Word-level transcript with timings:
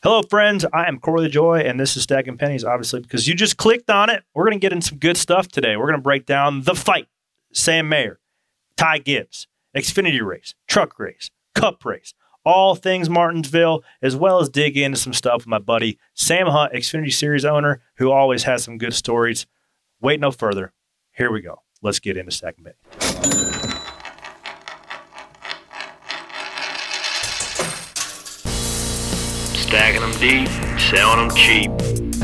Hello, 0.00 0.22
friends. 0.22 0.64
I 0.72 0.86
am 0.86 1.00
Corey 1.00 1.28
LaJoie, 1.28 1.68
and 1.68 1.80
this 1.80 1.96
is 1.96 2.04
Stacking 2.04 2.38
Pennies, 2.38 2.62
obviously, 2.62 3.00
because 3.00 3.26
you 3.26 3.34
just 3.34 3.56
clicked 3.56 3.90
on 3.90 4.08
it. 4.10 4.22
We're 4.32 4.44
going 4.44 4.56
to 4.56 4.60
get 4.60 4.72
in 4.72 4.80
some 4.80 4.98
good 4.98 5.16
stuff 5.16 5.48
today. 5.48 5.76
We're 5.76 5.88
going 5.88 5.98
to 5.98 6.02
break 6.02 6.24
down 6.24 6.62
the 6.62 6.76
fight, 6.76 7.08
Sam 7.52 7.88
Mayer, 7.88 8.20
Ty 8.76 8.98
Gibbs, 8.98 9.48
Xfinity 9.76 10.24
race, 10.24 10.54
truck 10.68 11.00
race, 11.00 11.32
cup 11.56 11.84
race, 11.84 12.14
all 12.44 12.76
things 12.76 13.10
Martinsville, 13.10 13.82
as 14.00 14.14
well 14.14 14.38
as 14.38 14.48
dig 14.48 14.76
into 14.76 14.96
some 14.96 15.12
stuff 15.12 15.38
with 15.38 15.48
my 15.48 15.58
buddy 15.58 15.98
Sam 16.14 16.46
Hunt, 16.46 16.74
Xfinity 16.74 17.12
Series 17.12 17.44
owner, 17.44 17.82
who 17.96 18.12
always 18.12 18.44
has 18.44 18.62
some 18.62 18.78
good 18.78 18.94
stories. 18.94 19.46
Wait 20.00 20.20
no 20.20 20.30
further. 20.30 20.72
Here 21.10 21.32
we 21.32 21.40
go. 21.40 21.62
Let's 21.82 21.98
get 21.98 22.16
into 22.16 22.30
Stacking 22.30 22.66
Pennies. 22.66 23.67
Stacking 29.68 30.00
them 30.00 30.12
deep, 30.12 30.48
selling 30.80 31.28
them 31.28 31.36
cheap. 31.36 31.70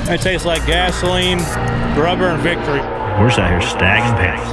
It 0.08 0.22
tastes 0.22 0.46
like 0.46 0.64
gasoline, 0.66 1.40
rubber, 1.94 2.28
and 2.28 2.42
victory. 2.42 2.80
We're 3.20 3.28
just 3.28 3.38
out 3.38 3.50
here 3.50 3.60
stacking 3.60 4.16
pennies. 4.16 4.48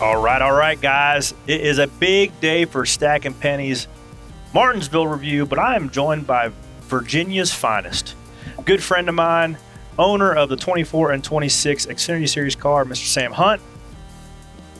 All 0.00 0.22
right, 0.22 0.40
all 0.40 0.52
right, 0.52 0.80
guys. 0.80 1.34
It 1.48 1.62
is 1.62 1.78
a 1.78 1.88
big 1.88 2.38
day 2.40 2.64
for 2.64 2.86
Stacking 2.86 3.34
Pennies 3.34 3.88
Martinsville 4.54 5.08
review, 5.08 5.46
but 5.46 5.58
I 5.58 5.74
am 5.74 5.90
joined 5.90 6.24
by 6.24 6.52
Virginia's 6.82 7.52
finest. 7.52 8.14
Good 8.64 8.80
friend 8.80 9.08
of 9.08 9.16
mine, 9.16 9.58
owner 9.98 10.32
of 10.32 10.48
the 10.48 10.56
24 10.56 11.10
and 11.10 11.24
26 11.24 11.86
Xfinity 11.86 12.28
Series 12.28 12.54
car, 12.54 12.84
Mr. 12.84 13.06
Sam 13.06 13.32
Hunt. 13.32 13.60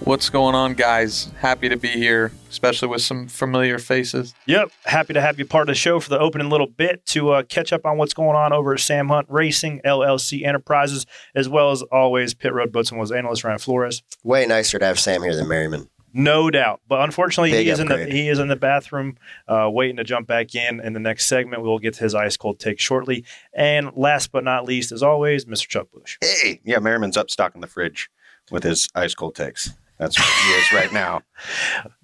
What's 0.05 0.30
going 0.30 0.55
on, 0.55 0.75
guys? 0.75 1.30
Happy 1.38 1.69
to 1.69 1.77
be 1.77 1.88
here, 1.88 2.33
especially 2.48 2.89
with 2.89 3.02
some 3.02 3.29
familiar 3.29 3.79
faces. 3.79 4.34
Yep, 4.47 4.70
happy 4.84 5.12
to 5.12 5.20
have 5.20 5.39
you 5.39 5.45
part 5.45 5.62
of 5.62 5.66
the 5.66 5.75
show 5.75 6.01
for 6.01 6.09
the 6.09 6.19
opening 6.19 6.48
little 6.48 6.66
bit 6.69 7.05
to 7.06 7.30
uh, 7.30 7.43
catch 7.43 7.73
up 7.73 7.84
on 7.84 7.98
what's 7.98 8.15
going 8.15 8.37
on 8.37 8.53
over 8.53 8.73
at 8.73 8.81
Sam 8.81 9.08
Hunt 9.08 9.27
Racing 9.28 9.83
LLC 9.84 10.47
Enterprises, 10.47 11.05
as 11.34 11.48
well 11.48 11.73
as 11.73 11.83
always 11.83 12.33
Pit 12.33 12.55
Road 12.55 12.73
Boats 12.73 12.91
and 12.91 12.98
was 12.98 13.12
analyst 13.12 13.45
Ryan 13.45 13.58
Flores. 13.58 14.03
Way 14.23 14.47
nicer 14.47 14.78
to 14.78 14.86
have 14.86 14.98
Sam 14.98 15.23
here 15.23 15.34
than 15.34 15.48
Merriman. 15.48 15.91
No 16.14 16.51
doubt, 16.51 16.80
but 16.89 17.03
unfortunately, 17.03 17.51
Big 17.51 17.67
he 17.67 17.70
is 17.70 17.80
in 17.80 17.89
the 17.89 18.06
he 18.06 18.28
is 18.28 18.39
in 18.39 18.48
the 18.48 18.56
bathroom, 18.56 19.19
uh, 19.47 19.69
waiting 19.70 19.97
to 19.97 20.05
jump 20.05 20.27
back 20.27 20.55
in. 20.55 20.80
In 20.80 20.95
the 20.95 21.01
next 21.01 21.27
segment, 21.27 21.62
we 21.62 21.69
will 21.69 21.78
get 21.78 21.95
to 21.95 22.05
his 22.05 22.14
ice 22.14 22.36
cold 22.36 22.58
take 22.58 22.80
shortly. 22.80 23.25
And 23.53 23.91
last 23.95 24.33
but 24.33 24.42
not 24.42 24.64
least, 24.64 24.91
as 24.91 25.03
always, 25.03 25.45
Mr. 25.45 25.69
Chuck 25.69 25.89
Bush. 25.92 26.17
Hey, 26.23 26.61
yeah, 26.64 26.78
Merriman's 26.78 27.19
up 27.19 27.30
stocking 27.30 27.61
the 27.61 27.67
fridge 27.67 28.08
with 28.51 28.62
his 28.62 28.89
ice 28.95 29.14
cold 29.14 29.34
takes. 29.34 29.75
That's 29.99 30.19
what 30.19 30.29
he 30.29 30.51
is 30.53 30.73
right 30.73 30.93
now. 30.93 31.23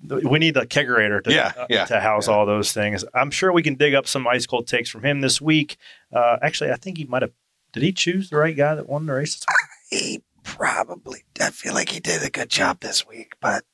We 0.06 0.38
need 0.38 0.54
the 0.54 0.66
kegerator 0.66 1.22
to, 1.24 1.32
Yeah, 1.32 1.52
uh, 1.56 1.66
yeah, 1.70 1.84
to 1.86 1.98
house 2.00 2.28
yeah. 2.28 2.34
all 2.34 2.44
those 2.46 2.72
things. 2.72 3.04
I'm 3.14 3.30
sure 3.30 3.52
we 3.52 3.62
can 3.62 3.74
dig 3.76 3.94
up 3.94 4.06
some 4.06 4.26
ice 4.28 4.46
cold 4.46 4.66
takes 4.66 4.90
from 4.90 5.04
him 5.04 5.20
this 5.22 5.40
week. 5.40 5.76
Uh, 6.12 6.36
actually, 6.42 6.70
I 6.70 6.76
think 6.76 6.98
he 6.98 7.04
might 7.04 7.22
have. 7.22 7.32
Did 7.72 7.82
he 7.82 7.92
choose 7.92 8.30
the 8.30 8.36
right 8.36 8.56
guy 8.56 8.74
that 8.74 8.88
won 8.88 9.06
the 9.06 9.14
race? 9.14 9.44
He 9.90 10.22
probably, 10.42 11.22
I 11.40 11.50
feel 11.50 11.72
like 11.74 11.90
he 11.90 12.00
did 12.00 12.22
a 12.22 12.30
good 12.30 12.48
job 12.48 12.80
this 12.80 13.06
week, 13.06 13.34
but 13.40 13.64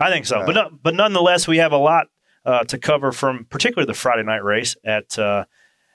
I 0.00 0.10
think 0.10 0.26
so. 0.26 0.44
but 0.44 0.54
no, 0.54 0.70
but 0.82 0.94
nonetheless, 0.94 1.46
we 1.46 1.58
have 1.58 1.70
a 1.72 1.76
lot 1.76 2.08
uh, 2.44 2.64
to 2.64 2.78
cover 2.78 3.12
from 3.12 3.46
particularly 3.50 3.86
the 3.86 3.94
Friday 3.94 4.22
night 4.24 4.42
race 4.42 4.74
at 4.84 5.16
uh, 5.18 5.44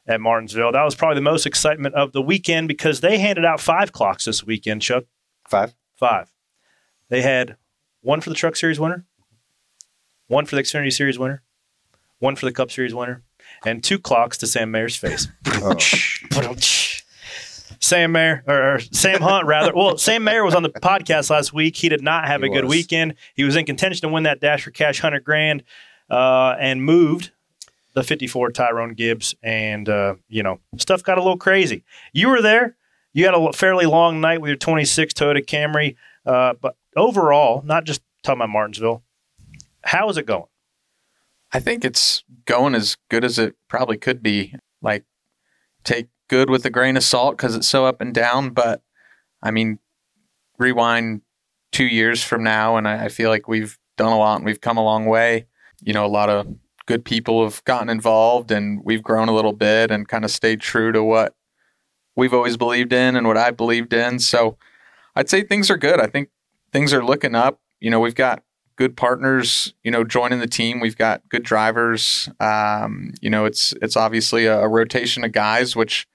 at 0.08 0.22
Martinsville. 0.22 0.72
That 0.72 0.84
was 0.84 0.96
probably 0.96 1.16
the 1.16 1.22
most 1.30 1.46
excitement 1.46 1.96
of 1.96 2.14
the 2.14 2.22
weekend 2.22 2.68
because 2.70 3.02
they 3.02 3.18
handed 3.18 3.44
out 3.44 3.60
five 3.60 3.92
clocks 3.92 4.26
this 4.26 4.44
weekend. 4.46 4.82
Chuck, 4.82 5.06
five. 5.50 5.76
five. 5.98 6.32
They 7.10 7.22
had 7.22 7.58
one 8.06 8.22
for 8.22 8.30
the 8.30 8.36
Truck 8.36 8.56
Series 8.56 8.80
winner, 8.80 9.04
one 10.28 10.46
for 10.46 10.56
the 10.56 10.62
Xfinity 10.62 10.94
Series 10.94 11.18
winner, 11.18 11.42
one 12.20 12.36
for 12.36 12.46
the 12.46 12.52
Cup 12.52 12.70
Series 12.72 12.94
winner, 12.94 13.24
and 13.66 13.84
two 13.84 13.98
clocks 14.00 14.38
to 14.38 14.48
Sam 14.48 14.72
Mayer's 14.72 14.96
face. 14.96 15.28
Oh. 16.38 16.56
Sam 17.80 18.12
Mayer 18.14 18.44
or, 18.48 18.76
or 18.76 18.80
Sam 18.80 19.22
Hunt 19.22 19.46
rather. 19.48 19.72
Well, 19.76 19.98
Sam 19.98 20.24
Mayer 20.24 20.44
was 20.44 20.56
on 20.56 20.64
the 20.64 20.70
podcast 20.70 21.30
last 21.30 21.54
week. 21.54 21.76
He 21.76 21.90
did 21.90 22.02
not 22.02 22.26
have 22.26 22.42
He 22.42 22.48
a 22.48 22.50
good 22.52 22.64
was. 22.66 22.70
weekend. 22.72 23.16
He 23.36 23.44
was 23.44 23.56
in 23.56 23.66
contention 23.66 24.02
to 24.08 24.14
win 24.14 24.24
that 24.24 24.40
Dash 24.40 24.64
for 24.64 24.72
Cash 24.72 25.00
hundred 25.00 25.24
grand, 25.24 25.64
uh, 26.10 26.56
and 26.60 26.84
moved 26.84 27.32
the 27.94 28.04
fifty 28.04 28.28
four 28.28 28.50
Tyrone 28.52 28.94
Gibbs, 28.94 29.36
and 29.44 29.88
uh, 29.90 30.16
you 30.30 30.42
know 30.44 30.60
stuff 30.78 31.04
got 31.04 31.18
a 31.18 31.22
little 31.22 31.38
crazy. 31.38 31.84
You 32.14 32.30
were 32.30 32.42
there. 32.42 32.76
You 33.14 33.26
had 33.26 33.34
a 33.36 33.54
fairly 33.54 33.86
long 33.86 34.20
night 34.22 34.42
with 34.42 34.50
your 34.50 34.58
twenty 34.58 34.86
six 34.86 35.14
Toyota 35.14 35.46
Camry, 35.46 35.96
uh, 36.26 36.54
but 36.60 36.76
overall, 36.96 37.62
not 37.64 37.86
just 37.86 38.02
talking 38.24 38.40
about 38.40 38.50
Martinsville. 38.50 39.04
How 39.84 40.10
is 40.10 40.18
it 40.18 40.26
going? 40.26 40.46
I 41.52 41.60
think 41.60 41.86
it's 41.86 42.24
going 42.46 42.76
as 42.76 42.98
good 43.10 43.24
as 43.24 43.40
it 43.40 43.56
probably 43.68 43.98
could 43.98 44.22
be. 44.22 44.56
Like, 44.82 45.06
take 45.84 46.08
good 46.28 46.50
with 46.50 46.66
a 46.66 46.70
grain 46.70 46.98
of 46.98 47.04
salt 47.04 47.38
because 47.38 47.56
it's 47.56 47.68
so 47.68 47.86
up 47.86 48.02
and 48.02 48.14
down. 48.14 48.50
But 48.50 48.82
I 49.42 49.52
mean, 49.52 49.80
rewind 50.58 51.22
two 51.72 51.86
years 51.86 52.24
from 52.24 52.44
now, 52.44 52.78
and 52.78 52.88
I, 52.88 53.06
I 53.06 53.10
feel 53.10 53.30
like 53.30 53.48
we've 53.48 53.78
done 53.98 54.12
a 54.12 54.18
lot 54.18 54.38
and 54.38 54.46
we've 54.46 54.62
come 54.62 54.78
a 54.78 54.84
long 54.84 55.06
way. 55.06 55.46
You 55.82 55.94
know, 55.94 56.06
a 56.06 56.08
lot 56.08 56.30
of 56.30 56.48
good 56.88 57.06
people 57.06 57.44
have 57.44 57.64
gotten 57.64 57.90
involved, 57.90 58.52
and 58.52 58.82
we've 58.84 59.04
grown 59.04 59.30
a 59.30 59.36
little 59.36 59.54
bit 59.54 59.92
and 59.92 60.08
kind 60.08 60.26
of 60.26 60.32
stayed 60.32 60.62
true 60.62 60.92
to 60.92 61.04
what 61.04 61.36
we've 62.16 62.34
always 62.34 62.58
believed 62.58 62.94
in 62.94 63.16
and 63.16 63.28
what 63.28 63.38
I 63.38 63.52
believed 63.52 63.94
in. 63.94 64.20
So 64.20 64.58
I'd 65.16 65.30
say 65.30 65.44
things 65.44 65.70
are 65.70 65.78
good. 65.78 66.00
I 66.00 66.08
think 66.08 66.30
things 66.76 66.94
are 66.94 67.06
looking 67.06 67.36
up. 67.36 67.62
You 67.80 67.90
know, 67.90 68.02
we've 68.02 68.16
got 68.16 68.44
good 68.76 68.98
partners, 68.98 69.74
you 69.86 69.92
know, 69.92 70.04
joining 70.04 70.40
the 70.40 70.48
team. 70.48 70.82
We've 70.82 70.98
got 70.98 71.22
good 71.30 71.44
drivers. 71.44 72.28
Um, 72.42 73.14
you 73.22 73.30
know, 73.30 73.46
it's 73.46 73.74
it's 73.82 73.96
obviously 73.96 74.46
a, 74.46 74.60
a 74.60 74.68
rotation 74.68 75.24
of 75.24 75.32
guys, 75.32 75.74
which 75.74 76.06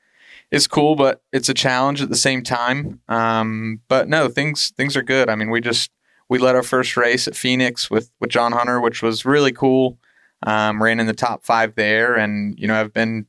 is 0.51 0.67
cool, 0.67 0.97
but 0.97 1.23
it's 1.33 1.49
a 1.49 1.55
challenge 1.55 2.03
at 2.03 2.11
the 2.11 2.17
same 2.17 2.43
time. 2.43 3.01
Um, 3.09 3.81
but 3.89 4.07
no, 4.11 4.29
things 4.29 4.71
things 4.77 4.99
are 4.99 5.03
good. 5.03 5.31
I 5.31 5.35
mean, 5.35 5.49
we 5.49 5.63
just 5.63 5.91
we 6.29 6.39
led 6.39 6.55
our 6.55 6.63
first 6.63 6.95
race 6.95 7.27
at 7.27 7.35
Phoenix 7.35 7.91
with 7.91 8.11
with 8.21 8.29
John 8.29 8.53
Hunter, 8.53 8.83
which 8.83 9.03
was 9.03 9.25
really 9.25 9.53
cool. 9.53 9.99
Um, 10.43 10.83
ran 10.83 11.01
in 11.01 11.07
the 11.07 11.15
top 11.15 11.43
five 11.43 11.75
there, 11.75 12.17
and 12.17 12.59
you 12.59 12.67
know, 12.67 12.79
I've 12.79 12.93
been 12.93 13.25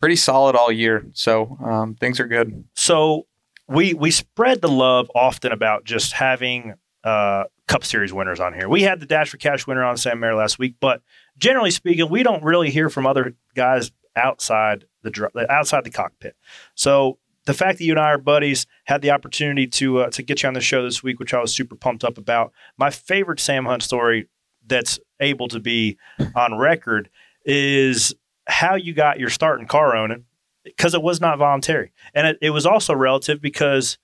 pretty 0.00 0.16
solid 0.16 0.54
all 0.54 0.70
year. 0.70 1.06
So 1.14 1.56
um, 1.64 1.94
things 1.94 2.20
are 2.20 2.26
good. 2.26 2.64
So 2.74 3.26
we 3.68 3.94
we 3.94 4.10
spread 4.10 4.60
the 4.60 4.68
love 4.68 5.10
often 5.14 5.52
about 5.52 5.84
just 5.84 6.12
having 6.12 6.74
uh, 7.02 7.44
Cup 7.66 7.84
Series 7.84 8.12
winners 8.12 8.40
on 8.40 8.52
here. 8.54 8.68
We 8.68 8.82
had 8.82 9.00
the 9.00 9.06
Dash 9.06 9.30
for 9.30 9.36
Cash 9.36 9.66
winner 9.66 9.84
on 9.84 9.96
Sam 9.96 10.20
Mayer 10.20 10.34
last 10.34 10.58
week, 10.58 10.76
but 10.80 11.02
generally 11.38 11.70
speaking, 11.70 12.08
we 12.08 12.22
don't 12.22 12.42
really 12.42 12.70
hear 12.70 12.88
from 12.90 13.06
other 13.06 13.34
guys 13.54 13.90
outside 14.16 14.84
the 15.02 15.46
outside 15.50 15.84
the 15.84 15.90
cockpit. 15.90 16.36
So 16.74 17.18
the 17.46 17.54
fact 17.54 17.78
that 17.78 17.84
you 17.84 17.92
and 17.92 18.00
I 18.00 18.12
are 18.12 18.18
buddies 18.18 18.66
had 18.84 19.02
the 19.02 19.10
opportunity 19.10 19.66
to 19.66 20.00
uh, 20.00 20.10
to 20.10 20.22
get 20.22 20.42
you 20.42 20.48
on 20.48 20.54
the 20.54 20.60
show 20.60 20.82
this 20.82 21.02
week, 21.02 21.18
which 21.18 21.34
I 21.34 21.40
was 21.40 21.54
super 21.54 21.76
pumped 21.76 22.04
up 22.04 22.18
about. 22.18 22.52
My 22.76 22.90
favorite 22.90 23.40
Sam 23.40 23.64
Hunt 23.64 23.82
story 23.82 24.28
that's 24.66 24.98
able 25.20 25.48
to 25.48 25.60
be 25.60 25.98
on 26.34 26.58
record 26.58 27.10
is 27.44 28.14
how 28.46 28.74
you 28.74 28.92
got 28.94 29.18
your 29.18 29.30
start 29.30 29.60
in 29.60 29.66
car 29.66 29.96
owning 29.96 30.24
because 30.64 30.94
it 30.94 31.02
was 31.02 31.20
not 31.20 31.38
voluntary. 31.38 31.92
And 32.14 32.26
it, 32.26 32.38
it 32.40 32.50
was 32.50 32.66
also 32.66 32.94
relative 32.94 33.40
because 33.40 33.98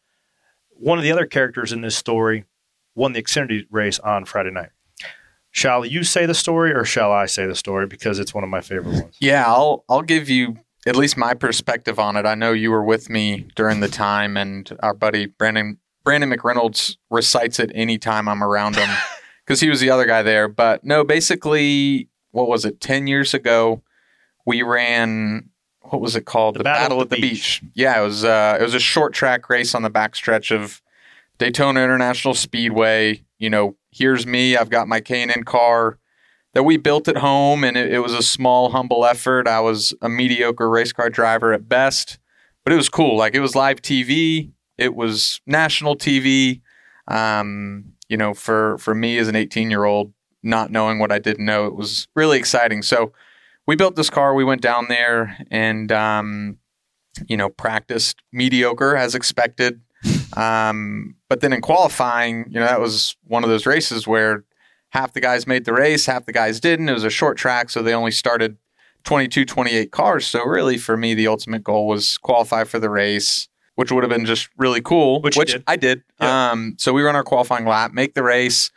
one 0.70 0.98
of 0.98 1.04
the 1.04 1.12
other 1.12 1.26
characters 1.26 1.72
in 1.72 1.80
this 1.80 1.96
story 1.96 2.44
won 2.94 3.12
the 3.12 3.22
Xfinity 3.22 3.66
race 3.70 3.98
on 3.98 4.24
Friday 4.24 4.50
night. 4.50 4.70
Shall 5.52 5.84
you 5.84 6.04
say 6.04 6.26
the 6.26 6.34
story 6.34 6.72
or 6.72 6.84
shall 6.84 7.12
I 7.12 7.26
say 7.26 7.46
the 7.46 7.56
story? 7.56 7.86
Because 7.86 8.18
it's 8.18 8.32
one 8.32 8.44
of 8.44 8.50
my 8.50 8.60
favorite 8.60 9.00
ones. 9.02 9.16
Yeah, 9.20 9.44
I'll 9.46 9.84
I'll 9.88 10.02
give 10.02 10.28
you 10.28 10.58
at 10.86 10.96
least 10.96 11.16
my 11.16 11.34
perspective 11.34 11.98
on 11.98 12.16
it. 12.16 12.24
I 12.24 12.34
know 12.34 12.52
you 12.52 12.70
were 12.70 12.84
with 12.84 13.10
me 13.10 13.48
during 13.56 13.80
the 13.80 13.88
time, 13.88 14.36
and 14.36 14.76
our 14.82 14.94
buddy 14.94 15.26
Brandon 15.26 15.78
Brandon 16.04 16.30
McReynolds 16.30 16.96
recites 17.10 17.58
it 17.58 17.70
anytime 17.74 18.28
I'm 18.28 18.44
around 18.44 18.76
him 18.76 18.88
because 19.44 19.60
he 19.60 19.68
was 19.68 19.80
the 19.80 19.90
other 19.90 20.06
guy 20.06 20.22
there. 20.22 20.48
But 20.48 20.84
no, 20.84 21.04
basically, 21.04 22.08
what 22.30 22.48
was 22.48 22.64
it? 22.64 22.80
Ten 22.80 23.06
years 23.06 23.34
ago, 23.34 23.82
we 24.46 24.62
ran. 24.62 25.49
What 25.82 26.00
was 26.00 26.14
it 26.14 26.24
called? 26.24 26.56
The 26.56 26.64
Battle 26.64 27.00
at 27.00 27.10
the 27.10 27.20
Beach. 27.20 27.62
Yeah, 27.74 28.00
it 28.00 28.04
was. 28.04 28.24
Uh, 28.24 28.56
it 28.60 28.62
was 28.62 28.74
a 28.74 28.80
short 28.80 29.12
track 29.12 29.48
race 29.48 29.74
on 29.74 29.82
the 29.82 29.90
backstretch 29.90 30.54
of 30.54 30.82
Daytona 31.38 31.82
International 31.82 32.34
Speedway. 32.34 33.24
You 33.38 33.50
know, 33.50 33.76
here's 33.90 34.26
me. 34.26 34.56
I've 34.56 34.70
got 34.70 34.88
my 34.88 35.00
K&N 35.00 35.44
car 35.44 35.98
that 36.52 36.64
we 36.64 36.76
built 36.76 37.08
at 37.08 37.16
home, 37.18 37.64
and 37.64 37.76
it, 37.76 37.92
it 37.92 38.00
was 38.00 38.12
a 38.12 38.22
small, 38.22 38.70
humble 38.70 39.04
effort. 39.06 39.48
I 39.48 39.60
was 39.60 39.94
a 40.02 40.08
mediocre 40.08 40.68
race 40.68 40.92
car 40.92 41.08
driver 41.08 41.52
at 41.52 41.68
best, 41.68 42.18
but 42.64 42.72
it 42.72 42.76
was 42.76 42.88
cool. 42.88 43.16
Like 43.16 43.34
it 43.34 43.40
was 43.40 43.54
live 43.54 43.80
TV. 43.80 44.50
It 44.76 44.94
was 44.94 45.40
national 45.46 45.96
TV. 45.96 46.60
Um, 47.08 47.94
you 48.08 48.16
know, 48.16 48.34
for 48.34 48.78
for 48.78 48.94
me 48.94 49.18
as 49.18 49.28
an 49.28 49.36
18 49.36 49.70
year 49.70 49.84
old, 49.84 50.12
not 50.42 50.70
knowing 50.70 50.98
what 50.98 51.12
I 51.12 51.18
didn't 51.18 51.44
know, 51.44 51.66
it 51.66 51.74
was 51.74 52.08
really 52.14 52.38
exciting. 52.38 52.82
So 52.82 53.12
we 53.66 53.76
built 53.76 53.96
this 53.96 54.10
car. 54.10 54.34
We 54.34 54.44
went 54.44 54.62
down 54.62 54.86
there 54.88 55.38
and 55.50 55.90
um, 55.92 56.58
you 57.28 57.36
know 57.36 57.48
practiced 57.48 58.22
mediocre 58.32 58.96
as 58.96 59.14
expected. 59.14 59.80
Um, 60.36 61.16
but 61.28 61.40
then 61.40 61.52
in 61.52 61.60
qualifying, 61.60 62.46
you 62.48 62.60
know, 62.60 62.66
that 62.66 62.80
was 62.80 63.16
one 63.26 63.44
of 63.44 63.50
those 63.50 63.66
races 63.66 64.06
where 64.06 64.44
half 64.90 65.12
the 65.12 65.20
guys 65.20 65.46
made 65.46 65.64
the 65.64 65.72
race, 65.72 66.06
half 66.06 66.26
the 66.26 66.32
guys 66.32 66.60
didn't. 66.60 66.88
It 66.88 66.92
was 66.92 67.04
a 67.04 67.10
short 67.10 67.36
track, 67.36 67.70
so 67.70 67.82
they 67.82 67.94
only 67.94 68.10
started 68.10 68.56
22, 69.04 69.44
28 69.44 69.92
cars. 69.92 70.26
So 70.26 70.44
really, 70.44 70.78
for 70.78 70.96
me, 70.96 71.14
the 71.14 71.26
ultimate 71.26 71.64
goal 71.64 71.86
was 71.86 72.18
qualify 72.18 72.64
for 72.64 72.78
the 72.78 72.90
race, 72.90 73.48
which 73.74 73.92
would 73.92 74.02
have 74.02 74.10
been 74.10 74.26
just 74.26 74.48
really 74.56 74.80
cool. 74.80 75.20
Which 75.20 75.36
you 75.36 75.44
did. 75.44 75.64
I 75.66 75.76
did. 75.76 76.02
Yeah. 76.20 76.50
Um, 76.50 76.76
so 76.78 76.92
we 76.92 77.02
run 77.02 77.16
our 77.16 77.24
qualifying 77.24 77.66
lap, 77.66 77.92
make 77.92 78.14
the 78.14 78.22
race. 78.22 78.70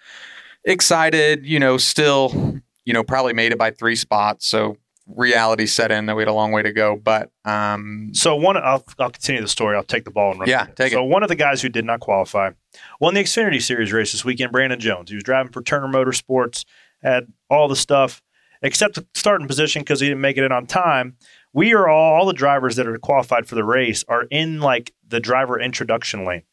Excited, 0.66 1.46
you 1.46 1.60
know, 1.60 1.78
still, 1.78 2.53
you 2.86 2.94
know, 2.94 3.04
probably 3.04 3.34
made 3.34 3.52
it 3.52 3.58
by 3.58 3.72
three 3.72 3.96
spots. 3.96 4.48
So 4.48 4.78
reality 5.08 5.66
set 5.66 5.92
in 5.92 6.06
that 6.06 6.16
we 6.16 6.22
had 6.22 6.28
a 6.28 6.34
long 6.34 6.52
way 6.52 6.62
to 6.62 6.72
go. 6.72 6.96
But 6.96 7.32
um, 7.46 8.10
So 8.14 8.36
one, 8.36 8.58
I'll, 8.58 8.84
I'll 9.00 9.10
continue 9.10 9.42
the 9.42 9.48
story. 9.48 9.76
I'll 9.76 9.84
take 9.84 10.06
the 10.06 10.12
ball 10.12 10.32
and 10.32 10.40
run. 10.40 10.50
Yeah, 10.50 10.66
take 10.76 10.94
so 10.94 11.04
one 11.04 11.24
of 11.24 11.30
the 11.30 11.36
guys 11.36 11.62
who 11.62 11.70
did 11.70 11.86
not 11.86 12.00
qualify 12.00 12.52
won 13.00 13.14
the 13.14 13.22
Xfinity 13.22 13.62
Series 13.62 13.92
race 13.92 14.12
this 14.12 14.26
weekend. 14.26 14.52
Brandon 14.52 14.80
Jones. 14.80 15.10
He 15.10 15.16
was 15.16 15.24
driving 15.24 15.52
for 15.52 15.62
Turner 15.62 15.88
Motorsports. 15.88 16.66
Had 17.02 17.28
all 17.50 17.68
the 17.68 17.76
stuff 17.76 18.22
except 18.62 18.96
the 18.96 19.06
starting 19.14 19.46
position 19.46 19.82
because 19.82 20.00
he 20.00 20.08
didn't 20.08 20.22
make 20.22 20.38
it 20.38 20.44
in 20.46 20.54
on 20.54 20.66
time. 20.66 21.18
We 21.52 21.74
are 21.74 21.90
all 21.90 22.16
all 22.16 22.26
the 22.26 22.34
drivers 22.34 22.78
that 22.78 22.88
are 22.88 22.98
qualified 22.98 23.46
for 23.46 23.56
the 23.56 23.64
race 23.64 24.06
are 24.08 24.24
in 24.24 24.62
like 24.62 24.94
the 25.08 25.20
driver 25.20 25.60
introduction 25.60 26.26
lane. 26.26 26.44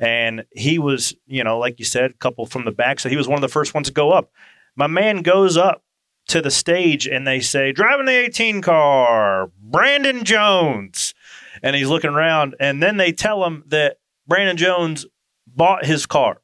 And 0.00 0.44
he 0.52 0.78
was, 0.78 1.14
you 1.26 1.44
know, 1.44 1.58
like 1.58 1.78
you 1.78 1.84
said, 1.84 2.12
a 2.12 2.14
couple 2.14 2.46
from 2.46 2.64
the 2.64 2.70
back. 2.70 3.00
So 3.00 3.08
he 3.08 3.16
was 3.16 3.28
one 3.28 3.36
of 3.36 3.42
the 3.42 3.48
first 3.48 3.74
ones 3.74 3.88
to 3.88 3.92
go 3.92 4.12
up. 4.12 4.30
My 4.78 4.86
man 4.86 5.22
goes 5.22 5.56
up 5.56 5.82
to 6.28 6.40
the 6.40 6.50
stage 6.50 7.06
and 7.06 7.26
they 7.26 7.40
say, 7.40 7.72
driving 7.72 8.06
the 8.06 8.12
18 8.12 8.62
car, 8.62 9.50
Brandon 9.60 10.24
Jones. 10.24 11.14
And 11.62 11.74
he's 11.74 11.88
looking 11.88 12.10
around. 12.10 12.54
And 12.60 12.80
then 12.82 12.96
they 12.96 13.10
tell 13.12 13.44
him 13.44 13.64
that 13.66 13.96
Brandon 14.26 14.56
Jones 14.56 15.04
bought 15.46 15.84
his 15.84 16.06
car. 16.06 16.40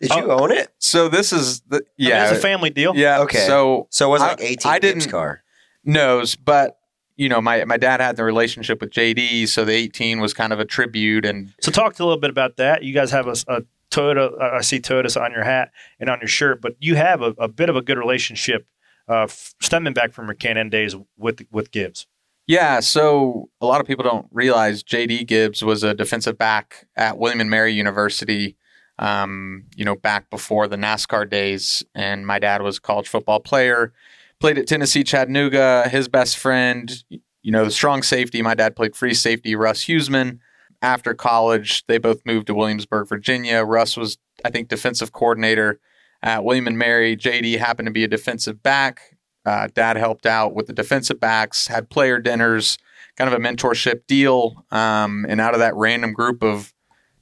Did 0.00 0.10
you 0.14 0.30
own 0.30 0.52
it? 0.52 0.68
so 0.78 1.08
this 1.08 1.32
is 1.32 1.60
the 1.62 1.76
I 1.76 1.80
mean, 1.80 1.86
yeah 1.96 2.28
it's 2.30 2.38
a 2.38 2.42
family 2.42 2.70
deal. 2.70 2.94
yeah 2.94 3.20
Okay. 3.22 3.46
So 3.46 3.88
So 3.90 4.06
it 4.06 4.10
wasn't 4.10 4.30
like 4.32 4.40
18 4.40 4.70
I 4.72 4.78
Gibbs 4.78 4.94
didn't- 5.04 5.10
car. 5.10 5.42
knows, 5.84 6.36
but 6.36 6.78
you 7.16 7.28
know, 7.30 7.40
my 7.40 7.64
my 7.64 7.76
dad 7.78 8.00
had 8.00 8.16
the 8.16 8.24
relationship 8.24 8.80
with 8.82 8.90
JD, 8.90 9.48
so 9.48 9.64
the 9.64 9.72
18 9.72 10.20
was 10.20 10.34
kind 10.34 10.52
of 10.52 10.60
a 10.60 10.64
tribute, 10.66 11.24
and 11.24 11.52
So 11.62 11.70
talk 11.72 11.98
a 11.98 12.04
little 12.04 12.20
bit 12.20 12.28
about 12.30 12.58
that. 12.58 12.82
You 12.84 12.92
guys 12.92 13.10
have 13.10 13.26
a, 13.26 13.34
a 13.48 13.62
Toyota. 13.90 14.40
I 14.40 14.60
see 14.60 14.80
Toyotas 14.80 15.20
on 15.20 15.32
your 15.32 15.44
hat 15.44 15.70
and 16.00 16.10
on 16.10 16.20
your 16.20 16.28
shirt, 16.28 16.60
but 16.60 16.74
you 16.80 16.96
have 16.96 17.22
a, 17.22 17.34
a 17.38 17.48
bit 17.48 17.68
of 17.68 17.76
a 17.76 17.82
good 17.82 17.98
relationship 17.98 18.66
uh, 19.08 19.26
stemming 19.28 19.92
back 19.94 20.12
from 20.12 20.26
your 20.26 20.34
K&N 20.34 20.68
days 20.70 20.96
with 21.16 21.40
with 21.50 21.70
Gibbs. 21.70 22.06
yeah. 22.46 22.80
So 22.80 23.48
a 23.60 23.66
lot 23.66 23.80
of 23.80 23.86
people 23.86 24.04
don't 24.04 24.26
realize 24.32 24.82
JD 24.82 25.26
Gibbs 25.26 25.62
was 25.62 25.82
a 25.82 25.94
defensive 25.94 26.38
back 26.38 26.86
at 26.96 27.18
William 27.18 27.40
and 27.40 27.50
Mary 27.50 27.72
University. 27.72 28.56
Um, 28.98 29.64
you 29.76 29.84
know, 29.84 29.94
back 29.94 30.30
before 30.30 30.68
the 30.68 30.76
NASCAR 30.76 31.28
days, 31.28 31.82
and 31.94 32.26
my 32.26 32.38
dad 32.38 32.62
was 32.62 32.78
a 32.78 32.80
college 32.80 33.08
football 33.08 33.40
player. 33.40 33.92
Played 34.40 34.56
at 34.58 34.66
Tennessee 34.66 35.04
Chattanooga. 35.04 35.88
His 35.90 36.08
best 36.08 36.38
friend, 36.38 37.04
you 37.10 37.52
know, 37.52 37.64
the 37.64 37.70
strong 37.70 38.02
safety. 38.02 38.40
My 38.40 38.54
dad 38.54 38.74
played 38.74 38.96
free 38.96 39.12
safety. 39.14 39.54
Russ 39.54 39.84
Huesman. 39.84 40.38
After 40.82 41.14
college, 41.14 41.86
they 41.86 41.98
both 41.98 42.20
moved 42.24 42.46
to 42.48 42.54
Williamsburg, 42.54 43.08
Virginia. 43.08 43.62
Russ 43.64 43.96
was, 43.96 44.18
I 44.44 44.50
think, 44.50 44.68
defensive 44.68 45.12
coordinator 45.12 45.80
at 46.22 46.44
William 46.44 46.66
and 46.66 46.78
Mary. 46.78 47.16
JD 47.16 47.58
happened 47.58 47.86
to 47.86 47.92
be 47.92 48.04
a 48.04 48.08
defensive 48.08 48.62
back. 48.62 49.16
Uh, 49.44 49.68
Dad 49.72 49.96
helped 49.96 50.26
out 50.26 50.54
with 50.54 50.66
the 50.66 50.72
defensive 50.72 51.20
backs, 51.20 51.68
had 51.68 51.88
player 51.88 52.18
dinners, 52.18 52.78
kind 53.16 53.32
of 53.32 53.40
a 53.40 53.42
mentorship 53.42 54.06
deal. 54.06 54.64
Um, 54.70 55.24
and 55.28 55.40
out 55.40 55.54
of 55.54 55.60
that 55.60 55.76
random 55.76 56.12
group 56.12 56.42
of 56.42 56.74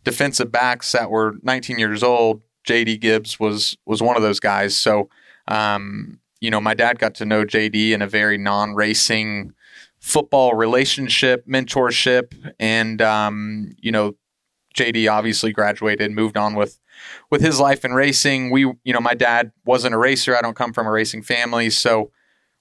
defensive 0.05 0.51
backs 0.51 0.93
that 0.93 1.11
were 1.11 1.35
19 1.43 1.79
years 1.79 2.03
old, 2.03 2.43
JD 2.67 3.01
Gibbs 3.01 3.39
was 3.39 3.77
was 3.85 4.03
one 4.03 4.17
of 4.17 4.23
those 4.23 4.41
guys. 4.41 4.77
So, 4.77 5.11
um, 5.49 6.19
you 6.41 6.51
know, 6.51 6.61
my 6.61 6.75
dad 6.75 6.99
got 6.99 7.15
to 7.17 7.27
know 7.27 7.45
JD 7.45 7.91
in 7.91 8.01
a 8.01 8.07
very 8.07 8.39
non-racing 8.39 9.53
football 10.05 10.53
relationship, 10.53 11.47
mentorship, 11.49 12.53
and 12.61 13.01
um, 13.01 13.75
you 13.79 13.91
know, 13.91 14.15
JD 14.77 15.11
obviously 15.11 15.51
graduated, 15.51 16.13
moved 16.13 16.37
on 16.37 16.55
with 16.55 16.79
with 17.31 17.41
his 17.41 17.59
life 17.59 17.87
in 17.87 17.95
racing. 17.95 18.51
We, 18.51 18.61
you 18.61 18.93
know, 18.93 19.01
my 19.01 19.15
dad 19.15 19.51
wasn't 19.65 19.95
a 19.95 19.99
racer. 19.99 20.37
I 20.37 20.43
don't 20.43 20.55
come 20.55 20.75
from 20.75 20.87
a 20.87 20.91
racing 20.91 21.23
family, 21.23 21.71
so 21.71 22.11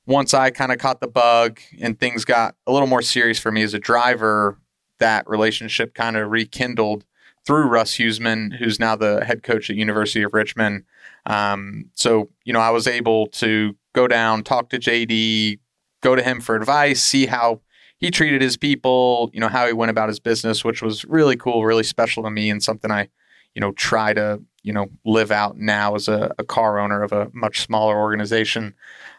once 0.05 0.33
I 0.33 0.51
kind 0.51 0.71
of 0.71 0.77
caught 0.77 1.01
the 1.01 1.07
bug 1.07 1.59
and 1.81 1.99
things 1.99 2.23
got 2.23 2.55
a 2.65 2.71
little 2.71 2.87
more 2.87 3.01
serious 3.01 3.39
for 3.39 3.51
me 3.51 3.61
as 3.61 3.73
a 3.73 3.79
driver, 3.79 4.57
that 4.99 5.27
relationship 5.27 5.93
kind 5.93 6.15
of 6.15 6.31
rekindled 6.31 7.03
through 7.45 7.65
Russ 7.65 7.97
Huesman, 7.97 8.55
who's 8.55 8.79
now 8.79 8.95
the 8.95 9.23
head 9.25 9.43
coach 9.43 9.69
at 9.69 9.75
University 9.75 10.23
of 10.23 10.33
Richmond. 10.33 10.85
Um, 11.25 11.89
so, 11.93 12.29
you 12.45 12.53
know, 12.53 12.61
I 12.61 12.69
was 12.69 12.87
able 12.87 13.27
to 13.27 13.75
go 13.93 14.07
down, 14.07 14.43
talk 14.43 14.69
to 14.69 14.79
JD, 14.79 15.59
go 16.03 16.15
to 16.15 16.21
him 16.21 16.39
for 16.41 16.55
advice, 16.55 17.01
see 17.01 17.25
how 17.25 17.61
he 17.97 18.11
treated 18.11 18.41
his 18.41 18.57
people, 18.57 19.31
you 19.33 19.39
know, 19.39 19.47
how 19.47 19.65
he 19.65 19.73
went 19.73 19.89
about 19.89 20.09
his 20.09 20.19
business, 20.19 20.63
which 20.63 20.81
was 20.81 21.05
really 21.05 21.37
cool, 21.37 21.63
really 21.63 21.83
special 21.83 22.21
to 22.23 22.29
me, 22.29 22.49
and 22.49 22.61
something 22.61 22.91
I, 22.91 23.07
you 23.55 23.61
know, 23.61 23.71
try 23.71 24.13
to, 24.13 24.41
you 24.61 24.73
know, 24.73 24.87
live 25.05 25.31
out 25.31 25.57
now 25.57 25.95
as 25.95 26.07
a, 26.07 26.33
a 26.37 26.43
car 26.43 26.79
owner 26.79 27.01
of 27.01 27.13
a 27.13 27.31
much 27.33 27.61
smaller 27.61 27.97
organization. 27.97 28.75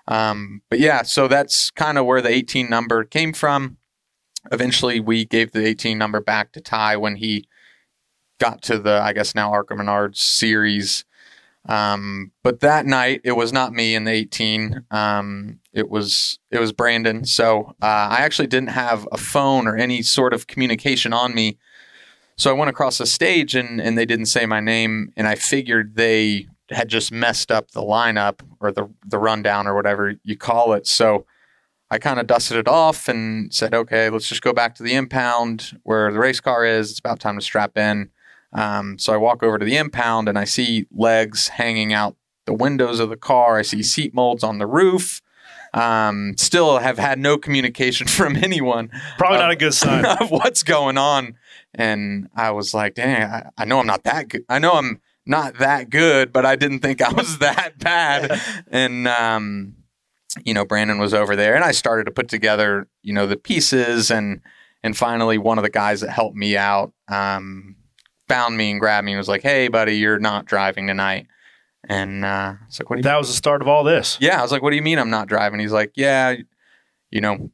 Um, 0.07 0.61
but 0.69 0.79
yeah, 0.79 1.03
so 1.03 1.27
that's 1.29 1.71
kind 1.71 1.97
of 1.97 2.05
where 2.05 2.21
the 2.21 2.29
18 2.29 2.69
number 2.69 3.05
came 3.05 3.33
from. 3.33 3.79
Eventually, 4.53 5.01
we 5.01 5.25
gave 5.25 5.53
the 5.53 5.67
18 5.67 5.97
number 5.97 6.21
back 6.21 6.53
to 6.53 6.61
Ty 6.61 6.99
when 6.99 7.17
he 7.17 7.49
got 8.39 8.61
to 8.63 8.79
the, 8.79 9.01
I 9.03 9.15
guess 9.15 9.35
now 9.35 9.51
ARCA 9.51 9.75
Menards 9.75 10.19
series. 10.19 11.07
Um, 11.66 12.32
but 12.43 12.61
that 12.61 12.84
night, 12.87 13.22
it 13.25 13.32
was 13.32 13.52
not 13.52 13.72
me 13.72 13.94
in 13.94 14.05
the 14.05 14.12
18. 14.12 14.84
Um, 14.90 15.61
it 15.72 15.88
was 15.88 16.38
it 16.50 16.58
was 16.58 16.72
Brandon. 16.72 17.25
So 17.25 17.75
uh, 17.82 18.08
I 18.11 18.19
actually 18.20 18.49
didn't 18.49 18.70
have 18.70 19.08
a 19.12 19.16
phone 19.16 19.66
or 19.66 19.76
any 19.76 20.02
sort 20.02 20.34
of 20.34 20.46
communication 20.46 21.12
on 21.12 21.34
me. 21.34 21.58
So 22.37 22.50
I 22.50 22.58
went 22.58 22.70
across 22.70 22.99
the 22.99 23.06
stage 23.06 23.55
and 23.55 23.81
and 23.81 23.96
they 23.96 24.06
didn't 24.06 24.26
say 24.26 24.46
my 24.46 24.61
name, 24.61 25.12
and 25.16 25.26
I 25.26 25.37
figured 25.37 25.96
they 25.96 26.49
had 26.70 26.88
just 26.88 27.12
messed 27.12 27.52
up 27.52 27.70
the 27.70 27.82
lineup 27.82 28.40
or 28.61 28.70
the 28.70 28.88
the 29.06 29.19
rundown 29.19 29.66
or 29.66 29.75
whatever 29.75 30.14
you 30.22 30.37
call 30.37 30.75
it. 30.75 30.87
So 30.87 31.26
I 31.90 31.99
kind 31.99 32.19
of 32.19 32.26
dusted 32.26 32.56
it 32.56 32.69
off 32.69 33.08
and 33.08 33.52
said, 33.52 33.75
okay, 33.75 34.11
let's 34.11 34.28
just 34.28 34.43
go 34.43 34.52
back 34.52 34.75
to 34.76 34.82
the 34.82 34.94
impound 34.94 35.78
where 35.82 36.12
the 36.12 36.19
race 36.19 36.40
car 36.40 36.64
is. 36.64 36.90
It's 36.90 36.99
about 36.99 37.20
time 37.20 37.37
to 37.37 37.44
strap 37.44 37.76
in. 37.76 38.11
Um, 38.55 38.99
so 38.99 39.12
I 39.12 39.17
walk 39.17 39.43
over 39.43 39.59
to 39.59 39.65
the 39.65 39.77
impound 39.77 40.29
and 40.29 40.39
I 40.39 40.45
see 40.45 40.87
legs 40.93 41.49
hanging 41.49 41.93
out 41.93 42.17
the 42.47 42.55
windows 42.55 43.01
of 43.01 43.11
the 43.11 43.17
car. 43.17 43.59
I 43.59 43.62
see 43.62 43.83
seat 43.83 44.15
molds 44.15 44.45
on 44.45 44.59
the 44.59 44.67
roof. 44.67 45.21
Um, 45.73 46.37
still 46.39 46.79
have 46.79 46.99
had 46.99 47.19
no 47.19 47.37
communication 47.37 48.07
from 48.09 48.37
anyone 48.37 48.90
Probably 49.19 49.38
Uh, 49.38 49.40
not 49.40 49.50
a 49.50 49.57
good 49.57 49.75
sign. 49.75 50.05
of 50.21 50.31
what's 50.31 50.62
going 50.62 50.97
on. 50.97 51.35
And 51.75 52.28
I 52.37 52.52
was 52.52 52.73
like, 52.73 52.95
dang, 52.95 53.25
I, 53.25 53.50
I 53.59 53.64
know 53.64 53.81
I'm 53.81 53.87
not 53.87 54.05
that 54.05 54.28
good. 54.28 54.45
I 54.49 54.61
know 54.61 54.75
I'm 54.75 55.00
not 55.26 55.59
that 55.59 55.90
good, 55.90 56.33
but 56.33 56.47
I 56.47 56.55
didn't 56.55 56.81
think 56.81 57.02
I 57.02 57.12
was 57.12 57.38
that 57.40 57.78
bad. 57.78 58.40
and, 58.71 59.09
um, 59.09 59.75
you 60.45 60.55
know, 60.55 60.64
Brandon 60.64 60.99
was 60.99 61.14
over 61.14 61.35
there 61.35 61.55
and 61.55 61.64
I 61.64 61.73
started 61.73 62.05
to 62.05 62.11
put 62.12 62.28
together, 62.28 62.88
you 63.02 63.12
know, 63.12 63.26
the 63.26 63.37
pieces 63.37 64.11
and, 64.11 64.40
and 64.83 64.97
finally 64.97 65.38
one 65.38 65.59
of 65.59 65.64
the 65.64 65.71
guys 65.71 66.02
that 66.02 66.11
helped 66.11 66.37
me 66.37 66.57
out, 66.57 66.93
um, 67.09 67.74
found 68.28 68.57
me 68.57 68.71
and 68.71 68.81
grabbed 68.81 69.04
me 69.04 69.12
and 69.12 69.19
was 69.19 69.28
like, 69.28 69.43
Hey 69.43 69.69
buddy, 69.69 69.97
you're 69.97 70.19
not 70.19 70.45
driving 70.47 70.87
tonight. 70.87 71.26
And, 71.88 72.25
uh, 72.25 72.28
I 72.28 72.57
was 72.66 72.81
like, 72.81 72.88
what 72.88 72.97
do 72.97 73.00
you 73.00 73.02
That 73.02 73.19
was 73.19 73.28
the 73.28 73.35
start 73.35 73.61
of 73.61 73.69
all 73.69 73.85
this. 73.85 74.16
yeah, 74.21 74.38
I 74.38 74.43
was 74.43 74.50
like, 74.50 74.62
"What 74.62 74.71
do 74.71 74.76
you 74.76 74.83
mean 74.83 74.99
I'm 74.99 75.11
not 75.11 75.28
driving?" 75.28 75.61
He's 75.61 75.71
like, 75.73 75.93
"Yeah, 75.95 76.37
you 77.11 77.21
know, 77.21 77.50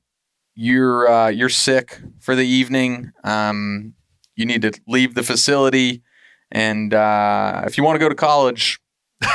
you're 0.54 1.10
uh, 1.10 1.28
you're 1.28 1.48
sick 1.48 2.00
for 2.20 2.36
the 2.36 2.46
evening. 2.46 3.10
Um, 3.24 3.94
you 4.36 4.46
need 4.46 4.62
to 4.62 4.72
leave 4.86 5.14
the 5.14 5.22
facility, 5.24 6.02
and 6.52 6.94
uh, 6.94 7.62
if 7.66 7.76
you 7.76 7.82
want 7.84 7.96
to 7.96 7.98
go 7.98 8.08
to 8.08 8.14
college, 8.14 8.78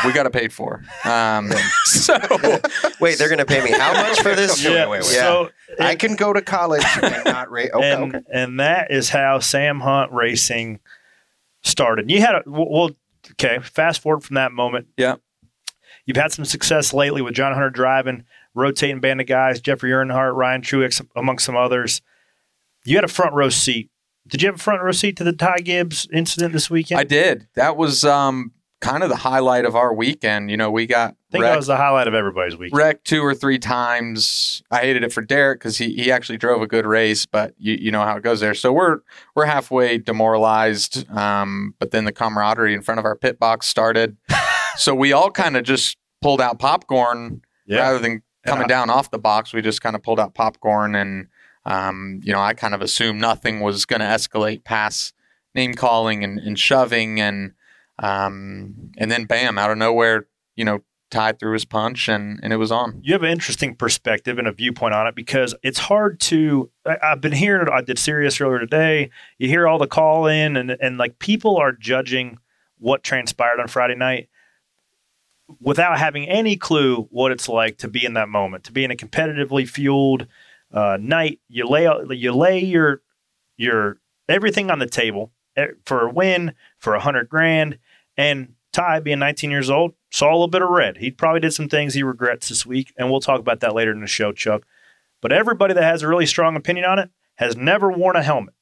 we 0.05 0.13
got 0.13 0.25
it 0.25 0.31
paid 0.33 0.53
for." 0.53 0.83
Um, 1.05 1.51
so 1.83 2.17
Wait, 2.99 3.17
they're 3.19 3.27
going 3.27 3.37
to 3.39 3.45
pay 3.45 3.63
me 3.63 3.71
how 3.71 3.93
much 3.93 4.21
for 4.21 4.33
this? 4.33 4.63
Yeah. 4.63 4.71
Yeah. 4.71 4.87
wait, 4.87 5.01
wait. 5.01 5.05
So 5.05 5.49
I 5.79 5.95
can 5.95 6.15
go 6.15 6.33
to 6.33 6.41
college 6.41 6.83
and 7.03 7.25
not 7.25 7.51
race. 7.51 7.69
Okay, 7.73 7.91
and 7.91 8.15
okay. 8.15 8.25
and 8.33 8.59
that 8.59 8.91
is 8.91 9.09
how 9.09 9.39
Sam 9.39 9.81
Hunt 9.81 10.11
Racing 10.13 10.79
started. 11.65 12.09
You 12.09 12.21
had 12.21 12.35
a 12.35 12.43
well, 12.45 12.91
okay. 13.31 13.59
Fast 13.59 14.01
forward 14.01 14.21
from 14.21 14.35
that 14.35 14.51
moment. 14.51 14.87
Yeah. 14.97 15.15
You've 16.05 16.17
had 16.17 16.31
some 16.31 16.45
success 16.45 16.93
lately 16.93 17.21
with 17.21 17.33
John 17.33 17.53
Hunter 17.53 17.71
driving, 17.71 18.23
rotating 18.53 18.99
band 18.99 19.21
of 19.21 19.27
guys, 19.27 19.59
Jeffrey 19.59 19.89
Earnhardt, 19.89 20.35
Ryan 20.35 20.61
Truex, 20.61 21.05
among 21.15 21.39
some 21.39 21.57
others. 21.57 22.01
You 22.85 22.95
had 22.95 23.03
a 23.03 23.09
front 23.09 23.33
row 23.33 23.49
seat. 23.49 23.89
Did 24.27 24.41
you 24.41 24.47
have 24.47 24.55
a 24.55 24.59
front 24.59 24.83
row 24.83 24.91
seat 24.91 25.17
to 25.17 25.23
the 25.23 25.33
Ty 25.33 25.57
Gibbs 25.59 26.07
incident 26.13 26.53
this 26.53 26.69
weekend? 26.69 26.99
I 26.99 27.03
did. 27.03 27.47
That 27.55 27.75
was 27.77 28.03
um, 28.03 28.51
kind 28.85 29.03
of 29.03 29.09
the 29.09 29.15
highlight 29.15 29.65
of 29.65 29.75
our 29.75 29.93
weekend. 29.93 30.49
You 30.51 30.57
know, 30.57 30.69
we 30.71 30.85
got 30.85 31.11
I 31.11 31.31
think 31.31 31.41
wrecked- 31.43 31.51
that 31.53 31.57
was 31.57 31.67
the 31.67 31.77
highlight 31.77 32.07
of 32.07 32.13
everybody's 32.13 32.55
weekend. 32.57 32.77
wrecked 32.77 33.05
two 33.05 33.21
or 33.21 33.33
three 33.33 33.57
times. 33.59 34.63
I 34.71 34.79
hated 34.81 35.03
it 35.03 35.11
for 35.13 35.21
Derek 35.21 35.59
because 35.59 35.77
he, 35.77 35.93
he 35.95 36.11
actually 36.11 36.37
drove 36.37 36.61
a 36.61 36.67
good 36.67 36.85
race, 36.85 37.25
but 37.25 37.53
you, 37.57 37.73
you 37.75 37.91
know 37.91 38.01
how 38.01 38.15
it 38.17 38.23
goes 38.23 38.39
there. 38.39 38.53
So 38.53 38.71
we're 38.71 38.99
we're 39.35 39.45
halfway 39.45 39.97
demoralized. 39.97 41.09
Um, 41.09 41.75
but 41.79 41.91
then 41.91 42.05
the 42.05 42.11
camaraderie 42.11 42.73
in 42.73 42.81
front 42.81 42.99
of 42.99 43.05
our 43.05 43.15
pit 43.15 43.39
box 43.39 43.67
started. 43.67 44.17
so 44.77 44.93
we 44.95 45.13
all 45.13 45.31
kind 45.31 45.57
of 45.57 45.63
just 45.63 45.97
pulled 46.21 46.41
out 46.41 46.59
popcorn 46.59 47.41
rather 47.69 47.99
than 47.99 48.21
coming 48.45 48.63
Yeah. 48.63 48.67
down 48.67 48.89
off 48.89 49.11
the 49.11 49.19
box. 49.19 49.53
We 49.53 49.61
just 49.61 49.81
kind 49.81 49.95
of 49.95 50.03
pulled 50.03 50.19
out 50.19 50.33
popcorn, 50.35 50.95
and 50.95 51.27
um, 51.65 52.19
you 52.23 52.31
know, 52.31 52.39
I 52.41 52.53
kind 52.53 52.73
of 52.75 52.81
assumed 52.81 53.19
nothing 53.19 53.59
was 53.61 53.85
going 53.85 54.01
to 54.01 54.05
escalate 54.05 54.63
past 54.63 55.13
name 55.55 55.73
calling 55.73 56.23
and, 56.23 56.37
and 56.39 56.59
shoving, 56.59 57.19
and 57.19 57.53
um, 57.99 58.91
and 58.97 59.11
then 59.11 59.25
bam, 59.25 59.57
out 59.57 59.71
of 59.71 59.77
nowhere, 59.77 60.27
you 60.55 60.65
know, 60.65 60.81
Ty 61.11 61.33
threw 61.33 61.53
his 61.53 61.65
punch, 61.65 62.09
and 62.09 62.39
and 62.43 62.51
it 62.51 62.57
was 62.57 62.71
on. 62.71 62.99
you 63.03 63.13
have 63.13 63.23
an 63.23 63.29
interesting 63.29 63.75
perspective 63.75 64.37
and 64.37 64.47
a 64.47 64.51
viewpoint 64.51 64.93
on 64.93 65.07
it 65.07 65.15
because 65.15 65.55
it's 65.63 65.79
hard 65.79 66.19
to. 66.21 66.71
I, 66.85 66.97
I've 67.01 67.21
been 67.21 67.31
hearing. 67.31 67.67
It. 67.67 67.71
I 67.71 67.81
did 67.81 67.99
Sirius 67.99 68.41
earlier 68.41 68.59
today. 68.59 69.11
You 69.37 69.47
hear 69.47 69.67
all 69.67 69.77
the 69.77 69.87
call 69.87 70.27
in 70.27 70.57
and 70.57 70.71
and 70.71 70.97
like 70.97 71.19
people 71.19 71.57
are 71.57 71.71
judging 71.71 72.39
what 72.79 73.03
transpired 73.03 73.59
on 73.59 73.67
Friday 73.67 73.95
night 73.95 74.29
without 75.61 75.97
having 75.97 76.27
any 76.27 76.57
clue 76.57 77.07
what 77.11 77.31
it's 77.31 77.47
like 77.47 77.77
to 77.77 77.87
be 77.87 78.05
in 78.05 78.13
that 78.13 78.29
moment, 78.29 78.63
to 78.65 78.71
be 78.71 78.83
in 78.83 78.91
a 78.91 78.95
competitively 78.95 79.67
fueled 79.67 80.27
uh, 80.73 80.97
night. 80.99 81.39
You 81.47 81.67
lay 81.67 81.87
you 82.11 82.33
lay 82.33 82.59
your 82.59 83.01
your 83.57 83.99
everything 84.27 84.71
on 84.71 84.79
the 84.79 84.87
table 84.87 85.31
eh, 85.55 85.67
for 85.85 86.07
a 86.07 86.11
win 86.11 86.53
for 86.79 86.95
a 86.95 86.99
hundred 86.99 87.29
grand, 87.29 87.77
and 88.17 88.53
Ty, 88.75 88.99
being 88.99 89.19
19 89.19 89.51
years 89.51 89.69
old, 89.69 89.93
saw 90.11 90.29
a 90.29 90.33
little 90.33 90.47
bit 90.47 90.61
of 90.61 90.69
red. 90.69 90.97
He 90.97 91.09
probably 91.09 91.39
did 91.39 91.53
some 91.53 91.69
things 91.69 91.93
he 91.93 92.03
regrets 92.03 92.49
this 92.49 92.65
week, 92.65 92.93
and 92.97 93.09
we'll 93.09 93.21
talk 93.21 93.39
about 93.39 93.61
that 93.61 93.73
later 93.73 93.91
in 93.91 94.01
the 94.01 94.07
show, 94.07 94.31
Chuck. 94.31 94.63
But 95.21 95.31
everybody 95.31 95.73
that 95.73 95.83
has 95.83 96.01
a 96.01 96.07
really 96.07 96.25
strong 96.25 96.55
opinion 96.55 96.85
on 96.85 96.99
it 96.99 97.09
has 97.35 97.55
never 97.55 97.91
worn 97.91 98.15
a 98.15 98.23
helmet. 98.23 98.53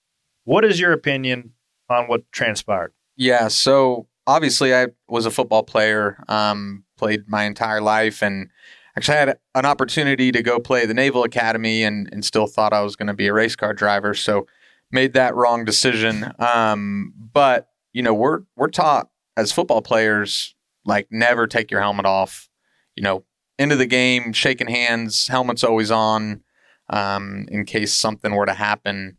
What 0.43 0.65
is 0.65 0.79
your 0.79 0.91
opinion 0.91 1.53
on 1.89 2.05
what 2.07 2.31
transpired? 2.31 2.93
Yeah, 3.15 3.47
so 3.47 4.07
obviously 4.27 4.73
I 4.75 4.87
was 5.07 5.25
a 5.25 5.31
football 5.31 5.63
player, 5.63 6.23
um, 6.27 6.83
played 6.97 7.27
my 7.27 7.43
entire 7.43 7.81
life, 7.81 8.21
and 8.21 8.49
actually 8.95 9.17
had 9.17 9.37
an 9.55 9.65
opportunity 9.65 10.31
to 10.31 10.43
go 10.43 10.59
play 10.59 10.85
the 10.85 10.93
Naval 10.93 11.23
Academy, 11.23 11.83
and, 11.83 12.07
and 12.11 12.23
still 12.23 12.47
thought 12.47 12.73
I 12.73 12.81
was 12.81 12.95
going 12.95 13.07
to 13.07 13.13
be 13.13 13.27
a 13.27 13.33
race 13.33 13.55
car 13.55 13.73
driver. 13.73 14.13
So 14.13 14.47
made 14.91 15.13
that 15.13 15.35
wrong 15.35 15.65
decision. 15.65 16.31
Um, 16.39 17.13
but 17.33 17.69
you 17.93 18.01
know, 18.01 18.13
we're 18.13 18.41
we're 18.55 18.69
taught 18.69 19.09
as 19.35 19.51
football 19.51 19.81
players 19.81 20.55
like 20.85 21.07
never 21.11 21.47
take 21.47 21.71
your 21.71 21.81
helmet 21.81 22.05
off. 22.05 22.49
You 22.95 23.03
know, 23.03 23.23
into 23.57 23.75
the 23.75 23.85
game, 23.85 24.33
shaking 24.33 24.67
hands, 24.67 25.27
helmet's 25.27 25.63
always 25.63 25.91
on, 25.91 26.43
um, 26.89 27.47
in 27.49 27.65
case 27.65 27.93
something 27.93 28.35
were 28.35 28.45
to 28.45 28.53
happen. 28.53 29.17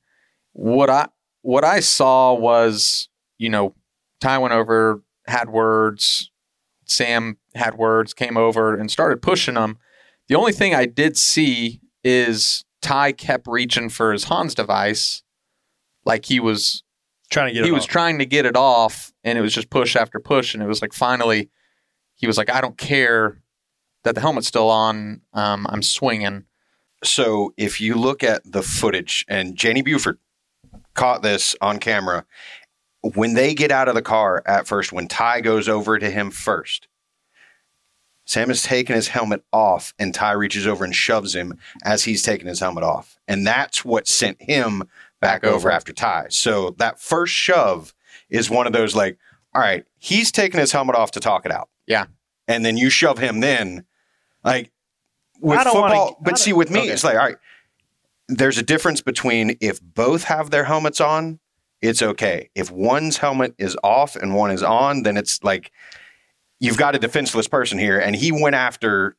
What 0.52 0.90
I 0.90 1.08
what 1.42 1.64
I 1.64 1.80
saw 1.80 2.34
was, 2.34 3.08
you 3.38 3.50
know, 3.50 3.74
Ty 4.20 4.38
went 4.38 4.54
over, 4.54 5.02
had 5.26 5.50
words. 5.50 6.30
Sam 6.86 7.38
had 7.54 7.76
words, 7.76 8.14
came 8.14 8.36
over 8.36 8.74
and 8.74 8.90
started 8.90 9.22
pushing 9.22 9.54
them. 9.54 9.78
The 10.28 10.34
only 10.34 10.52
thing 10.52 10.74
I 10.74 10.86
did 10.86 11.16
see 11.16 11.80
is 12.02 12.64
Ty 12.82 13.12
kept 13.12 13.46
reaching 13.46 13.88
for 13.88 14.12
his 14.12 14.24
Hans 14.24 14.54
device, 14.54 15.22
like 16.04 16.26
he 16.26 16.40
was 16.40 16.82
Trying 17.30 17.48
to 17.48 17.52
get 17.54 17.60
it 17.60 17.62
off. 17.62 17.66
he 17.66 17.70
it 17.70 17.74
was 17.74 17.84
off. 17.84 17.90
trying 17.90 18.18
to 18.18 18.26
get 18.26 18.46
it 18.46 18.56
off, 18.56 19.12
and 19.24 19.38
it 19.38 19.42
was 19.42 19.54
just 19.54 19.70
push 19.70 19.96
after 19.96 20.20
push, 20.20 20.54
and 20.54 20.62
it 20.62 20.66
was 20.66 20.82
like 20.82 20.92
finally, 20.92 21.50
he 22.14 22.26
was 22.26 22.38
like, 22.38 22.50
"I 22.50 22.60
don't 22.60 22.78
care 22.78 23.42
that 24.04 24.14
the 24.14 24.20
helmet's 24.20 24.46
still 24.46 24.70
on. 24.70 25.22
Um, 25.32 25.66
I'm 25.68 25.82
swinging." 25.82 26.44
So 27.02 27.52
if 27.56 27.80
you 27.80 27.96
look 27.96 28.22
at 28.22 28.42
the 28.50 28.62
footage, 28.62 29.24
and 29.28 29.56
Janie 29.56 29.82
Buford 29.82 30.18
caught 30.94 31.22
this 31.22 31.54
on 31.60 31.78
camera, 31.78 32.24
when 33.14 33.34
they 33.34 33.54
get 33.54 33.70
out 33.70 33.88
of 33.88 33.94
the 33.94 34.02
car 34.02 34.42
at 34.46 34.66
first, 34.66 34.92
when 34.92 35.08
Ty 35.08 35.42
goes 35.42 35.68
over 35.68 35.98
to 35.98 36.10
him 36.10 36.30
first, 36.30 36.88
Sam 38.26 38.48
has 38.48 38.62
taken 38.62 38.96
his 38.96 39.08
helmet 39.08 39.44
off, 39.52 39.92
and 39.98 40.14
Ty 40.14 40.32
reaches 40.32 40.66
over 40.66 40.84
and 40.84 40.94
shoves 40.94 41.34
him 41.34 41.58
as 41.84 42.04
he's 42.04 42.22
taking 42.22 42.46
his 42.48 42.60
helmet 42.60 42.84
off. 42.84 43.18
And 43.28 43.46
that's 43.46 43.84
what 43.84 44.08
sent 44.08 44.40
him 44.40 44.84
back, 45.24 45.42
Back 45.42 45.50
over. 45.52 45.70
after 45.70 45.92
Ty. 45.92 46.26
So 46.30 46.70
that 46.78 47.00
first 47.00 47.34
shove 47.34 47.94
is 48.30 48.48
one 48.50 48.66
of 48.66 48.72
those 48.72 48.94
like, 48.94 49.18
all 49.54 49.60
right, 49.60 49.84
he's 49.98 50.30
taking 50.32 50.60
his 50.60 50.72
helmet 50.72 50.96
off 50.96 51.10
to 51.12 51.20
talk 51.20 51.44
it 51.46 51.52
out. 51.52 51.68
Yeah. 51.86 52.06
And 52.48 52.64
then 52.64 52.76
you 52.76 52.90
shove 52.90 53.18
him 53.18 53.40
then. 53.40 53.84
Like 54.44 54.70
with 55.40 55.62
don't 55.64 55.74
wanna- 55.74 55.94
football, 55.94 56.18
but 56.22 56.38
see, 56.38 56.52
with 56.52 56.70
me, 56.70 56.80
okay. 56.80 56.88
it's 56.90 57.04
like, 57.04 57.14
all 57.16 57.24
right, 57.24 57.36
there's 58.28 58.58
a 58.58 58.62
difference 58.62 59.00
between 59.00 59.56
if 59.60 59.80
both 59.82 60.24
have 60.24 60.50
their 60.50 60.64
helmets 60.64 61.00
on, 61.00 61.38
it's 61.82 62.00
okay. 62.02 62.48
If 62.54 62.70
one's 62.70 63.18
helmet 63.18 63.54
is 63.58 63.76
off 63.84 64.16
and 64.16 64.34
one 64.34 64.50
is 64.50 64.62
on, 64.62 65.02
then 65.02 65.16
it's 65.16 65.42
like 65.44 65.70
you've 66.60 66.78
got 66.78 66.94
a 66.94 66.98
defenseless 66.98 67.46
person 67.48 67.78
here, 67.78 67.98
and 67.98 68.16
he 68.16 68.32
went 68.32 68.54
after 68.54 69.16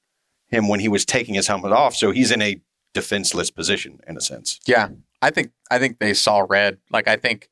him 0.48 0.68
when 0.68 0.80
he 0.80 0.88
was 0.88 1.06
taking 1.06 1.36
his 1.36 1.46
helmet 1.48 1.72
off, 1.72 1.96
so 1.96 2.10
he's 2.12 2.32
in 2.32 2.42
a 2.42 2.60
defenseless 2.94 3.52
position 3.52 4.00
in 4.08 4.18
a 4.18 4.22
sense. 4.22 4.60
Yeah, 4.66 4.90
I 5.22 5.30
think 5.30 5.52
I 5.72 5.80
think 5.80 6.00
they 6.00 6.14
saw 6.14 6.46
red. 6.48 6.78
Like 6.92 7.08
I 7.08 7.16
think 7.16 7.50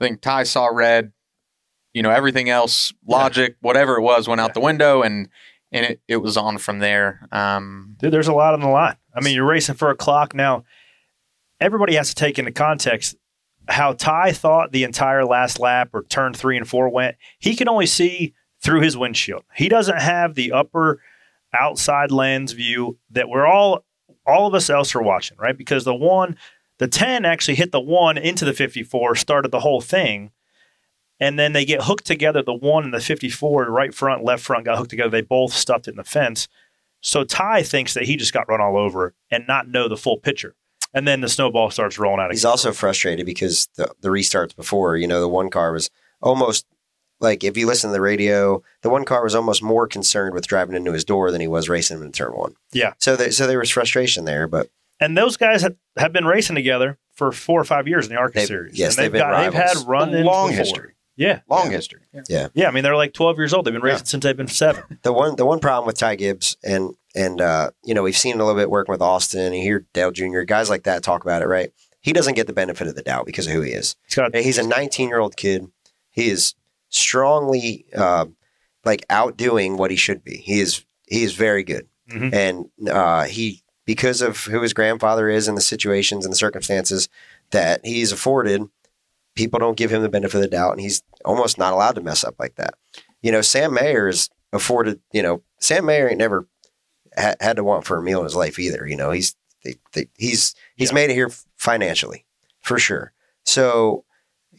I 0.00 0.04
think 0.04 0.20
Ty 0.20 0.44
saw 0.44 0.66
red. 0.66 1.12
You 1.92 2.02
know, 2.02 2.10
everything 2.10 2.50
else, 2.50 2.92
logic, 3.06 3.56
whatever 3.60 3.96
it 3.96 4.02
was, 4.02 4.28
went 4.28 4.40
out 4.40 4.52
the 4.52 4.60
window, 4.60 5.02
and 5.02 5.28
and 5.72 5.86
it, 5.86 6.00
it 6.06 6.16
was 6.18 6.36
on 6.36 6.58
from 6.58 6.78
there. 6.78 7.26
Um, 7.32 7.96
Dude, 7.98 8.12
there's 8.12 8.28
a 8.28 8.34
lot 8.34 8.54
on 8.54 8.60
the 8.60 8.68
line. 8.68 8.96
I 9.14 9.20
mean, 9.20 9.34
you're 9.34 9.46
racing 9.46 9.76
for 9.76 9.90
a 9.90 9.96
clock 9.96 10.34
now. 10.34 10.64
Everybody 11.58 11.94
has 11.94 12.10
to 12.10 12.14
take 12.14 12.38
into 12.38 12.52
context 12.52 13.16
how 13.68 13.92
Ty 13.92 14.32
thought 14.32 14.72
the 14.72 14.84
entire 14.84 15.24
last 15.24 15.58
lap 15.58 15.90
or 15.92 16.04
turn 16.04 16.34
three 16.34 16.56
and 16.56 16.68
four 16.68 16.88
went. 16.88 17.16
He 17.38 17.56
can 17.56 17.68
only 17.68 17.86
see 17.86 18.34
through 18.62 18.82
his 18.82 18.96
windshield. 18.96 19.44
He 19.54 19.68
doesn't 19.68 20.00
have 20.00 20.34
the 20.34 20.52
upper 20.52 21.00
outside 21.58 22.10
lens 22.10 22.52
view 22.52 22.98
that 23.10 23.28
we're 23.28 23.46
all 23.46 23.84
all 24.26 24.46
of 24.46 24.54
us 24.54 24.68
else 24.68 24.94
are 24.94 25.02
watching, 25.02 25.36
right? 25.38 25.56
Because 25.56 25.84
the 25.84 25.94
one, 25.94 26.36
the 26.78 26.88
10 26.88 27.24
actually 27.24 27.54
hit 27.54 27.72
the 27.72 27.80
one 27.80 28.18
into 28.18 28.44
the 28.44 28.52
54, 28.52 29.14
started 29.14 29.50
the 29.50 29.60
whole 29.60 29.80
thing. 29.80 30.30
And 31.18 31.38
then 31.38 31.52
they 31.54 31.64
get 31.64 31.84
hooked 31.84 32.04
together. 32.04 32.42
The 32.42 32.52
one 32.52 32.84
and 32.84 32.92
the 32.92 33.00
54, 33.00 33.70
right 33.70 33.94
front, 33.94 34.22
left 34.22 34.44
front 34.44 34.66
got 34.66 34.76
hooked 34.76 34.90
together. 34.90 35.08
They 35.08 35.22
both 35.22 35.52
stuffed 35.52 35.88
it 35.88 35.92
in 35.92 35.96
the 35.96 36.04
fence. 36.04 36.46
So 37.00 37.24
Ty 37.24 37.62
thinks 37.62 37.94
that 37.94 38.04
he 38.04 38.16
just 38.16 38.32
got 38.32 38.48
run 38.48 38.60
all 38.60 38.76
over 38.76 39.14
and 39.30 39.46
not 39.46 39.68
know 39.68 39.88
the 39.88 39.96
full 39.96 40.18
picture. 40.18 40.54
And 40.92 41.06
then 41.06 41.20
the 41.20 41.28
snowball 41.28 41.70
starts 41.70 41.98
rolling 41.98 42.20
out. 42.20 42.30
He's 42.30 42.42
again. 42.42 42.50
also 42.50 42.72
frustrated 42.72 43.26
because 43.26 43.68
the, 43.76 43.90
the 44.00 44.08
restarts 44.08 44.54
before, 44.54 44.96
you 44.96 45.06
know, 45.06 45.20
the 45.20 45.28
one 45.28 45.50
car 45.50 45.72
was 45.72 45.90
almost 46.20 46.66
like 47.20 47.44
if 47.44 47.56
you 47.56 47.66
listen 47.66 47.88
to 47.88 47.92
the 47.92 48.00
radio, 48.00 48.62
the 48.82 48.90
one 48.90 49.04
car 49.04 49.22
was 49.22 49.34
almost 49.34 49.62
more 49.62 49.86
concerned 49.86 50.34
with 50.34 50.46
driving 50.46 50.76
into 50.76 50.92
his 50.92 51.04
door 51.04 51.30
than 51.30 51.40
he 51.40 51.46
was 51.46 51.68
racing 51.68 51.98
him 51.98 52.02
in 52.02 52.12
turn 52.12 52.32
one. 52.32 52.54
Yeah. 52.72 52.92
So 52.98 53.16
there, 53.16 53.30
so 53.30 53.46
there 53.46 53.58
was 53.58 53.70
frustration 53.70 54.24
there, 54.24 54.46
but 54.46 54.68
and 55.00 55.16
those 55.16 55.36
guys 55.36 55.62
have, 55.62 55.76
have 55.96 56.12
been 56.12 56.24
racing 56.24 56.56
together 56.56 56.98
for 57.14 57.32
four 57.32 57.60
or 57.60 57.64
five 57.64 57.86
years 57.88 58.06
in 58.06 58.12
the 58.14 58.18
ARCA 58.18 58.38
They've- 58.40 58.46
series. 58.46 58.78
yes, 58.78 58.96
and 58.96 59.04
they've, 59.04 59.12
they've 59.12 59.20
been 59.22 59.30
got 59.30 59.42
they've 59.42 59.54
had 59.54 59.76
run 59.86 60.14
A 60.14 60.22
long 60.22 60.48
before. 60.48 60.58
history. 60.64 60.92
Yeah, 61.18 61.40
Long 61.48 61.70
history. 61.70 62.00
yeah. 62.28 62.48
Yeah. 62.52 62.68
I 62.68 62.70
mean, 62.72 62.84
they're 62.84 62.94
like 62.94 63.14
twelve 63.14 63.38
years 63.38 63.54
old. 63.54 63.64
They've 63.64 63.72
been 63.72 63.80
racing 63.80 64.04
since 64.04 64.22
they've 64.22 64.36
been 64.36 64.48
seven. 64.48 64.98
the 65.02 65.14
one 65.14 65.36
the 65.36 65.46
one 65.46 65.60
problem 65.60 65.86
with 65.86 65.96
Ty 65.96 66.16
Gibbs 66.16 66.58
and 66.62 66.94
and 67.14 67.40
uh, 67.40 67.70
you 67.82 67.94
know 67.94 68.02
we've 68.02 68.16
seen 68.16 68.34
a 68.34 68.44
little 68.44 68.54
bit 68.60 68.68
working 68.70 68.92
with 68.92 69.00
Austin 69.00 69.40
and 69.40 69.54
you 69.56 69.62
hear 69.62 69.86
Dale 69.94 70.10
Jr. 70.10 70.42
guys 70.42 70.68
like 70.68 70.82
that 70.82 71.02
talk 71.02 71.22
about 71.24 71.40
it, 71.40 71.46
right? 71.46 71.72
He 72.02 72.12
doesn't 72.12 72.34
get 72.34 72.46
the 72.46 72.52
benefit 72.52 72.86
of 72.86 72.96
the 72.96 73.02
doubt 73.02 73.24
because 73.24 73.46
of 73.46 73.54
who 73.54 73.62
he 73.62 73.72
is. 73.72 73.96
He's 74.06 74.14
got 74.14 74.34
He's 74.36 74.58
a 74.58 74.62
19 74.66 75.08
year 75.08 75.18
old 75.18 75.38
kid. 75.38 75.66
He 76.10 76.28
is 76.28 76.54
strongly 76.90 77.86
uh, 77.96 78.26
like 78.84 79.04
outdoing 79.08 79.76
what 79.76 79.90
he 79.90 79.96
should 79.96 80.22
be. 80.22 80.36
He 80.36 80.60
is 80.60 80.84
he 81.08 81.22
is 81.22 81.34
very 81.34 81.62
good, 81.64 81.86
Mhm. 82.10 82.34
and 82.34 82.88
uh, 82.90 83.24
he 83.24 83.62
because 83.86 84.20
of 84.20 84.44
who 84.44 84.60
his 84.62 84.74
grandfather 84.74 85.28
is 85.28 85.48
and 85.48 85.56
the 85.56 85.62
situations 85.62 86.24
and 86.26 86.32
the 86.32 86.36
circumstances 86.36 87.08
that 87.52 87.80
he's 87.84 88.12
afforded. 88.12 88.62
People 89.34 89.58
don't 89.58 89.76
give 89.76 89.92
him 89.92 90.02
the 90.02 90.08
benefit 90.08 90.36
of 90.36 90.40
the 90.42 90.48
doubt, 90.48 90.72
and 90.72 90.80
he's 90.80 91.02
almost 91.24 91.58
not 91.58 91.72
allowed 91.74 91.94
to 91.94 92.00
mess 92.00 92.24
up 92.24 92.34
like 92.38 92.54
that. 92.56 92.74
You 93.22 93.30
know, 93.32 93.42
Sam 93.42 93.74
Mayer 93.74 94.08
is 94.08 94.30
afforded. 94.52 95.00
You 95.12 95.22
know, 95.22 95.42
Sam 95.60 95.84
Mayer 95.84 96.08
ain't 96.08 96.18
never 96.18 96.48
ha- 97.18 97.34
had 97.40 97.56
to 97.56 97.64
want 97.64 97.84
for 97.84 97.98
a 97.98 98.02
meal 98.02 98.18
in 98.20 98.24
his 98.24 98.34
life 98.36 98.58
either. 98.58 98.86
You 98.86 98.96
know, 98.96 99.10
he's 99.10 99.36
they, 99.62 99.74
they, 99.92 100.08
he's 100.16 100.54
he's 100.76 100.88
Yeah. 100.90 100.94
made 100.94 101.10
it 101.10 101.14
here 101.14 101.30
financially 101.56 102.24
for 102.62 102.78
sure. 102.78 103.12
So, 103.44 104.04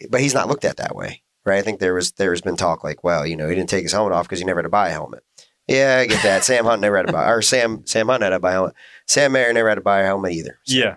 but 0.09 0.21
he's 0.21 0.33
not 0.35 0.47
looked 0.47 0.65
at 0.65 0.77
that 0.77 0.95
way, 0.95 1.23
right? 1.43 1.57
I 1.57 1.61
think 1.63 1.79
there 1.79 1.95
was 1.95 2.11
there 2.13 2.31
has 2.31 2.41
been 2.41 2.55
talk 2.55 2.83
like, 2.83 3.03
well, 3.03 3.25
you 3.25 3.35
know, 3.35 3.49
he 3.49 3.55
didn't 3.55 3.69
take 3.69 3.83
his 3.83 3.93
helmet 3.93 4.13
off 4.13 4.25
because 4.27 4.39
he 4.39 4.45
never 4.45 4.59
had 4.59 4.65
to 4.65 4.69
buy 4.69 4.89
a 4.89 4.91
helmet. 4.91 5.23
Yeah, 5.67 5.97
I 6.01 6.05
get 6.07 6.23
that. 6.23 6.43
Sam 6.45 6.63
Hunt 6.65 6.81
never 6.81 6.95
had 6.97 7.09
a 7.09 7.11
buy, 7.11 7.29
or 7.29 7.41
Sam 7.41 7.85
Sam 7.85 8.07
Hunt 8.07 8.23
had 8.23 8.29
to 8.29 8.39
buy 8.39 8.51
a 8.51 8.53
helmet. 8.53 8.75
Sam 9.05 9.31
Mayer 9.33 9.51
never 9.51 9.67
had 9.69 9.77
a 9.77 9.81
buy 9.81 9.99
a 10.01 10.05
helmet 10.05 10.31
either. 10.33 10.57
So, 10.63 10.75
yeah. 10.77 10.95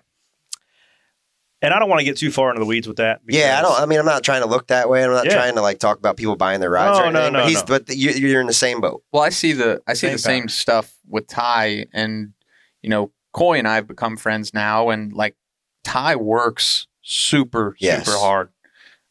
And 1.63 1.75
I 1.75 1.79
don't 1.79 1.91
want 1.91 2.01
to 2.01 2.05
get 2.05 2.17
too 2.17 2.31
far 2.31 2.49
into 2.51 2.61
the 2.61 2.67
weeds 2.67 2.89
with 2.89 2.97
that. 2.97 3.21
Yeah, 3.29 3.57
I 3.59 3.63
don't. 3.63 3.79
I 3.79 3.85
mean, 3.85 3.99
I'm 3.99 4.07
not 4.07 4.23
trying 4.23 4.41
to 4.43 4.49
look 4.49 4.69
that 4.69 4.89
way. 4.89 5.05
I'm 5.05 5.11
not 5.11 5.27
Yeah. 5.27 5.35
trying 5.35 5.57
to 5.57 5.61
like 5.61 5.79
talk 5.79 5.99
about 5.99 6.17
people 6.17 6.35
buying 6.37 6.61
their 6.61 6.71
rides 6.71 6.99
No, 6.99 7.05
or 7.05 7.11
no, 7.13 7.19
anything. 7.21 7.33
no, 7.35 7.41
but 7.41 7.49
he's 7.49 7.59
no. 7.59 7.65
but 7.67 7.89
you, 7.97 8.11
you're 8.29 8.41
in 8.41 8.47
the 8.47 8.53
same 8.55 8.81
boat. 8.81 9.03
Well, 9.13 9.23
I 9.23 9.29
see 9.29 9.53
the 9.53 9.83
I 9.87 9.93
see 9.93 10.07
Same 10.07 10.13
the 10.13 10.19
same 10.19 10.49
stuff 10.49 10.95
with 11.07 11.27
Ty, 11.27 11.87
and 11.93 12.33
you 12.81 12.89
know, 12.89 13.13
Coy 13.33 13.59
and 13.59 13.69
I 13.69 13.75
have 13.75 13.87
become 13.87 14.17
friends 14.17 14.55
now, 14.55 14.89
and 14.89 15.13
like 15.13 15.37
Ty 15.85 16.17
works 16.17 16.87
super 17.03 17.77
Yes. 17.79 18.07
super 18.07 18.19
hard, 18.19 18.49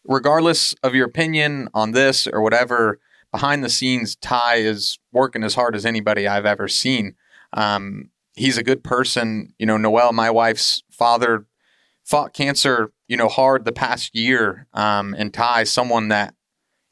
regardless 0.05 0.73
of 0.81 0.95
your 0.95 1.05
opinion 1.05 1.69
on 1.75 1.91
this 1.91 2.25
or 2.25 2.41
whatever. 2.41 2.99
Behind 3.31 3.63
the 3.63 3.69
scenes, 3.69 4.15
Ty 4.15 4.55
is 4.55 4.99
working 5.11 5.43
as 5.43 5.55
hard 5.55 5.75
as 5.75 5.85
anybody 5.85 6.27
I've 6.27 6.45
ever 6.45 6.67
seen. 6.67 7.15
Um, 7.53 8.09
he's 8.35 8.57
a 8.57 8.63
good 8.63 8.83
person. 8.83 9.53
You 9.59 9.65
know, 9.65 9.77
Noel, 9.77 10.13
my 10.13 10.29
wife's 10.29 10.83
father, 10.89 11.45
fought 12.03 12.33
cancer, 12.33 12.91
you 13.07 13.17
know, 13.17 13.27
hard 13.27 13.65
the 13.65 13.71
past 13.71 14.15
year. 14.15 14.67
Um, 14.73 15.15
and 15.17 15.33
Ty, 15.33 15.65
someone 15.65 16.07
that, 16.07 16.33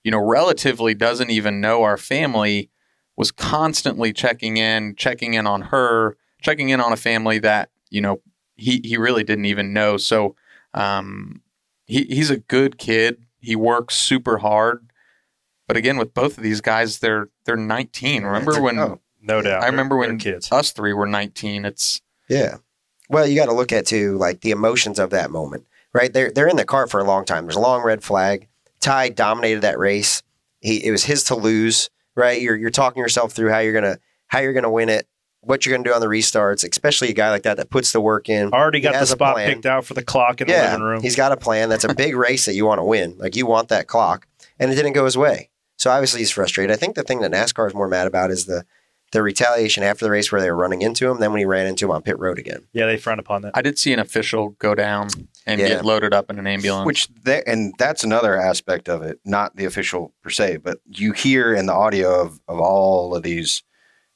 you 0.03 0.12
know, 0.12 0.24
relatively 0.24 0.94
doesn't 0.94 1.32
even 1.32 1.60
know 1.60 1.84
our 1.84 1.98
family, 1.98 2.70
was 3.15 3.32
constantly 3.32 4.13
checking 4.13 4.58
in, 4.58 4.96
checking 4.96 5.34
in 5.34 5.48
on 5.48 5.63
her, 5.63 6.17
checking 6.41 6.70
in 6.70 6.79
on 6.79 6.94
a 6.94 6.98
family 6.98 7.39
that, 7.39 7.70
you 7.89 8.00
know, 8.00 8.22
he, 8.56 8.79
he 8.84 8.96
really 8.96 9.24
didn't 9.24 9.46
even 9.46 9.74
know. 9.74 9.98
So 9.98 10.36
um, 10.74 11.41
he, 11.86 12.03
he's 12.03 12.29
a 12.29 12.38
good 12.38 12.77
kid. 12.77 13.25
He 13.39 13.56
works 13.56 13.96
super 13.96 14.38
hard. 14.38 14.87
But 15.67 15.77
again, 15.77 15.97
with 15.97 16.13
both 16.13 16.38
of 16.38 16.43
these 16.43 16.62
guys, 16.62 17.00
they're 17.00 17.29
they're 17.45 17.57
19. 17.57 18.24
Remember 18.24 18.62
when 18.62 18.79
Oh, 18.79 19.00
No 19.21 19.41
doubt. 19.41 19.63
I 19.63 19.67
remember 19.67 19.95
They're 20.00 20.09
when 20.09 20.17
kids. 20.19 20.51
us 20.51 20.71
three 20.71 20.93
were 20.93 21.05
19? 21.07 21.65
It's 21.65 22.01
Yeah. 22.29 22.57
Well, 23.09 23.25
you 23.27 23.36
got 23.36 23.45
to 23.47 23.53
look 23.53 23.71
at 23.71 23.86
too, 23.86 24.17
like 24.17 24.41
the 24.41 24.51
emotions 24.51 25.00
of 25.00 25.09
that 25.12 25.31
moment, 25.31 25.65
right? 25.93 26.12
They're 26.12 26.31
they're 26.31 26.47
in 26.47 26.55
the 26.57 26.65
car 26.65 26.88
for 26.88 27.00
a 27.00 27.03
long 27.05 27.25
time. 27.25 27.45
There's 27.45 27.55
a 27.55 27.59
long 27.62 27.83
red 27.83 28.03
flag. 28.03 28.47
Ty 28.79 29.09
dominated 29.09 29.62
that 29.62 29.77
race. 29.79 30.24
He 30.62 30.86
it 30.86 30.91
was 30.91 31.03
his 31.05 31.24
to 31.25 31.36
lose, 31.36 31.89
right? 32.15 32.41
You're 32.41 32.55
you're 32.55 32.69
talking 32.69 33.01
yourself 33.01 33.31
through 33.33 33.50
how 33.51 33.59
you're 33.59 33.74
gonna 33.74 33.97
how 34.27 34.39
you're 34.39 34.53
gonna 34.53 34.71
win 34.71 34.89
it, 34.89 35.07
what 35.41 35.65
you're 35.65 35.74
gonna 35.75 35.88
do 35.88 35.93
on 35.93 36.01
the 36.01 36.07
restarts, 36.07 36.69
especially 36.69 37.09
a 37.09 37.13
guy 37.13 37.29
like 37.29 37.43
that 37.43 37.57
that 37.57 37.69
puts 37.69 37.91
the 37.91 38.01
work 38.01 38.27
in. 38.29 38.51
Already 38.53 38.79
got 38.81 38.93
the 39.00 39.05
spot 39.05 39.36
plan. 39.36 39.53
picked 39.53 39.65
out 39.65 39.86
for 39.86 39.93
the 39.93 40.03
clock 40.03 40.41
in 40.41 40.47
the 40.47 40.53
living 40.53 40.81
room. 40.81 41.01
he's 41.01 41.15
got 41.15 41.31
a 41.31 41.38
plan. 41.38 41.69
That's 41.69 41.83
a 41.86 41.93
big 41.93 42.15
race 42.15 42.45
that 42.45 42.53
you 42.55 42.65
want 42.65 42.79
to 42.79 42.83
win. 42.83 43.15
Like 43.17 43.36
you 43.36 43.45
want 43.45 43.69
that 43.69 43.88
clock, 43.88 44.27
and 44.59 44.71
it 44.71 44.75
didn't 44.75 44.93
go 44.93 45.05
his 45.05 45.17
way. 45.17 45.50
So 45.77 45.89
obviously 45.91 46.19
he's 46.19 46.31
frustrated. 46.31 46.74
I 46.74 46.77
think 46.77 46.96
the 46.96 47.03
thing 47.03 47.22
that 47.22 47.31
NASCAR 47.31 47.67
is 47.67 47.74
more 47.74 47.88
mad 47.88 48.07
about 48.07 48.31
is 48.31 48.46
the 48.46 48.65
the 49.13 49.24
retaliation 49.24 49.84
after 49.84 50.03
the 50.03 50.12
race 50.12 50.34
where 50.34 50.41
they 50.41 50.51
were 50.51 50.57
running 50.57 50.81
into 50.81 51.10
him. 51.10 51.22
Then 51.22 51.31
when 51.31 51.39
he 51.39 51.46
ran 51.46 51.65
into 51.65 51.86
him 51.86 51.91
on 51.91 52.01
pit 52.01 52.19
road 52.19 52.38
again. 52.38 52.67
yeah, 52.74 52.86
they 52.88 52.98
frown 52.98 53.19
upon 53.19 53.41
that. 53.43 53.51
I 53.55 53.62
did 53.62 53.79
see 53.79 53.93
an 53.93 54.00
official 54.00 54.50
go 54.60 54.75
down 54.75 55.07
and 55.46 55.62
Yeah. 55.62 55.69
get 55.69 55.86
loaded 55.86 56.13
up 56.13 56.29
in 56.29 56.38
an 56.39 56.46
ambulance. 56.46 56.86
Which 56.86 57.07
they, 57.24 57.41
and 57.48 57.74
that's 57.79 58.03
another 58.03 58.36
aspect 58.36 58.89
of 58.89 59.01
it, 59.03 59.22
not 59.24 59.55
the 59.55 59.63
official 59.63 60.13
per 60.24 60.29
se, 60.29 60.57
but 60.57 60.79
you 60.88 61.13
hear 61.13 61.53
in 61.53 61.67
the 61.67 61.74
audio 61.74 62.19
of, 62.22 62.41
of 62.50 62.60
all 62.60 63.15
of 63.15 63.24
these 63.24 63.63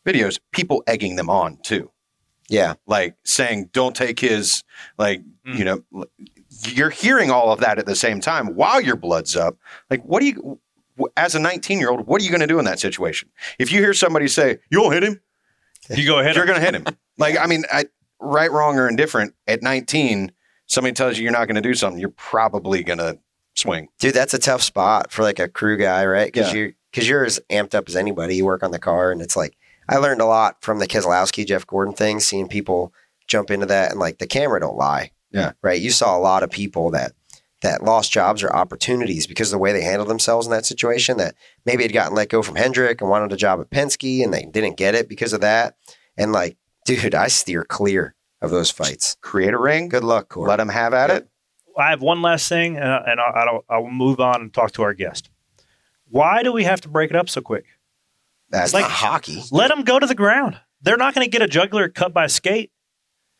videos, 0.05 0.39
people 0.51 0.83
egging 0.87 1.15
them 1.15 1.29
on 1.29 1.57
too. 1.63 1.89
Yeah, 2.49 2.73
Like 2.85 3.15
saying, 3.23 3.69
don't 3.71 3.95
take 3.95 4.19
his, 4.19 4.61
like, 4.97 5.21
Mm. 5.47 5.57
you 5.57 5.63
know, 5.63 5.83
you're 6.67 6.89
hearing 6.89 7.31
all 7.31 7.53
of 7.53 7.61
that 7.61 7.79
at 7.79 7.85
the 7.85 7.95
same 7.95 8.19
time 8.19 8.55
while 8.55 8.81
your 8.81 8.97
blood's 8.97 9.37
up. 9.37 9.55
Like, 9.89 10.03
what 10.03 10.19
do 10.19 10.27
you, 10.27 10.59
as 11.17 11.35
a 11.35 11.39
19 11.39 11.79
year 11.79 11.89
old, 11.89 12.07
what 12.07 12.21
are 12.21 12.23
you 12.23 12.29
going 12.31 12.41
to 12.41 12.47
do 12.47 12.59
in 12.59 12.65
that 12.65 12.79
situation? 12.79 13.29
If 13.59 13.71
you 13.71 13.79
hear 13.79 13.93
somebody 13.93 14.27
say, 14.27 14.59
you'll 14.69 14.89
hit 14.91 15.03
him, 15.03 15.19
You 15.89 16.05
go 16.07 16.19
ahead. 16.19 16.35
you're 16.35 16.45
going 16.45 16.59
to 16.59 16.65
hit 16.65 16.75
him. 16.75 16.85
Like, 17.17 17.37
I 17.37 17.45
mean, 17.47 17.63
I, 17.71 17.85
right, 18.19 18.51
wrong, 18.51 18.77
or 18.79 18.87
indifferent, 18.87 19.33
at 19.47 19.61
19, 19.61 20.31
somebody 20.67 20.93
tells 20.93 21.17
you 21.17 21.23
you're 21.23 21.31
not 21.31 21.45
going 21.45 21.55
to 21.55 21.61
do 21.61 21.73
something, 21.73 21.99
you're 21.99 22.09
probably 22.09 22.83
going 22.83 22.99
to 22.99 23.19
swing. 23.55 23.89
dude, 23.99 24.13
that's 24.13 24.33
a 24.33 24.39
tough 24.39 24.61
spot 24.61 25.11
for 25.11 25.23
like 25.23 25.37
a 25.39 25.47
crew 25.47 25.77
guy, 25.77 26.05
right? 26.05 26.31
Because 26.31 26.53
Yeah. 26.53 26.59
you're 26.59 26.71
because 26.91 27.07
you're 27.07 27.23
as 27.25 27.39
amped 27.49 27.73
up 27.73 27.87
as 27.87 27.95
anybody. 27.95 28.35
You 28.35 28.43
work 28.45 28.63
on 28.63 28.71
the 28.71 28.79
car, 28.79 29.11
and 29.13 29.21
it's 29.21 29.37
like 29.37 29.55
I 29.87 29.95
learned 29.97 30.19
a 30.19 30.25
lot 30.25 30.61
from 30.61 30.79
the 30.79 30.87
Keselowski, 30.87 31.45
Jeff 31.45 31.65
Gordon 31.65 31.93
thing, 31.93 32.19
seeing 32.19 32.49
people 32.49 32.93
jump 33.27 33.49
into 33.49 33.65
that, 33.67 33.91
and 33.91 33.99
like 33.99 34.17
the 34.17 34.27
camera 34.27 34.59
don't 34.59 34.75
lie. 34.75 35.11
Yeah. 35.31 35.53
right. 35.61 35.79
You 35.81 35.89
saw 35.91 36.17
a 36.17 36.19
lot 36.19 36.43
of 36.43 36.49
people 36.51 36.91
that 36.91 37.13
that 37.61 37.83
lost 37.83 38.11
jobs 38.11 38.43
or 38.43 38.55
opportunities 38.55 39.27
because 39.27 39.49
of 39.49 39.57
the 39.57 39.61
way 39.61 39.71
they 39.73 39.81
handled 39.83 40.09
themselves 40.09 40.45
in 40.47 40.51
that 40.51 40.65
situation. 40.65 41.17
That 41.17 41.35
maybe 41.65 41.83
had 41.83 41.93
gotten 41.93 42.15
let 42.15 42.29
go 42.29 42.41
from 42.41 42.55
Hendrick 42.55 43.01
and 43.01 43.09
wanted 43.09 43.31
a 43.31 43.37
job 43.37 43.59
at 43.59 43.69
Penske, 43.69 44.23
and 44.23 44.33
they 44.33 44.43
didn't 44.45 44.77
get 44.77 44.95
it 44.95 45.07
because 45.09 45.33
of 45.33 45.41
that. 45.41 45.75
And 46.17 46.31
like, 46.31 46.57
dude, 46.85 47.15
I 47.15 47.27
steer 47.27 47.63
clear 47.63 48.15
of 48.41 48.49
those 48.51 48.71
fights. 48.71 49.15
Create 49.21 49.53
a 49.53 49.59
ring, 49.59 49.87
Good 49.89 50.03
luck, 50.03 50.29
Corey. 50.29 50.49
let 50.49 50.57
them 50.57 50.69
have 50.69 50.93
at 50.93 51.09
Yep. 51.09 51.21
it. 51.23 51.27
I 51.77 51.91
have 51.91 52.01
one 52.01 52.21
last 52.21 52.49
thing, 52.49 52.77
uh, 52.77 53.03
and, 53.07 53.19
I- 53.21 53.41
and 53.41 53.49
I'll, 53.49 53.63
I'll, 53.69 53.83
I'll 53.85 53.89
move 53.91 54.19
on 54.19 54.41
and 54.41 54.53
talk 54.53 54.71
to 54.73 54.81
our 54.83 54.93
guest. 54.93 55.29
Why 56.09 56.43
do 56.43 56.51
we 56.51 56.63
have 56.65 56.81
to 56.81 56.89
break 56.89 57.09
it 57.11 57.15
up 57.15 57.29
so 57.29 57.39
quick? 57.41 57.65
That's 58.49 58.73
like- 58.73 58.83
like 58.83 58.91
hockey. 58.91 59.41
Let 59.51 59.69
them 59.69 59.83
go 59.83 59.97
to 59.99 60.05
the 60.05 60.15
ground. 60.15 60.59
They're 60.81 60.97
not 60.97 61.13
going 61.13 61.25
to 61.25 61.31
get 61.31 61.41
a 61.41 61.47
juggler 61.47 61.87
cut 61.87 62.13
by 62.13 62.25
a 62.25 62.29
skate. 62.29 62.71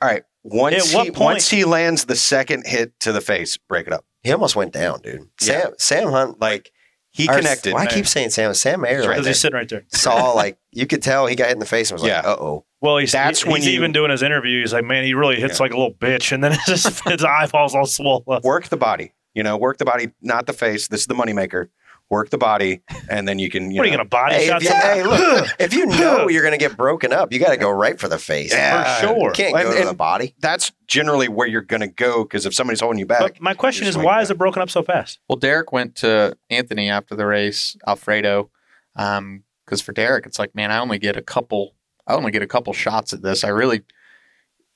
All 0.02 0.08
right. 0.08 0.24
Once 0.44 0.90
At 0.94 0.96
what 0.98 1.06
he, 1.06 1.12
point- 1.12 1.26
once 1.26 1.50
he 1.50 1.66
lands 1.66 2.06
the 2.06 2.16
second 2.16 2.66
hit 2.66 3.00
to 3.02 3.12
the 3.12 3.22
face, 3.22 3.58
break 3.58 3.88
it 3.88 3.94
up. 3.94 4.06
He 4.24 4.32
almost 4.32 4.56
went 4.56 4.72
down, 4.74 5.02
dude. 5.02 5.30
Yeah. 5.42 5.62
Sam 5.62 5.72
Sam 5.78 6.10
Hunt 6.12 6.40
Like 6.42 6.72
he 7.12 7.28
Or- 7.28 7.36
connected. 7.36 7.74
Why 7.74 7.84
I 7.84 7.86
keep 7.88 8.08
saying 8.08 8.30
Sam? 8.32 8.54
Sam 8.54 8.82
Mayer 8.82 9.00
right 9.00 9.08
Because 9.10 9.18
right 9.20 9.28
he's 9.28 9.40
sitting 9.40 9.56
right 9.58 9.68
there. 9.70 9.84
saw 9.90 10.32
like 10.32 10.58
you 10.72 10.88
could 10.88 11.02
tell 11.04 11.28
he 11.28 11.36
got 11.36 11.46
hit 11.48 11.54
in 11.54 11.60
the 11.60 11.66
face 11.66 11.92
and 11.92 12.00
was 12.00 12.04
like, 12.10 12.24
"Uh 12.24 12.36
oh." 12.40 12.66
Well, 12.80 12.98
he's, 12.98 13.12
That's 13.12 13.44
he- 13.44 13.50
when 13.50 13.62
he's 13.62 13.68
you- 13.72 13.74
even 13.76 13.92
doing 13.92 14.10
his 14.10 14.24
interview. 14.24 14.62
He's 14.62 14.74
like, 14.74 14.84
man, 14.86 15.04
he 15.04 15.14
really 15.14 15.36
hits 15.40 15.60
Yeah. 15.60 15.64
like 15.64 15.74
a 15.74 15.78
little 15.78 15.94
bitch. 15.94 16.32
And 16.32 16.44
then 16.44 16.52
it's 16.54 16.66
just, 16.66 17.08
his 17.08 17.24
eyeballs 17.24 17.76
all 17.76 17.86
swollen 17.86 18.24
up. 18.28 18.44
Work 18.44 18.70
the 18.70 18.78
body. 18.78 19.14
You 19.36 19.44
know, 19.44 19.56
work 19.56 19.78
the 19.78 19.86
body, 19.86 20.10
not 20.22 20.48
the 20.48 20.54
face. 20.54 20.88
This 20.88 21.02
is 21.02 21.08
the 21.08 21.14
moneymaker. 21.14 21.68
Work 22.12 22.30
the 22.30 22.38
body, 22.38 22.82
and 23.10 23.26
then 23.26 23.40
you 23.40 23.50
can. 23.50 23.72
You 23.72 23.78
What 23.78 23.84
are 23.84 23.90
you 23.90 23.96
going 23.96 24.06
to 24.06 24.10
body 24.10 24.36
Hey, 24.36 24.48
shot 24.48 24.62
if, 24.62 24.68
you, 24.70 24.76
hey, 24.76 25.02
look, 25.04 25.48
if 25.60 25.74
you 25.74 25.86
know 25.86 26.28
you're 26.28 26.42
going 26.42 26.52
to 26.52 26.58
get 26.58 26.76
broken 26.76 27.14
up, 27.14 27.32
you 27.32 27.40
got 27.40 27.52
to 27.52 27.58
go 27.58 27.70
right 27.72 27.98
for 27.98 28.10
the 28.10 28.18
face. 28.18 28.52
Yeah. 28.52 28.84
For 29.00 29.08
sure. 29.08 29.28
You 29.30 29.32
can't 29.32 29.56
And- 29.56 29.64
go 29.64 29.72
to 29.72 29.80
and- 29.80 29.88
the 29.88 29.94
body. 29.94 30.36
That's 30.42 30.74
generally 30.88 31.30
where 31.30 31.48
you're 31.48 31.62
going 31.62 31.80
to 31.80 31.88
go 31.88 32.24
because 32.24 32.46
if 32.46 32.54
somebody's 32.54 32.82
holding 32.82 33.00
you 33.00 33.06
back, 33.06 33.22
But 33.22 33.40
my 33.42 33.54
question 33.54 33.88
is, 33.88 33.98
why 33.98 34.16
back. 34.18 34.24
is 34.24 34.32
it 34.32 34.38
broken 34.38 34.62
up 34.62 34.70
so 34.70 34.84
fast? 34.84 35.20
Well, 35.30 35.38
Derek 35.38 35.72
went 35.72 35.96
to 35.98 36.36
Anthony 36.50 36.90
after 36.90 37.16
the 37.16 37.26
race, 37.26 37.78
Alfredo, 37.88 38.50
um, 38.98 39.44
because 39.66 39.80
for 39.82 39.94
Derek, 39.94 40.26
it's 40.26 40.38
like, 40.38 40.54
man, 40.54 40.70
I 40.70 40.80
only 40.80 41.00
get 41.00 41.16
a 41.16 41.22
couple, 41.22 41.76
I 42.06 42.14
only 42.16 42.32
get 42.32 42.42
a 42.42 42.48
couple 42.48 42.74
shots 42.74 43.14
at 43.14 43.22
this. 43.22 43.46
I 43.46 43.50
really, 43.50 43.84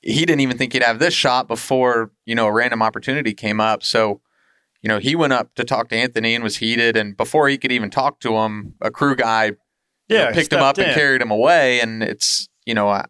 he 0.01 0.25
didn't 0.25 0.39
even 0.39 0.57
think 0.57 0.71
he'd 0.71 0.83
have 0.83 0.99
this 0.99 1.13
shot 1.13 1.49
before 1.49 2.11
you 2.25 2.33
know 2.33 2.45
a 2.47 2.51
random 2.53 2.81
opportunity 2.81 3.33
came 3.33 3.59
up. 3.59 3.83
So, 3.83 4.21
you 4.85 4.89
know, 4.89 4.99
he 4.99 5.15
went 5.15 5.33
up 5.33 5.51
to 5.55 5.63
talk 5.63 5.89
to 5.89 5.95
Anthony 5.95 6.35
and 6.35 6.43
was 6.43 6.57
heated, 6.57 6.95
and 6.95 7.17
before 7.17 7.49
he 7.49 7.57
could 7.57 7.71
even 7.71 7.89
talk 7.89 8.19
to 8.19 8.35
him, 8.35 8.75
a 8.81 8.91
crew 8.91 9.15
guy 9.15 9.45
you 9.45 9.55
Yeah, 10.09 10.25
know, 10.25 10.31
picked 10.33 10.53
him 10.53 10.61
up 10.61 10.75
stepped 10.75 10.87
and 10.87 10.95
carried 10.95 11.23
him 11.23 11.31
away, 11.31 11.79
and 11.81 12.03
it's 12.03 12.47
you 12.67 12.75
know, 12.75 12.87
I, 12.87 13.05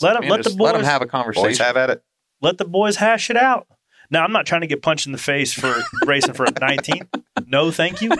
Let 0.00 0.16
him, 0.16 0.22
man, 0.22 0.30
let 0.30 0.44
the 0.44 0.48
boys, 0.50 0.58
let 0.60 0.74
him 0.76 0.84
have 0.84 1.02
a 1.02 1.06
conversation. 1.06 1.48
boys 1.50 1.58
have 1.58 1.76
at 1.76 1.90
it. 1.90 2.02
let 2.40 2.56
the 2.56 2.64
boys 2.64 2.96
hash 2.96 3.28
it 3.28 3.36
out. 3.36 3.66
Now, 4.10 4.24
I'm 4.24 4.32
not 4.32 4.46
trying 4.46 4.62
to 4.62 4.66
get 4.66 4.80
punched 4.80 5.04
in 5.04 5.12
the 5.12 5.18
face 5.18 5.52
for 5.52 5.74
racing 6.06 6.32
for 6.32 6.46
a 6.46 6.50
19. 6.58 7.06
No, 7.46 7.70
thank 7.70 8.00
you. 8.00 8.10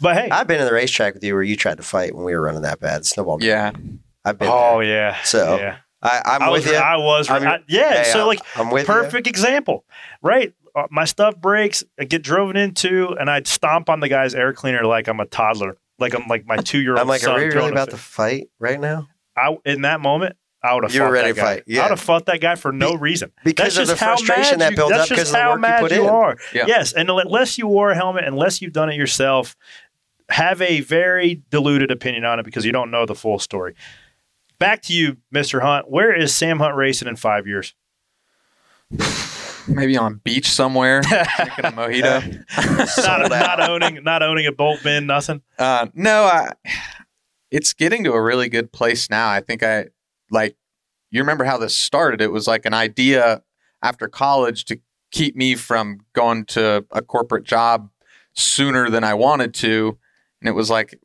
But 0.00 0.16
hey, 0.16 0.30
I've 0.30 0.48
been 0.48 0.58
in 0.60 0.66
the 0.66 0.72
racetrack 0.72 1.14
with 1.14 1.22
you 1.22 1.34
where 1.34 1.44
you 1.44 1.54
tried 1.56 1.76
to 1.76 1.84
fight 1.84 2.12
when 2.14 2.24
we 2.24 2.34
were 2.34 2.40
running 2.40 2.62
that 2.62 2.80
bad 2.80 3.06
snowball. 3.06 3.38
game. 3.38 3.48
yeah, 3.50 3.70
I've 4.24 4.36
been. 4.38 4.48
oh 4.50 4.80
there. 4.80 4.88
yeah, 4.88 5.22
So, 5.22 5.58
yeah. 5.58 5.76
I, 6.02 6.22
I'm 6.24 6.42
I 6.42 6.50
with 6.50 6.64
was, 6.64 6.72
you. 6.72 6.78
I 6.78 6.96
was, 6.96 7.28
I'm- 7.30 7.46
I- 7.46 7.58
yeah. 7.68 8.02
Hey, 8.02 8.10
so 8.10 8.26
like, 8.26 8.40
I'm 8.56 8.70
with 8.70 8.88
you. 8.88 8.94
perfect 8.94 9.26
example, 9.26 9.84
right? 10.22 10.54
Uh, 10.74 10.86
my 10.90 11.04
stuff 11.04 11.36
breaks, 11.36 11.82
I 11.98 12.04
get 12.04 12.22
driven 12.22 12.56
into, 12.56 13.08
and 13.18 13.28
I'd 13.30 13.46
stomp 13.46 13.88
on 13.90 14.00
the 14.00 14.08
guy's 14.08 14.34
air 14.34 14.52
cleaner 14.52 14.84
like 14.84 15.08
I'm 15.08 15.20
a 15.20 15.26
toddler, 15.26 15.76
like 15.98 16.14
I'm 16.14 16.26
like 16.28 16.46
my 16.46 16.56
two 16.64 16.78
year 16.80 16.92
old. 16.92 17.00
I'm 17.00 17.08
like, 17.08 17.20
son 17.22 17.32
are 17.36 17.38
we 17.38 17.46
really 17.46 17.70
about 17.70 17.90
to 17.90 17.96
fight 17.96 18.48
right 18.58 18.78
now? 18.80 19.08
I, 19.36 19.56
in 19.64 19.82
that 19.82 20.00
moment, 20.00 20.36
I 20.62 20.74
would 20.74 20.84
have. 20.84 20.94
You 20.94 21.00
were 21.00 21.06
fought 21.08 21.12
ready 21.12 21.28
that 21.32 21.34
to 21.34 21.40
guy. 21.40 21.54
fight, 21.56 21.64
yeah. 21.66 21.80
I 21.80 21.84
would 21.84 21.90
have 21.90 22.00
fought 22.00 22.26
that 22.26 22.40
guy 22.40 22.54
for 22.54 22.70
no 22.72 22.92
Be- 22.92 22.98
reason. 22.98 23.32
Because 23.44 23.74
That's 23.76 23.78
of 23.78 23.86
the 23.88 23.92
just 23.94 24.00
how 24.02 24.16
frustration 24.16 24.58
that 24.60 24.70
you- 24.72 24.76
builds 24.76 24.92
up 24.92 25.08
because 25.08 25.18
just 25.18 25.30
of 25.30 25.32
the 25.32 25.38
how 25.42 25.50
work 25.50 25.56
you 25.56 25.60
mad 25.62 25.80
put 25.80 25.92
you 25.92 26.02
in. 26.04 26.08
are. 26.10 26.36
Yeah. 26.54 26.64
Yes, 26.66 26.92
and 26.92 27.08
unless 27.10 27.56
you 27.58 27.66
wore 27.66 27.90
a 27.90 27.94
helmet, 27.94 28.24
unless 28.24 28.60
you've 28.60 28.72
done 28.72 28.90
it 28.90 28.96
yourself, 28.96 29.56
have 30.28 30.60
a 30.62 30.80
very 30.80 31.42
diluted 31.50 31.90
opinion 31.90 32.24
on 32.24 32.38
it 32.38 32.44
because 32.44 32.64
you 32.64 32.72
don't 32.72 32.90
know 32.90 33.06
the 33.06 33.14
full 33.14 33.38
story. 33.38 33.74
Back 34.58 34.82
to 34.82 34.92
you, 34.92 35.16
Mr. 35.34 35.62
Hunt. 35.62 35.90
Where 35.90 36.14
is 36.14 36.34
Sam 36.34 36.58
Hunt 36.58 36.76
racing 36.76 37.08
in 37.08 37.16
five 37.16 37.46
years? 37.46 37.74
maybe 39.68 39.96
on 39.96 40.12
a 40.12 40.16
beach 40.16 40.50
somewhere 40.50 41.00
drinking 41.02 41.64
a 41.64 41.72
mojito. 41.72 42.44
not, 43.06 43.30
not 43.30 43.68
owning, 43.68 44.02
not 44.02 44.22
owning 44.22 44.46
a 44.46 44.52
bolt 44.52 44.82
bin, 44.82 45.06
nothing. 45.06 45.42
Uh, 45.58 45.86
no, 45.94 46.24
I, 46.24 46.52
it's 47.50 47.72
getting 47.72 48.04
to 48.04 48.12
a 48.12 48.22
really 48.22 48.48
good 48.48 48.72
place 48.72 49.10
now. 49.10 49.28
I 49.28 49.40
think 49.40 49.62
I 49.62 49.86
like. 50.30 50.56
You 51.10 51.20
remember 51.20 51.44
how 51.44 51.58
this 51.58 51.74
started? 51.74 52.20
It 52.20 52.30
was 52.30 52.46
like 52.46 52.64
an 52.64 52.74
idea 52.74 53.42
after 53.82 54.06
college 54.06 54.64
to 54.66 54.78
keep 55.10 55.34
me 55.34 55.56
from 55.56 55.98
going 56.12 56.44
to 56.44 56.84
a 56.92 57.02
corporate 57.02 57.44
job 57.44 57.90
sooner 58.32 58.88
than 58.90 59.02
I 59.02 59.14
wanted 59.14 59.52
to, 59.54 59.98
and 60.40 60.48
it 60.48 60.52
was 60.52 60.70
like, 60.70 60.98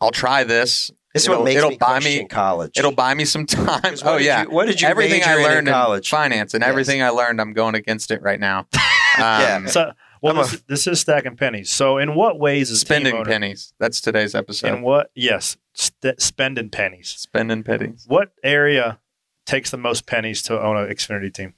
I'll 0.00 0.10
try 0.10 0.44
this. 0.44 0.90
This 1.14 1.22
is 1.22 1.28
It'll- 1.28 1.38
what 1.38 1.44
makes 1.46 1.58
it'll 1.58 1.70
me 1.70 1.76
buy 1.78 2.00
me- 2.00 2.24
college. 2.26 2.76
It'll 2.76 2.92
buy 2.92 3.14
me 3.14 3.24
some 3.24 3.46
time. 3.46 3.94
Oh 4.04 4.16
yeah, 4.18 4.42
you- 4.42 4.50
what 4.50 4.66
did 4.66 4.80
you 4.82 4.88
everything 4.88 5.22
I 5.22 5.26
major 5.28 5.38
in 5.38 5.44
in 5.46 5.50
learned 5.54 5.68
in, 5.68 5.74
college? 5.74 6.08
finance 6.10 6.52
and 6.54 6.62
Yes. 6.62 6.68
everything 6.68 7.02
I 7.02 7.08
learned, 7.10 7.40
I'm 7.40 7.52
going 7.52 7.74
against 7.76 8.10
it 8.10 8.20
right 8.20 8.38
now. 8.40 8.66
Yeah. 9.16 9.58
Um, 9.62 9.68
So, 9.68 9.92
well, 10.22 10.32
I'm 10.32 10.38
a- 10.40 10.42
this, 10.42 10.62
this 10.66 10.86
is 10.88 10.98
stacking 11.00 11.36
pennies. 11.36 11.70
So, 11.70 11.98
in 11.98 12.16
what 12.16 12.40
ways 12.40 12.68
is 12.68 12.80
spending 12.80 13.12
team 13.12 13.20
owner, 13.20 13.30
pennies. 13.30 13.72
That's 13.78 14.00
today's 14.00 14.34
episode. 14.34 14.74
In 14.74 14.82
what? 14.82 15.12
Yes, 15.14 15.56
st- 15.72 16.20
spending 16.20 16.68
pennies. 16.68 17.10
spending 17.16 17.62
pennies. 17.62 18.04
What 18.08 18.32
area 18.42 18.98
takes 19.46 19.70
the 19.70 19.76
most 19.76 20.06
pennies 20.08 20.42
to 20.42 20.60
own 20.60 20.76
an 20.76 20.88
Xfinity 20.88 21.32
team? 21.32 21.54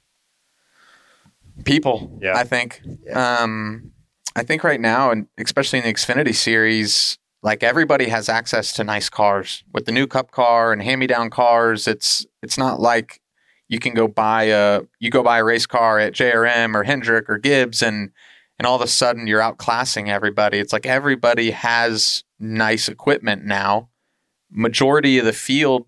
people. 1.65 2.19
Yeah. 2.21 2.37
I 2.37 2.43
think. 2.43 2.81
Um, 3.11 3.91
I 4.35 4.43
think 4.43 4.63
right 4.63 4.79
now, 4.79 5.09
and 5.09 5.25
especially 5.39 5.79
in 5.79 5.85
the 5.85 5.93
Xfinity 5.93 6.35
series, 6.35 7.17
like 7.43 7.63
everybody 7.63 8.09
has 8.09 8.29
access 8.29 8.73
to 8.73 8.83
nice 8.83 9.09
cars 9.09 9.63
with 9.73 9.85
the 9.85 9.91
new 9.91 10.07
cup 10.07 10.31
car 10.31 10.73
and 10.73 10.81
hand 10.81 10.99
me 10.99 11.07
down 11.07 11.29
cars. 11.29 11.87
It's 11.87 12.25
it's 12.41 12.57
not 12.57 12.79
like 12.79 13.21
you 13.67 13.79
can 13.79 13.93
go 13.93 14.07
buy 14.07 14.43
a 14.43 14.81
you 14.99 15.09
go 15.09 15.23
buy 15.23 15.39
a 15.39 15.43
race 15.43 15.65
car 15.65 15.99
at 15.99 16.13
JRM 16.13 16.75
or 16.75 16.83
Hendrick 16.83 17.29
or 17.29 17.37
Gibbs 17.37 17.81
and 17.81 18.11
and 18.59 18.65
all 18.65 18.75
of 18.75 18.81
a 18.81 18.87
sudden 18.87 19.27
you're 19.27 19.41
outclassing 19.41 20.07
everybody. 20.07 20.57
It's 20.57 20.73
like 20.73 20.85
everybody 20.85 21.51
has 21.51 22.23
nice 22.39 22.89
equipment 22.89 23.45
now. 23.45 23.89
Majority 24.49 25.19
of 25.19 25.25
the 25.25 25.33
field 25.33 25.85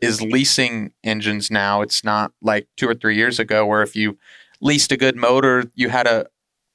is 0.00 0.22
leasing 0.22 0.92
engines 1.02 1.50
now. 1.50 1.80
It's 1.80 2.04
not 2.04 2.32
like 2.40 2.68
two 2.76 2.88
or 2.88 2.94
three 2.94 3.16
years 3.16 3.40
ago 3.40 3.66
where 3.66 3.82
if 3.82 3.96
you 3.96 4.18
leased 4.60 4.92
a 4.92 4.96
good 4.96 5.16
motor, 5.16 5.64
you 5.74 5.88
had 5.88 6.06
a 6.06 6.26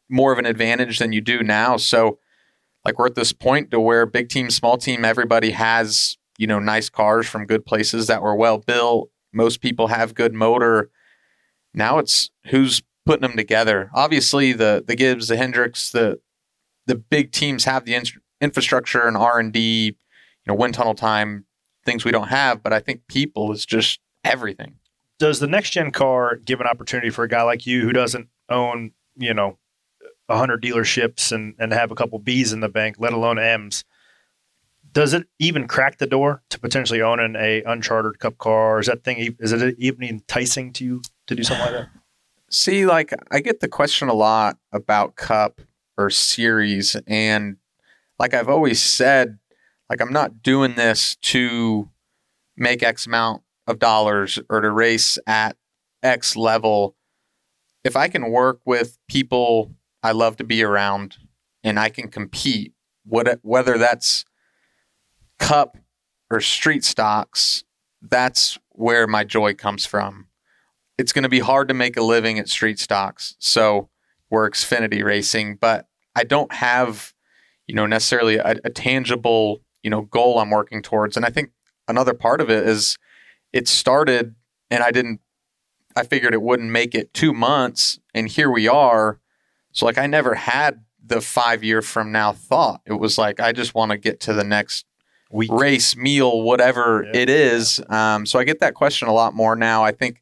more 0.10 0.34
of 0.34 0.40
an 0.40 0.46
advantage 0.46 1.00
than 1.00 1.14
you 1.14 1.22
do 1.22 1.44
now. 1.44 1.78
So 1.78 2.18
like 2.90 2.98
we're 2.98 3.06
at 3.06 3.14
this 3.14 3.34
point 3.34 3.70
to 3.70 3.80
where 3.80 4.08
big 4.08 4.30
team, 4.30 4.50
small 4.50 4.76
team, 4.76 5.06
everybody 5.06 5.52
has, 5.52 6.18
you 6.40 6.48
know, 6.48 6.58
nice 6.58 6.90
cars 6.90 7.28
from 7.28 7.46
good 7.46 7.64
places 7.64 8.08
that 8.08 8.24
were 8.24 8.36
well 8.36 8.58
built. 8.58 9.12
Most 9.32 9.62
people 9.62 9.88
have 9.88 10.16
good 10.16 10.34
motor. 10.34 10.90
Now 11.72 12.00
it's 12.00 12.32
who's 12.48 12.82
putting 13.06 13.22
them 13.22 13.38
together. 13.38 13.92
Obviously 13.94 14.54
the 14.54 14.84
the 14.86 14.96
Gibbs, 14.96 15.28
the 15.28 15.38
Hendricks, 15.38 15.92
the 15.92 16.20
the 16.88 16.96
big 16.96 17.32
teams 17.32 17.66
have 17.66 17.86
the 17.86 17.94
in- 17.94 18.22
infrastructure 18.42 19.08
and 19.08 19.16
R&D, 19.16 19.86
you 19.86 19.94
know, 20.48 20.56
wind 20.56 20.74
tunnel 20.74 20.96
time, 20.96 21.46
things 21.86 22.04
we 22.04 22.12
don't 22.12 22.30
have, 22.30 22.64
but 22.64 22.74
I 22.74 22.80
think 22.80 23.02
people 23.08 23.52
is 23.52 23.68
just 23.68 24.00
everything. 24.24 24.78
Does 25.20 25.40
the 25.40 25.46
next 25.46 25.70
gen 25.70 25.92
car 25.92 26.38
give 26.38 26.60
an 26.60 26.66
opportunity 26.66 27.12
for 27.12 27.24
a 27.24 27.28
guy 27.28 27.44
like 27.44 27.68
you 27.68 27.82
who 27.82 27.94
doesn't 27.94 28.30
own, 28.50 28.94
you 29.16 29.36
know, 29.36 29.60
hundred 30.38 30.64
dealerships 30.64 31.32
and 31.32 31.56
and 31.60 31.74
have 31.74 31.92
a 31.92 31.96
couple 31.96 32.20
B's 32.20 32.54
in 32.54 32.60
the 32.60 32.70
bank, 32.70 32.98
let 33.00 33.14
alone 33.14 33.40
M's? 33.40 33.84
Does 34.92 35.14
it 35.14 35.28
even 35.38 35.68
crack 35.68 36.00
the 36.00 36.08
door 36.08 36.42
to 36.50 36.60
potentially 36.60 37.02
owning 37.02 37.36
a 37.36 37.62
unchartered 37.64 38.20
Cup 38.20 38.38
car? 38.38 38.80
Is 38.80 38.88
that 38.88 39.04
thing 39.04 39.36
is 39.40 39.52
it 39.52 39.76
even 39.78 40.04
enticing 40.04 40.74
to 40.74 40.86
you 40.86 41.02
to 41.28 41.36
do 41.36 41.44
something 41.44 41.66
like 41.66 41.76
that? 41.76 41.90
See, 42.50 42.86
like 42.86 43.14
I 43.32 43.40
get 43.40 43.60
the 43.60 43.68
question 43.68 44.10
a 44.10 44.14
lot 44.14 44.58
about 44.72 45.16
Cup 45.16 45.62
or 45.98 46.10
Series, 46.10 46.96
and 47.06 47.58
like 48.18 48.34
I've 48.34 48.50
always 48.50 48.82
said, 48.82 49.38
like 49.90 50.02
I'm 50.02 50.14
not 50.14 50.42
doing 50.42 50.76
this 50.76 51.16
to 51.18 51.90
make 52.58 52.82
X 52.84 53.06
amount 53.06 53.44
of 53.68 53.80
dollars 53.80 54.40
or 54.50 54.62
to 54.62 54.72
race 54.72 55.20
at 55.28 55.56
X 56.02 56.36
level. 56.36 56.96
If 57.84 57.96
I 57.96 58.08
can 58.08 58.32
work 58.32 58.60
with 58.66 58.98
people 59.08 59.72
I 60.04 60.12
love 60.12 60.38
to 60.38 60.44
be 60.44 60.64
around 60.64 61.18
and 61.64 61.80
I 61.80 61.90
can 61.90 62.10
compete, 62.10 62.74
what 63.06 63.40
whether 63.42 63.78
that's 63.78 64.26
Cup 65.40 65.78
or 66.30 66.42
street 66.42 66.84
stocks, 66.84 67.64
that's 68.02 68.58
where 68.70 69.08
my 69.08 69.24
joy 69.24 69.54
comes 69.54 69.86
from 69.86 70.30
it's 71.00 71.14
going 71.14 71.24
to 71.24 71.30
be 71.30 71.40
hard 71.40 71.70
to 71.70 71.74
make 71.74 71.96
a 71.96 72.02
living 72.02 72.38
at 72.38 72.50
street 72.50 72.78
stocks. 72.78 73.36
So 73.40 73.90
we're 74.30 74.50
Xfinity 74.50 75.02
racing, 75.02 75.56
but 75.56 75.88
I 76.14 76.26
don't 76.26 76.52
have, 76.52 77.14
you 77.68 77.74
know, 77.74 77.86
necessarily 77.86 78.36
a, 78.36 78.58
a, 78.66 78.70
tangible, 78.70 79.62
you 79.82 79.90
know, 79.90 80.02
goal 80.02 80.40
I'm 80.40 80.50
working 80.50 80.82
towards. 80.82 81.16
And 81.16 81.26
I 81.26 81.30
think 81.30 81.52
another 81.88 82.14
part 82.14 82.42
of 82.42 82.50
it 82.50 82.68
is 82.68 82.98
it 83.54 83.70
started 83.70 84.36
and 84.70 84.84
I 84.84 84.92
didn't, 84.92 85.22
I 85.96 86.04
figured 86.04 86.34
it 86.34 86.42
wouldn't 86.42 86.70
make 86.70 86.94
it 86.94 87.14
two 87.14 87.32
months 87.34 88.00
and 88.14 88.28
here 88.28 88.52
we 88.52 88.68
are. 88.68 89.22
So 89.72 89.86
like 89.86 89.98
I 89.98 90.08
never 90.08 90.36
had 90.36 90.84
the 91.06 91.22
five 91.22 91.64
year 91.64 91.82
from 91.82 92.12
now 92.12 92.32
thought. 92.34 92.82
It 92.86 92.94
was 92.94 93.18
like, 93.18 93.40
I 93.40 93.52
just 93.52 93.74
want 93.74 93.92
to 93.92 93.98
get 93.98 94.20
to 94.22 94.34
the 94.34 94.44
next 94.44 94.86
Week. 95.32 95.50
race, 95.52 95.96
meal, 95.96 96.42
whatever 96.42 97.04
Yeah. 97.04 97.22
it 97.22 97.30
is. 97.30 97.82
Um, 97.90 98.26
so 98.26 98.40
I 98.40 98.44
get 98.44 98.60
that 98.60 98.74
question 98.74 99.08
a 99.08 99.14
lot 99.14 99.34
more 99.34 99.56
now. 99.56 99.84
I 99.84 99.92
think 99.92 100.22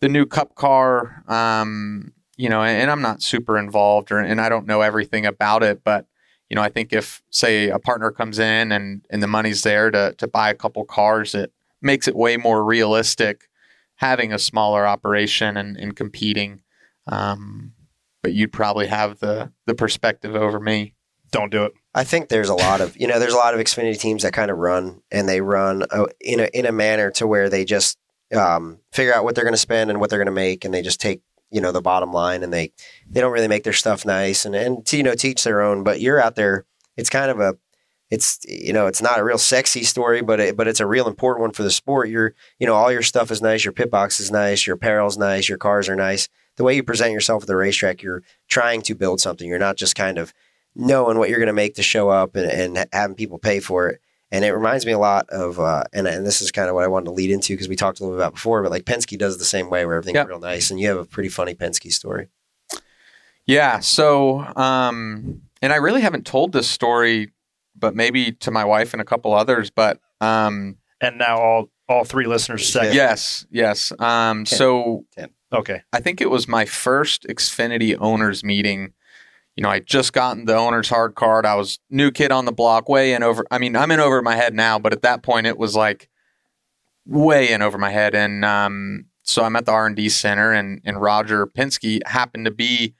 the 0.00 0.08
new 0.08 0.26
cup 0.26 0.54
car, 0.54 1.22
um, 1.28 2.12
you 2.36 2.48
know, 2.48 2.62
and, 2.62 2.90
I'm 2.90 3.02
not 3.02 3.22
super 3.22 3.56
involved 3.58 4.12
or, 4.12 4.18
and 4.18 4.40
I 4.40 4.48
don't 4.48 4.66
know 4.66 4.82
everything 4.82 5.26
about 5.26 5.62
it, 5.62 5.82
but 5.84 6.06
you 6.50 6.54
know, 6.54 6.62
I 6.62 6.68
think 6.68 6.92
if 6.92 7.22
say 7.30 7.68
a 7.70 7.78
partner 7.78 8.10
comes 8.12 8.38
in 8.38 8.70
and, 8.72 9.04
and 9.10 9.22
the 9.22 9.26
money's 9.26 9.62
there 9.62 9.90
to, 9.90 10.14
to 10.18 10.28
buy 10.28 10.50
a 10.50 10.54
couple 10.54 10.84
cars, 10.84 11.34
it 11.34 11.52
makes 11.82 12.06
it 12.06 12.14
way 12.14 12.36
more 12.36 12.64
realistic 12.64 13.48
having 13.96 14.32
a 14.32 14.38
smaller 14.38 14.86
operation 14.86 15.56
and, 15.56 15.76
and 15.76 15.96
competing. 15.96 16.60
Um, 17.06 17.72
but 18.26 18.34
you'd 18.34 18.52
probably 18.52 18.88
have 18.88 19.20
the, 19.20 19.52
the 19.66 19.74
perspective 19.76 20.34
over 20.34 20.58
me. 20.58 20.94
Don't 21.30 21.48
do 21.48 21.62
it. 21.62 21.74
I 21.94 22.02
think 22.02 22.28
there's 22.28 22.48
a 22.48 22.56
lot 22.56 22.80
of 22.80 22.96
you 22.96 23.06
know 23.06 23.20
there's 23.20 23.34
a 23.34 23.36
lot 23.36 23.54
of 23.54 23.60
Xfinity 23.60 23.96
teams 23.96 24.24
that 24.24 24.32
kind 24.32 24.50
of 24.50 24.58
run 24.58 25.00
and 25.12 25.28
they 25.28 25.40
run 25.40 25.84
uh, 25.92 26.06
in 26.20 26.40
a 26.40 26.48
in 26.52 26.66
a 26.66 26.72
manner 26.72 27.12
to 27.12 27.26
where 27.28 27.48
they 27.48 27.64
just 27.64 27.98
um, 28.36 28.80
figure 28.90 29.14
out 29.14 29.22
what 29.22 29.36
they're 29.36 29.44
going 29.44 29.54
to 29.54 29.58
spend 29.58 29.90
and 29.90 30.00
what 30.00 30.10
they're 30.10 30.18
going 30.18 30.26
to 30.26 30.32
make 30.32 30.64
and 30.64 30.74
they 30.74 30.82
just 30.82 31.00
take 31.00 31.20
you 31.52 31.60
know 31.60 31.70
the 31.70 31.80
bottom 31.80 32.12
line 32.12 32.42
and 32.42 32.52
they 32.52 32.72
they 33.08 33.20
don't 33.20 33.32
really 33.32 33.46
make 33.46 33.62
their 33.62 33.72
stuff 33.72 34.04
nice 34.04 34.44
and 34.44 34.56
and 34.56 34.84
to, 34.86 34.96
you 34.96 35.04
know 35.04 35.14
teach 35.14 35.44
their 35.44 35.60
own. 35.60 35.84
But 35.84 36.00
you're 36.00 36.20
out 36.20 36.34
there. 36.34 36.64
It's 36.96 37.10
kind 37.10 37.30
of 37.30 37.38
a 37.38 37.56
it's 38.10 38.40
you 38.48 38.72
know 38.72 38.88
it's 38.88 39.02
not 39.02 39.20
a 39.20 39.24
real 39.24 39.38
sexy 39.38 39.84
story, 39.84 40.20
but 40.20 40.40
it, 40.40 40.56
but 40.56 40.66
it's 40.66 40.80
a 40.80 40.86
real 40.86 41.06
important 41.06 41.42
one 41.42 41.52
for 41.52 41.62
the 41.62 41.70
sport. 41.70 42.08
You're 42.08 42.34
you 42.58 42.66
know 42.66 42.74
all 42.74 42.90
your 42.90 43.02
stuff 43.02 43.30
is 43.30 43.40
nice. 43.40 43.64
Your 43.64 43.72
pit 43.72 43.88
box 43.88 44.18
is 44.18 44.32
nice. 44.32 44.66
Your 44.66 44.74
apparel's 44.74 45.16
nice. 45.16 45.48
Your 45.48 45.58
cars 45.58 45.88
are 45.88 45.96
nice. 45.96 46.28
The 46.56 46.64
way 46.64 46.74
you 46.74 46.82
present 46.82 47.12
yourself 47.12 47.42
at 47.42 47.46
the 47.46 47.56
racetrack, 47.56 48.02
you're 48.02 48.22
trying 48.48 48.82
to 48.82 48.94
build 48.94 49.20
something. 49.20 49.48
You're 49.48 49.58
not 49.58 49.76
just 49.76 49.94
kind 49.94 50.18
of 50.18 50.32
knowing 50.74 51.18
what 51.18 51.28
you're 51.30 51.38
going 51.38 51.46
to 51.46 51.52
make 51.52 51.74
to 51.76 51.82
show 51.82 52.08
up 52.08 52.34
and, 52.36 52.50
and 52.76 52.86
having 52.92 53.16
people 53.16 53.38
pay 53.38 53.60
for 53.60 53.88
it. 53.88 54.00
And 54.32 54.44
it 54.44 54.52
reminds 54.52 54.84
me 54.84 54.92
a 54.92 54.98
lot 54.98 55.28
of, 55.30 55.60
uh, 55.60 55.84
and, 55.92 56.06
and 56.08 56.26
this 56.26 56.42
is 56.42 56.50
kind 56.50 56.68
of 56.68 56.74
what 56.74 56.82
I 56.84 56.88
wanted 56.88 57.04
to 57.06 57.10
lead 57.12 57.30
into 57.30 57.52
because 57.54 57.68
we 57.68 57.76
talked 57.76 58.00
a 58.00 58.02
little 58.02 58.16
bit 58.16 58.22
about 58.22 58.34
before, 58.34 58.62
but 58.62 58.72
like 58.72 58.84
Penske 58.84 59.16
does 59.16 59.38
the 59.38 59.44
same 59.44 59.70
way 59.70 59.86
where 59.86 59.94
everything's 59.96 60.16
Yep. 60.16 60.28
real 60.28 60.40
nice. 60.40 60.70
And 60.70 60.80
you 60.80 60.88
have 60.88 60.98
a 60.98 61.04
pretty 61.04 61.28
funny 61.28 61.54
Penske 61.54 61.92
story. 61.92 62.28
Yeah. 63.46 63.78
So, 63.80 64.40
um, 64.56 65.42
and 65.62 65.72
I 65.72 65.76
really 65.76 66.00
haven't 66.00 66.26
told 66.26 66.52
this 66.52 66.68
story, 66.68 67.32
but 67.76 67.94
maybe 67.94 68.32
to 68.32 68.50
my 68.50 68.64
wife 68.64 68.92
and 68.92 69.00
a 69.00 69.04
couple 69.04 69.32
others. 69.32 69.70
But 69.70 70.00
um, 70.20 70.76
And 71.00 71.18
now 71.18 71.38
all 71.38 71.70
all 71.88 72.04
three 72.04 72.26
listeners 72.26 72.68
second. 72.68 72.94
yes, 72.94 73.46
yes. 73.50 73.92
Um, 74.00 74.38
Ten. 74.44 74.58
so 74.58 75.04
Okay. 75.56 75.82
I 75.92 76.00
think 76.00 76.20
it 76.20 76.30
was 76.30 76.46
my 76.46 76.64
first 76.64 77.24
Xfinity 77.28 77.96
owners 77.98 78.44
meeting. 78.44 78.92
You 79.56 79.62
know, 79.62 79.70
I 79.70 79.80
just 79.80 80.12
gotten 80.12 80.44
the 80.44 80.56
owner's 80.56 80.88
hard 80.90 81.14
card. 81.14 81.46
I 81.46 81.54
was 81.54 81.78
new 81.88 82.10
kid 82.10 82.30
on 82.30 82.44
the 82.44 82.52
block, 82.52 82.88
way 82.88 83.14
in 83.14 83.22
over. 83.22 83.44
I 83.50 83.58
mean, 83.58 83.74
I'm 83.74 83.90
in 83.90 84.00
over 84.00 84.20
my 84.20 84.36
head 84.36 84.54
now, 84.54 84.78
but 84.78 84.92
at 84.92 85.02
that 85.02 85.22
point, 85.22 85.46
it 85.46 85.56
was 85.56 85.74
like 85.74 86.10
way 87.06 87.50
in 87.50 87.62
over 87.62 87.78
my 87.78 87.90
head. 87.90 88.14
And 88.14 88.44
um, 88.44 89.06
so 89.22 89.44
I'm 89.44 89.56
at 89.56 89.64
the 89.64 89.72
R 89.72 89.86
and 89.86 89.96
D 89.96 90.10
center, 90.10 90.52
and 90.52 90.82
and 90.84 91.00
Roger 91.00 91.46
Penske 91.46 92.06
happened 92.06 92.44
to 92.44 92.50
be. 92.50 92.94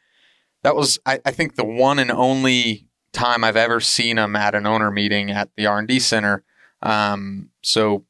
That 0.62 0.75
was, 0.75 0.99
I, 1.07 1.21
I 1.25 1.31
think, 1.31 1.55
the 1.55 1.64
one 1.64 1.99
and 1.99 2.11
only 2.11 2.88
time 3.12 3.45
I've 3.45 3.57
ever 3.57 3.79
seen 3.79 4.19
him 4.19 4.35
at 4.35 4.55
an 4.55 4.66
owner 4.66 4.90
meeting 4.90 5.31
at 5.31 5.51
the 5.57 5.66
R 5.66 5.79
and 5.79 5.87
D 5.87 6.01
center. 6.01 6.42
Um, 6.83 7.51
so 7.62 8.05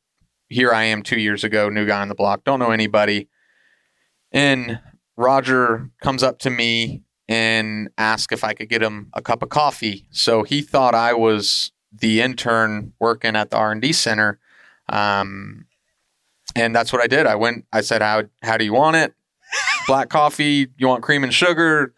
here 0.48 0.72
I 0.72 0.84
am 0.84 1.02
two 1.02 1.18
years 1.18 1.44
ago, 1.44 1.68
new 1.68 1.86
guy 1.86 2.00
on 2.00 2.08
the 2.08 2.14
block, 2.14 2.44
don't 2.44 2.60
know 2.60 2.70
anybody. 2.70 3.28
And 4.32 4.80
Roger 5.16 5.90
comes 6.02 6.22
up 6.22 6.38
to 6.40 6.50
me 6.50 7.02
and 7.28 7.88
asks 7.98 8.32
if 8.32 8.44
I 8.44 8.54
could 8.54 8.68
get 8.68 8.82
him 8.82 9.08
a 9.14 9.22
cup 9.22 9.42
of 9.42 9.48
coffee. 9.48 10.06
So 10.10 10.42
he 10.42 10.62
thought 10.62 10.94
I 10.94 11.12
was 11.12 11.72
the 11.92 12.20
intern 12.20 12.92
working 13.00 13.36
at 13.36 13.50
the 13.50 13.56
R 13.56 13.72
and 13.72 13.82
D 13.82 13.92
center, 13.92 14.38
um, 14.88 15.66
and 16.54 16.74
that's 16.74 16.92
what 16.92 17.02
I 17.02 17.06
did. 17.06 17.26
I 17.26 17.34
went. 17.34 17.64
I 17.72 17.80
said, 17.80 18.02
"How 18.02 18.24
how 18.42 18.56
do 18.56 18.64
you 18.64 18.72
want 18.72 18.96
it? 18.96 19.14
Black 19.86 20.08
coffee? 20.08 20.68
You 20.76 20.88
want 20.88 21.02
cream 21.02 21.24
and 21.24 21.32
sugar?" 21.32 21.94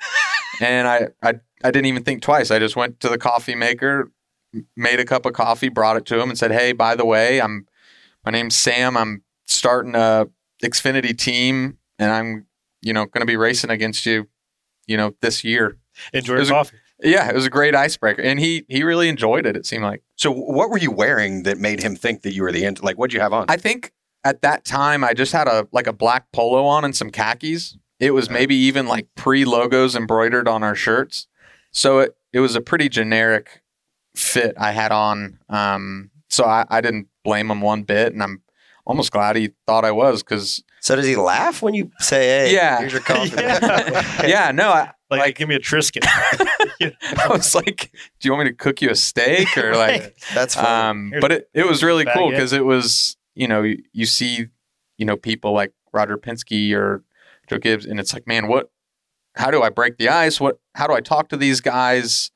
And 0.61 0.89
I 0.89 1.09
I 1.23 1.35
I 1.65 1.71
didn't 1.71 1.87
even 1.87 2.05
think 2.05 2.23
twice. 2.23 2.51
I 2.51 2.59
just 2.59 2.77
went 2.77 3.01
to 3.01 3.09
the 3.09 3.19
coffee 3.19 3.55
maker, 3.55 4.13
made 4.77 5.01
a 5.01 5.05
cup 5.05 5.27
of 5.27 5.33
coffee, 5.33 5.69
brought 5.69 5.97
it 5.97 6.07
to 6.07 6.21
him, 6.21 6.31
and 6.31 6.39
said, 6.39 6.53
"Hey, 6.53 6.73
by 6.73 6.95
the 6.95 7.05
way, 7.05 7.41
I'm 7.41 7.67
my 8.25 8.31
name's 8.31 8.57
Sam. 8.57 8.97
I'm 8.97 9.23
starting 9.47 9.95
a 9.95 10.27
Xfinity 10.63 11.17
team, 11.17 11.78
and 11.99 12.11
I'm 12.11 12.47
you 12.83 12.93
know 12.93 13.07
going 13.07 13.21
to 13.23 13.27
be 13.27 13.37
racing 13.37 13.71
against 13.71 14.07
you, 14.07 14.29
you 14.87 14.97
know, 14.97 15.15
this 15.21 15.45
year." 15.45 15.77
Enjoy 16.13 16.35
It 16.35 16.47
your 16.49 16.57
was 16.57 16.71
a- 16.71 17.09
Yeah, 17.09 17.29
it 17.29 17.35
was 17.35 17.47
a 17.47 17.51
great 17.51 17.75
icebreaker, 17.75 18.23
and 18.23 18.39
he 18.41 18.65
he 18.69 18.83
really 18.83 19.09
enjoyed 19.09 19.47
it. 19.47 19.57
It 19.57 19.67
seemed 19.67 19.85
like. 19.85 20.03
So, 20.17 20.31
what 20.33 20.71
were 20.71 20.79
you 20.79 20.91
wearing 20.91 21.43
that 21.45 21.59
made 21.59 21.83
him 21.83 21.97
think 21.97 22.23
that 22.23 22.33
you 22.35 22.43
were 22.43 22.53
the 22.53 22.65
end? 22.65 22.83
Like, 22.83 22.97
what'd 22.97 23.13
you 23.15 23.21
have 23.21 23.33
on? 23.33 23.47
I 23.49 23.57
think 23.57 23.93
at 24.25 24.43
that 24.43 24.65
time 24.65 25.05
I 25.05 25.15
just 25.15 25.33
had 25.33 25.49
a 25.49 25.67
like 25.73 25.87
a 25.87 25.93
black 25.93 26.31
polo 26.33 26.65
on 26.65 26.85
and 26.85 26.95
some 26.97 27.11
khakis. 27.11 27.77
It 28.01 28.13
was 28.13 28.31
maybe 28.31 28.55
even 28.55 28.87
like 28.87 29.09
pre 29.17 29.45
logos 29.45 29.97
embroidered 29.97 30.47
on 30.49 30.63
our 30.63 30.75
shirts. 30.77 31.27
So 31.73 31.99
it, 32.01 32.17
it 32.33 32.41
was 32.41 32.55
a 32.57 32.61
pretty 32.61 32.89
generic 32.89 33.63
fit 34.15 34.55
I 34.59 34.71
had 34.73 34.93
on. 34.93 35.39
Um, 35.49 36.11
so 36.31 36.45
I, 36.45 36.65
I 36.71 36.81
didn't 36.81 37.09
blame 37.25 37.51
him 37.51 37.61
one 37.61 37.83
bit, 37.83 38.13
and 38.13 38.23
I'm 38.23 38.43
almost 38.87 39.11
glad 39.13 39.35
he 39.37 39.51
thought 39.67 39.85
I 39.85 39.91
was 39.91 40.23
because 40.23 40.63
So 40.81 40.97
does 40.97 41.07
he 41.07 41.17
laugh 41.17 41.61
when 41.63 41.75
you 41.75 41.91
say, 41.99 42.47
"Hey, 42.49 42.55
Yeah. 42.55 42.79
here's 42.79 42.93
your 42.93 43.03
coffee"? 43.03 43.31
Yeah. 43.37 44.27
yeah, 44.27 44.51
no, 44.53 44.69
I, 44.71 44.93
Like, 45.11 45.21
Like- 45.21 45.37
give 45.37 45.49
me 45.49 45.55
a 45.55 45.61
Triscuit. 45.61 46.05
I 47.19 47.29
was 47.29 47.55
like, 47.55 47.91
do 48.21 48.29
you 48.29 48.33
want 48.33 48.45
me 48.45 48.51
to 48.51 48.57
cook 48.57 48.81
you 48.83 48.91
a 48.91 48.95
steak 48.95 49.57
or 49.57 49.75
like, 49.75 50.17
That's 50.35 50.55
fine. 50.55 50.67
um, 50.91 51.09
Here's 51.11 51.21
but 51.21 51.33
it, 51.33 51.51
it 51.55 51.67
was 51.67 51.83
really 51.83 52.05
cool 52.05 52.31
because 52.31 52.53
it 52.53 52.65
was, 52.65 53.17
you 53.35 53.49
know, 53.49 53.63
you, 53.63 53.83
you 53.93 54.07
see, 54.07 54.47
you 54.97 55.05
know, 55.07 55.17
people 55.17 55.53
like 55.53 55.73
Roger 55.93 56.19
Penske 56.19 56.73
or 56.75 57.03
Joe 57.49 57.59
Gibbs, 57.59 57.87
and 57.87 57.99
it's 57.99 58.13
like, 58.13 58.27
man, 58.27 58.47
what, 58.49 58.71
how 59.35 59.51
do 59.51 59.63
I 59.63 59.71
break 59.71 59.97
the 59.99 60.09
ice? 60.11 60.41
What, 60.41 60.59
how 60.75 60.87
do 60.87 60.93
I 60.95 61.01
talk 61.01 61.29
to 61.31 61.37
these 61.37 61.61
guys? 61.61 62.31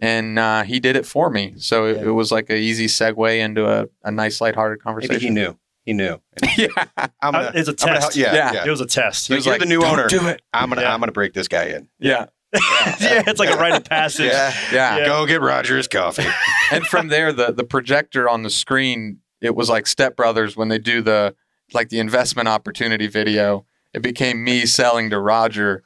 And 0.00 0.38
uh, 0.38 0.62
he 0.62 0.78
did 0.80 0.96
it 0.96 1.06
for 1.06 1.28
me. 1.30 1.54
So 1.58 1.86
it, 1.86 1.96
Yeah. 1.96 2.02
it 2.04 2.10
was 2.10 2.30
like 2.32 2.50
an 2.50 2.56
easy 2.56 2.86
segue 2.86 3.38
into 3.38 3.66
a, 3.68 3.86
a 4.04 4.10
nice, 4.10 4.40
lighthearted 4.40 4.78
Maybe 4.78 4.82
conversation. 4.84 5.20
he 5.20 5.30
knew. 5.30 5.58
He 5.88 5.94
knew. 5.94 6.20
yeah. 6.58 6.66
I'm 6.98 7.08
Uh, 7.22 7.30
gonna, 7.44 7.52
it's 7.54 7.66
a 7.68 7.72
I'm 7.72 7.76
gonna 7.86 8.00
test. 8.00 8.14
yeah, 8.16 8.34
Yeah. 8.34 8.52
yeah. 8.52 8.66
It 8.66 8.70
was 8.70 8.82
a 8.82 8.86
test. 8.86 9.28
He 9.28 9.34
was 9.34 9.46
you're 9.46 9.54
like, 9.54 9.60
the 9.60 9.66
new 9.66 9.80
"Don't 9.80 9.92
owner. 9.98 10.06
do 10.06 10.26
it. 10.28 10.42
I'm 10.52 10.68
gonna 10.68 10.82
Yeah. 10.82 10.92
I'm 10.92 11.00
gonna 11.00 11.12
break 11.12 11.32
this 11.32 11.48
guy 11.48 11.64
in. 11.68 11.88
Yeah. 11.98 12.26
yeah, 12.52 12.60
it's 13.26 13.40
like 13.40 13.48
a 13.48 13.56
rite 13.56 13.72
of 13.74 13.84
passage. 13.84 14.30
yeah. 14.30 14.52
Yeah. 14.70 15.06
Go 15.06 15.24
get 15.24 15.40
Roger's 15.40 15.88
coffee. 15.88 16.26
and 16.72 16.86
from 16.86 17.08
there 17.08 17.32
the 17.32 17.52
the 17.52 17.64
projector 17.64 18.28
on 18.28 18.42
the 18.42 18.50
screen 18.50 19.20
it 19.40 19.54
was 19.54 19.70
like 19.70 19.86
step 19.86 20.14
brothers 20.14 20.56
when 20.58 20.68
they 20.68 20.78
do 20.78 21.00
the 21.00 21.34
like 21.72 21.88
the 21.88 22.00
investment 22.00 22.48
opportunity 22.48 23.06
video 23.06 23.64
it 23.94 24.02
became 24.02 24.44
me 24.44 24.66
selling 24.66 25.08
to 25.08 25.18
roger 25.18 25.82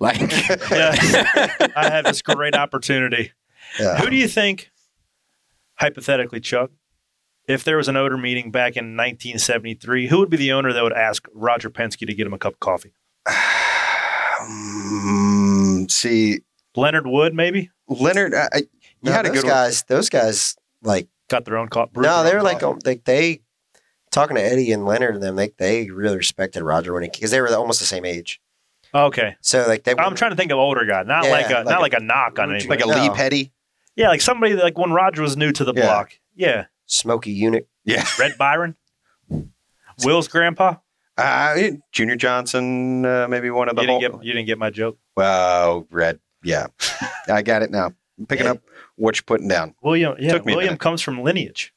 like 0.00 0.20
Yeah. 0.70 0.94
I 1.74 1.88
have 1.90 2.04
this 2.04 2.20
great 2.20 2.54
opportunity. 2.54 3.32
Yeah. 3.80 3.96
Who 3.98 4.10
do 4.10 4.16
you 4.16 4.28
think, 4.28 4.70
hypothetically, 5.76 6.40
Chuck, 6.40 6.70
if 7.46 7.64
there 7.64 7.76
was 7.76 7.88
an 7.88 7.96
owner 7.96 8.16
meeting 8.16 8.50
back 8.50 8.76
in 8.76 8.96
1973, 8.96 10.08
who 10.08 10.18
would 10.18 10.30
be 10.30 10.36
the 10.36 10.52
owner 10.52 10.72
that 10.72 10.82
would 10.82 10.92
ask 10.92 11.26
Roger 11.32 11.70
Penske 11.70 12.06
to 12.06 12.14
get 12.14 12.26
him 12.26 12.32
a 12.32 12.38
cup 12.38 12.54
of 12.54 12.60
coffee? 12.60 12.92
Mm, 14.42 15.90
see, 15.90 16.40
Leonard 16.74 17.06
Wood, 17.06 17.34
maybe? 17.34 17.70
Leonard, 17.88 18.34
I, 18.34 18.48
I, 18.52 18.56
you 18.58 18.66
No, 19.02 19.12
had 19.12 19.26
a 19.26 19.28
those 19.28 19.38
good 19.38 19.44
one. 19.44 19.52
guys. 19.54 19.82
Those 19.84 20.08
guys, 20.08 20.56
like, 20.82 21.08
Got 21.28 21.44
their 21.44 21.56
own 21.58 21.68
coffee. 21.68 21.92
no, 22.00 22.22
they 22.22 22.34
were 22.34 22.42
like, 22.42 22.62
um, 22.62 22.78
like 22.84 23.04
they 23.04 23.40
talking 24.12 24.36
to 24.36 24.42
Eddie 24.42 24.70
and 24.72 24.84
Leonard 24.84 25.14
and 25.14 25.22
them. 25.22 25.34
They 25.36 25.50
they 25.58 25.90
really 25.90 26.16
respected 26.16 26.62
Roger 26.62 26.92
when 26.92 27.02
he 27.02 27.08
because 27.08 27.30
they 27.32 27.40
were 27.40 27.52
almost 27.54 27.80
the 27.80 27.86
same 27.86 28.04
age. 28.04 28.40
okay. 28.94 29.36
So 29.40 29.64
like 29.66 29.82
they. 29.84 29.94
I'm 29.98 30.14
trying 30.14 30.30
to 30.30 30.36
think 30.36 30.52
of 30.52 30.58
older 30.58 30.84
guy, 30.86 31.02
not 31.02 31.24
Yeah, 31.24 31.30
like 31.30 31.50
a 31.50 31.54
like 31.54 31.64
not 31.66 31.78
a- 31.78 31.82
like 31.82 31.94
a 31.94 32.00
knock 32.00 32.38
on 32.38 32.54
anybody. 32.54 32.68
like 32.68 32.84
a 32.84 32.86
No. 32.86 33.02
Lee 33.02 33.10
Petty. 33.10 33.52
yeah, 33.96 34.08
like 34.08 34.20
somebody 34.20 34.54
like 34.54 34.78
when 34.78 34.92
Roger 34.92 35.22
was 35.22 35.36
new 35.36 35.50
to 35.52 35.64
the 35.64 35.72
Yeah. 35.74 35.82
block. 35.86 36.12
Yeah, 36.36 36.66
Smokey 36.96 37.38
Yunick. 37.40 37.66
Yeah. 37.84 38.04
Red 38.18 38.36
Byron, 38.38 38.76
Will's 40.04 40.28
grandpa. 40.28 40.76
Uh, 41.18 41.56
Junior 41.92 42.16
Johnson, 42.16 43.06
uh, 43.06 43.26
maybe 43.28 43.48
one 43.50 43.68
of 43.70 43.76
the 43.76 43.82
You 43.82 43.86
didn't 43.88 44.02
whole. 44.02 44.18
get 44.18 44.26
you 44.26 44.32
didn't 44.34 44.46
get 44.46 44.58
my 44.58 44.70
joke. 44.70 44.98
Wow, 45.16 45.86
Red. 45.90 46.20
Yeah. 46.42 46.66
I 47.28 47.42
got 47.42 47.62
it 47.62 47.70
now. 47.70 47.92
I'm 48.18 48.26
picking 48.26 48.46
up 48.46 48.60
what 48.96 49.16
you're 49.16 49.24
putting 49.24 49.48
down. 49.48 49.74
William, 49.82 50.14
yeah, 50.18 50.32
Took 50.32 50.44
me 50.46 50.54
William 50.54 50.76
comes 50.76 51.00
from 51.02 51.22
lineage. 51.22 51.72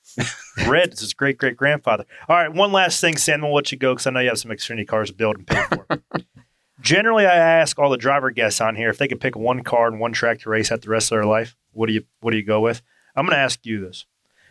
Red 0.68 0.94
is 0.94 1.00
his 1.00 1.14
great 1.14 1.38
great 1.38 1.56
grandfather. 1.56 2.06
All 2.28 2.36
right, 2.36 2.52
one 2.52 2.72
last 2.72 3.00
thing, 3.02 3.16
Sam. 3.18 3.42
We'll 3.42 3.54
let 3.54 3.72
you 3.72 3.78
go 3.78 3.94
because 3.94 4.08
I 4.08 4.12
know 4.12 4.20
you 4.20 4.30
have 4.30 4.40
some 4.40 4.52
Xfinity 4.52 4.88
cars 4.88 5.10
to 5.10 5.16
build 5.16 5.38
and 5.38 5.48
pay 5.48 5.64
for. 5.72 5.88
Generally, 6.82 7.26
I 7.26 7.36
ask 7.36 7.78
all 7.78 7.90
the 7.90 7.98
driver 7.98 8.32
guests 8.32 8.62
on 8.62 8.76
here 8.76 8.90
if 8.90 8.98
they 8.98 9.08
could 9.08 9.20
pick 9.20 9.36
one 9.36 9.64
car 9.64 9.88
and 9.88 10.00
one 10.00 10.14
track 10.14 10.40
to 10.42 10.50
race 10.50 10.72
at 10.72 10.82
the 10.82 10.90
rest 10.90 11.12
of 11.12 11.18
their 11.18 11.26
life. 11.26 11.56
What 11.72 11.88
do 11.88 11.94
you 11.94 12.04
What 12.22 12.32
do 12.32 12.38
you 12.38 12.44
go 12.44 12.62
with? 12.62 12.82
I'm 13.16 13.26
going 13.26 13.36
to 13.36 13.42
ask 13.42 13.66
you 13.66 13.80
this: 13.82 14.06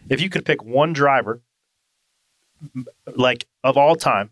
If 0.09 0.21
you 0.21 0.29
could 0.31 0.45
pick 0.45 0.63
one 0.65 0.93
driver, 0.93 1.41
like 3.17 3.47
of 3.63 3.77
all 3.77 3.95
time, 3.97 4.31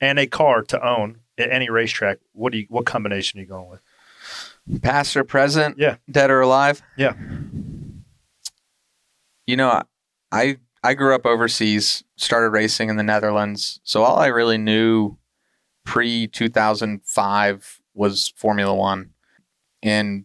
and 0.00 0.18
a 0.18 0.26
car 0.26 0.62
to 0.62 0.86
own 0.86 1.20
at 1.38 1.50
any 1.50 1.68
racetrack, 1.70 2.18
what 2.32 2.52
do 2.52 2.58
you 2.58 2.66
What 2.68 2.86
combination 2.86 3.38
are 3.38 3.42
you 3.42 3.48
going 3.48 3.68
with? 3.70 3.80
past 4.82 5.16
or 5.16 5.24
present 5.24 5.78
Yeah. 5.78 5.96
dead 6.10 6.30
or 6.30 6.40
alive 6.42 6.82
Yeah. 6.96 7.14
you 9.46 9.56
know 9.56 9.82
i 10.30 10.58
i 10.84 10.94
grew 10.94 11.14
up 11.14 11.26
overseas 11.26 12.04
started 12.16 12.50
racing 12.50 12.88
in 12.88 12.96
the 12.96 13.02
netherlands 13.02 13.80
so 13.82 14.04
all 14.04 14.18
i 14.18 14.26
really 14.26 14.58
knew 14.58 15.16
pre 15.84 16.26
2005 16.28 17.80
was 17.94 18.32
formula 18.36 18.74
one 18.74 19.10
and 19.82 20.24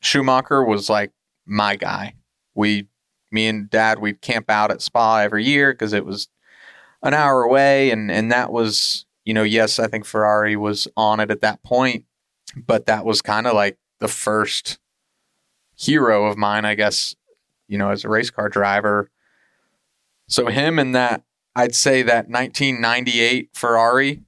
schumacher 0.00 0.62
was 0.62 0.88
like 0.88 1.10
my 1.46 1.74
guy 1.74 2.14
we 2.54 2.86
me 3.34 3.46
and 3.48 3.68
dad 3.68 3.98
we'd 3.98 4.20
camp 4.22 4.48
out 4.48 4.70
at 4.70 4.80
spa 4.80 5.18
every 5.18 5.44
year 5.44 5.72
because 5.72 5.92
it 5.92 6.06
was 6.06 6.28
an 7.02 7.12
hour 7.12 7.42
away 7.42 7.90
and 7.90 8.10
and 8.10 8.32
that 8.32 8.50
was 8.52 9.04
you 9.24 9.34
know 9.34 9.42
yes 9.42 9.78
i 9.78 9.86
think 9.86 10.04
ferrari 10.06 10.56
was 10.56 10.88
on 10.96 11.20
it 11.20 11.30
at 11.30 11.40
that 11.42 11.62
point 11.62 12.04
but 12.56 12.86
that 12.86 13.04
was 13.04 13.20
kind 13.20 13.46
of 13.46 13.52
like 13.54 13.76
the 14.00 14.08
first 14.08 14.78
hero 15.76 16.26
of 16.26 16.38
mine 16.38 16.64
i 16.64 16.74
guess 16.74 17.14
you 17.68 17.76
know 17.76 17.90
as 17.90 18.04
a 18.04 18.08
race 18.08 18.30
car 18.30 18.48
driver 18.48 19.10
so 20.28 20.46
him 20.46 20.78
and 20.78 20.94
that 20.94 21.22
i'd 21.56 21.74
say 21.74 22.02
that 22.02 22.28
1998 22.28 23.50
ferrari 23.52 24.22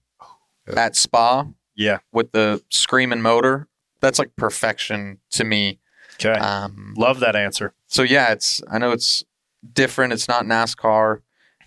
at 0.76 0.96
spa 0.96 1.46
Yeah. 1.76 1.98
with 2.12 2.32
the 2.32 2.62
screaming 2.70 3.22
motor 3.22 3.68
that's 4.00 4.18
like 4.18 4.34
perfection 4.36 5.18
to 5.30 5.44
me 5.44 5.78
Okay, 6.18 6.32
um, 6.32 6.94
love 6.96 7.20
that 7.20 7.36
answer. 7.36 7.74
So 7.86 8.02
yeah, 8.02 8.32
it's 8.32 8.62
I 8.70 8.78
know 8.78 8.92
it's 8.92 9.24
different. 9.72 10.12
It's 10.12 10.28
not 10.28 10.44
NASCAR. 10.44 11.20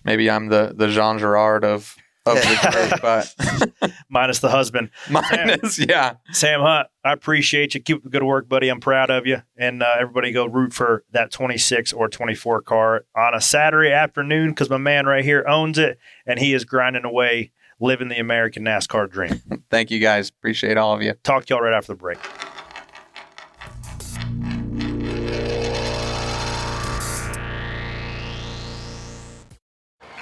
Maybe 0.04 0.30
I'm 0.30 0.48
the 0.48 0.74
the 0.76 0.90
Jean 0.90 1.18
Girard 1.20 1.64
of 1.64 1.96
of 2.26 2.36
the 2.36 2.90
group, 2.90 3.02
but 3.02 3.94
Minus 4.10 4.40
the 4.40 4.50
husband. 4.50 4.90
minus 5.10 5.80
yeah. 5.80 6.16
Sam 6.32 6.62
Hunt, 6.62 6.88
I 7.04 7.14
appreciate 7.14 7.74
you. 7.74 7.82
Keep 7.82 7.98
up 7.98 8.04
the 8.04 8.10
good 8.10 8.24
work, 8.24 8.50
buddy. 8.50 8.70
I'm 8.70 8.80
proud 8.80 9.10
of 9.10 9.26
you. 9.26 9.42
And 9.58 9.84
uh, 9.84 9.94
everybody 10.00 10.32
go 10.32 10.46
root 10.46 10.74
for 10.74 11.04
that 11.12 11.32
26 11.32 11.94
or 11.94 12.10
24 12.10 12.62
car 12.64 13.06
on 13.16 13.34
a 13.34 13.42
Saturday 13.42 13.92
afternoon 13.92 14.50
because 14.50 14.70
my 14.70 14.78
man 14.78 15.06
right 15.06 15.24
here 15.24 15.46
owns 15.48 15.78
it 15.78 16.00
and 16.26 16.40
he 16.40 16.54
is 16.54 16.66
grinding 16.66 17.06
away, 17.06 17.52
living 17.80 18.10
the 18.10 18.20
American 18.20 18.64
NASCAR 18.64 19.10
dream. 19.10 19.42
Thank 19.70 19.92
you 19.92 20.00
guys. 20.00 20.30
Appreciate 20.30 20.78
all 20.78 20.96
of 20.96 21.02
you. 21.02 21.14
Talk 21.24 21.46
to 21.46 21.54
y'all 21.54 21.64
right 21.64 21.74
after 21.74 21.94
the 21.94 21.98
break. 21.98 22.18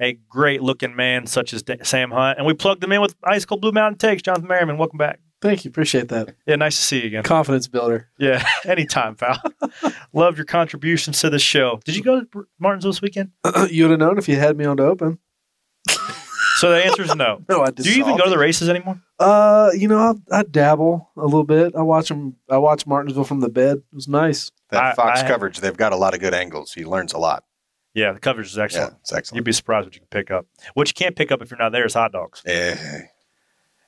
a 0.00 0.14
great 0.28 0.62
looking 0.62 0.96
man 0.96 1.26
such 1.26 1.52
as 1.52 1.62
Sam 1.82 2.10
Hunt 2.10 2.38
and 2.38 2.46
we 2.46 2.54
plugged 2.54 2.82
him 2.82 2.92
in 2.92 3.00
with 3.00 3.14
Ice 3.24 3.44
Cold 3.44 3.60
Blue 3.60 3.72
Mountain 3.72 3.98
Takes. 3.98 4.22
Jonathan 4.22 4.48
Merriman, 4.48 4.78
welcome 4.78 4.98
back. 4.98 5.20
Thank 5.42 5.64
you. 5.64 5.70
Appreciate 5.70 6.08
that. 6.08 6.34
Yeah, 6.46 6.56
nice 6.56 6.76
to 6.76 6.82
see 6.82 7.00
you 7.00 7.06
again. 7.06 7.22
Confidence 7.22 7.66
builder. 7.66 8.10
Yeah, 8.18 8.44
anytime, 8.66 9.14
pal. 9.16 9.40
Love 10.12 10.36
your 10.36 10.44
contributions 10.44 11.18
to 11.20 11.30
the 11.30 11.38
show. 11.38 11.80
Did 11.84 11.96
you 11.96 12.02
go 12.02 12.20
to 12.20 12.46
Martinsville 12.58 12.92
this 12.92 13.00
weekend? 13.00 13.30
you 13.70 13.84
would 13.84 13.92
have 13.92 14.00
known 14.00 14.18
if 14.18 14.28
you 14.28 14.36
had 14.36 14.56
me 14.58 14.66
on 14.66 14.76
to 14.76 14.84
open. 14.84 15.18
So 16.58 16.70
the 16.72 16.84
answer 16.84 17.02
is 17.02 17.14
no. 17.14 17.42
No, 17.48 17.62
I 17.62 17.70
did. 17.70 17.84
Do 17.84 17.90
you 17.90 18.02
even 18.02 18.18
go 18.18 18.24
to 18.24 18.30
the 18.30 18.36
races 18.36 18.68
anymore? 18.68 19.00
Uh, 19.18 19.70
you 19.74 19.88
know, 19.88 19.98
I, 20.30 20.40
I 20.40 20.42
dabble 20.42 21.08
a 21.16 21.24
little 21.24 21.44
bit. 21.44 21.74
I 21.74 21.80
watch 21.80 22.08
them. 22.10 22.36
I 22.50 22.58
watch 22.58 22.86
Martinsville 22.86 23.24
from 23.24 23.40
the 23.40 23.48
bed. 23.48 23.78
It 23.78 23.94
was 23.94 24.08
nice. 24.08 24.50
That 24.68 24.84
I- 24.84 24.92
Fox 24.94 25.20
I- 25.22 25.28
coverage, 25.28 25.60
they've 25.60 25.76
got 25.76 25.92
a 25.92 25.96
lot 25.96 26.12
of 26.12 26.20
good 26.20 26.34
angles. 26.34 26.74
He 26.74 26.84
learns 26.84 27.14
a 27.14 27.18
lot. 27.18 27.44
Yeah, 27.94 28.12
the 28.12 28.20
coverage 28.20 28.48
is 28.48 28.58
excellent. 28.58 28.92
Yeah, 28.92 28.96
it's 29.00 29.12
excellent. 29.12 29.36
You'd 29.36 29.44
be 29.44 29.52
surprised 29.52 29.86
what 29.86 29.94
you 29.94 30.00
can 30.00 30.08
pick 30.08 30.30
up. 30.30 30.46
What 30.74 30.88
you 30.88 30.94
can't 30.94 31.16
pick 31.16 31.32
up 31.32 31.42
if 31.42 31.50
you're 31.50 31.58
not 31.58 31.72
there 31.72 31.86
is 31.86 31.94
hot 31.94 32.12
dogs. 32.12 32.42
Eh. 32.46 32.76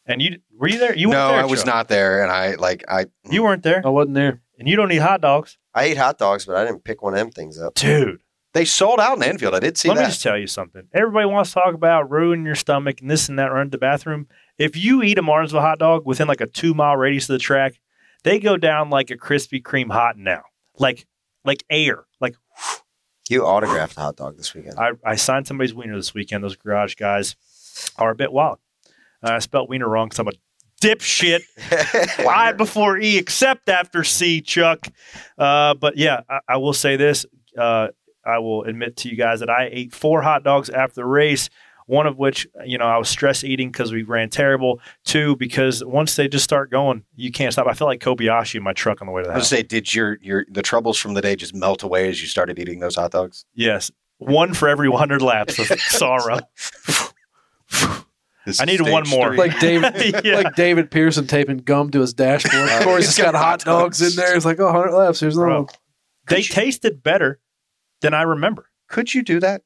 And 0.06 0.20
you 0.20 0.38
were 0.58 0.68
you 0.68 0.78
there? 0.78 0.94
You 0.96 1.08
weren't 1.08 1.18
no, 1.18 1.28
there, 1.28 1.40
I 1.40 1.44
was 1.44 1.60
Chuck. 1.60 1.66
not 1.66 1.88
there, 1.88 2.22
and 2.22 2.32
I 2.32 2.56
like 2.56 2.84
I. 2.88 3.06
You 3.30 3.44
weren't 3.44 3.62
there, 3.62 3.82
I 3.84 3.88
wasn't 3.88 4.14
there. 4.14 4.42
and 4.58 4.68
you 4.68 4.74
don't 4.74 4.90
eat 4.90 4.96
hot 4.96 5.20
dogs, 5.20 5.58
I 5.74 5.84
ate 5.84 5.96
hot 5.96 6.18
dogs, 6.18 6.44
but 6.44 6.56
I 6.56 6.64
didn't 6.64 6.82
pick 6.82 7.02
one 7.02 7.14
of 7.14 7.18
them 7.20 7.30
things 7.30 7.60
up. 7.60 7.74
dude. 7.74 8.20
They 8.54 8.66
sold 8.66 9.00
out 9.00 9.16
in 9.16 9.22
Infield. 9.22 9.54
I 9.54 9.60
did 9.60 9.78
see 9.78 9.88
Let 9.88 9.96
me 9.96 10.04
just 10.04 10.22
tell 10.22 10.36
you 10.36 10.46
something. 10.46 10.82
Everybody 10.92 11.24
wants 11.24 11.50
to 11.52 11.60
talk 11.60 11.72
about 11.72 12.10
ruining 12.10 12.44
your 12.44 12.54
stomach 12.54 13.00
and 13.00 13.10
this 13.10 13.30
and 13.30 13.38
that, 13.38 13.46
run 13.46 13.68
to 13.68 13.70
the 13.70 13.78
bathroom. 13.78 14.26
If 14.58 14.76
you 14.76 15.02
eat 15.02 15.16
a 15.16 15.22
Martinsville 15.22 15.62
hot 15.62 15.78
dog 15.78 16.04
within 16.04 16.28
like 16.28 16.42
a 16.42 16.46
two 16.46 16.74
mile 16.74 16.96
radius 16.98 17.30
of 17.30 17.34
the 17.34 17.38
track, 17.38 17.80
they 18.24 18.38
go 18.38 18.58
down 18.58 18.90
like 18.90 19.10
a 19.10 19.16
Krispy 19.16 19.62
Kreme 19.62 19.90
hot 19.90 20.18
now, 20.18 20.42
like 20.78 21.06
like 21.46 21.64
air. 21.70 22.04
You 23.32 23.46
autographed 23.46 23.96
a 23.96 24.00
hot 24.00 24.16
dog 24.16 24.36
this 24.36 24.52
weekend. 24.52 24.78
I, 24.78 24.90
I 25.02 25.14
signed 25.16 25.46
somebody's 25.46 25.72
wiener 25.72 25.96
this 25.96 26.12
weekend. 26.12 26.44
Those 26.44 26.54
garage 26.54 26.96
guys 26.96 27.34
are 27.96 28.10
a 28.10 28.14
bit 28.14 28.30
wild. 28.30 28.58
Uh, 29.24 29.30
I 29.32 29.38
spelled 29.38 29.70
wiener 29.70 29.88
wrong 29.88 30.08
because 30.08 30.18
I'm 30.18 30.28
a 30.28 30.32
dipshit. 30.82 31.40
Y 32.26 32.52
before 32.52 32.98
E, 32.98 33.16
except 33.16 33.70
after 33.70 34.04
C, 34.04 34.42
Chuck. 34.42 34.86
Uh, 35.38 35.72
but 35.72 35.96
yeah, 35.96 36.20
I, 36.28 36.40
I 36.46 36.56
will 36.58 36.74
say 36.74 36.96
this. 36.96 37.24
Uh, 37.56 37.88
I 38.22 38.38
will 38.38 38.64
admit 38.64 38.98
to 38.98 39.08
you 39.08 39.16
guys 39.16 39.40
that 39.40 39.48
I 39.48 39.70
ate 39.72 39.94
four 39.94 40.20
hot 40.20 40.44
dogs 40.44 40.68
after 40.68 40.96
the 40.96 41.06
race. 41.06 41.48
One 41.86 42.06
of 42.06 42.16
which, 42.18 42.46
you 42.64 42.78
know, 42.78 42.84
I 42.86 42.96
was 42.98 43.08
stress 43.08 43.42
eating 43.44 43.70
because 43.70 43.92
we 43.92 44.02
ran 44.02 44.30
terrible. 44.30 44.80
Two, 45.04 45.36
because 45.36 45.84
once 45.84 46.16
they 46.16 46.28
just 46.28 46.44
start 46.44 46.70
going, 46.70 47.04
you 47.16 47.30
can't 47.32 47.52
stop. 47.52 47.66
I 47.66 47.72
felt 47.74 47.88
like 47.88 48.00
Kobayashi 48.00 48.54
in 48.56 48.62
my 48.62 48.72
truck 48.72 49.00
on 49.02 49.06
the 49.06 49.12
way 49.12 49.22
to 49.22 49.26
the 49.28 49.32
I 49.34 49.36
was 49.36 49.44
house. 49.44 49.50
gonna 49.50 49.58
say, 49.60 49.62
did 49.64 49.94
your 49.94 50.18
your 50.22 50.44
the 50.50 50.62
troubles 50.62 50.96
from 50.98 51.14
the 51.14 51.20
day 51.20 51.36
just 51.36 51.54
melt 51.54 51.82
away 51.82 52.08
as 52.08 52.20
you 52.22 52.28
started 52.28 52.58
eating 52.58 52.80
those 52.80 52.94
hot 52.96 53.10
dogs? 53.10 53.44
Yes, 53.54 53.90
one 54.18 54.54
for 54.54 54.68
every 54.68 54.88
100 54.88 55.20
laps 55.22 55.58
of 55.58 55.66
sorrow. 55.80 56.38
This 58.44 58.58
I 58.60 58.64
is 58.64 58.66
needed 58.66 58.88
one 58.90 59.08
more. 59.08 59.28
three. 59.28 59.38
Like 59.38 59.58
David, 59.60 60.24
Yeah. 60.24 60.36
like 60.40 60.56
David 60.56 60.90
Pearson 60.90 61.26
taping 61.28 61.58
gum 61.58 61.90
to 61.92 62.00
his 62.00 62.12
dashboard. 62.12 62.68
Uh, 62.68 62.78
of 62.78 62.82
course, 62.84 63.06
he's 63.06 63.18
got 63.24 63.34
hot 63.36 63.60
dogs 63.60 64.02
in 64.02 64.16
there. 64.16 64.34
It's 64.36 64.44
like, 64.44 64.58
oh, 64.58 64.64
100 64.66 64.90
laps. 64.92 65.20
Here's 65.20 65.36
another 65.36 65.50
Bro. 65.50 65.58
one. 65.62 65.68
They 66.28 66.38
you- 66.38 66.44
tasted 66.44 67.02
better 67.04 67.38
than 68.00 68.14
I 68.14 68.22
remember. 68.22 68.68
Could 68.88 69.14
you 69.14 69.22
do 69.22 69.38
that? 69.40 69.62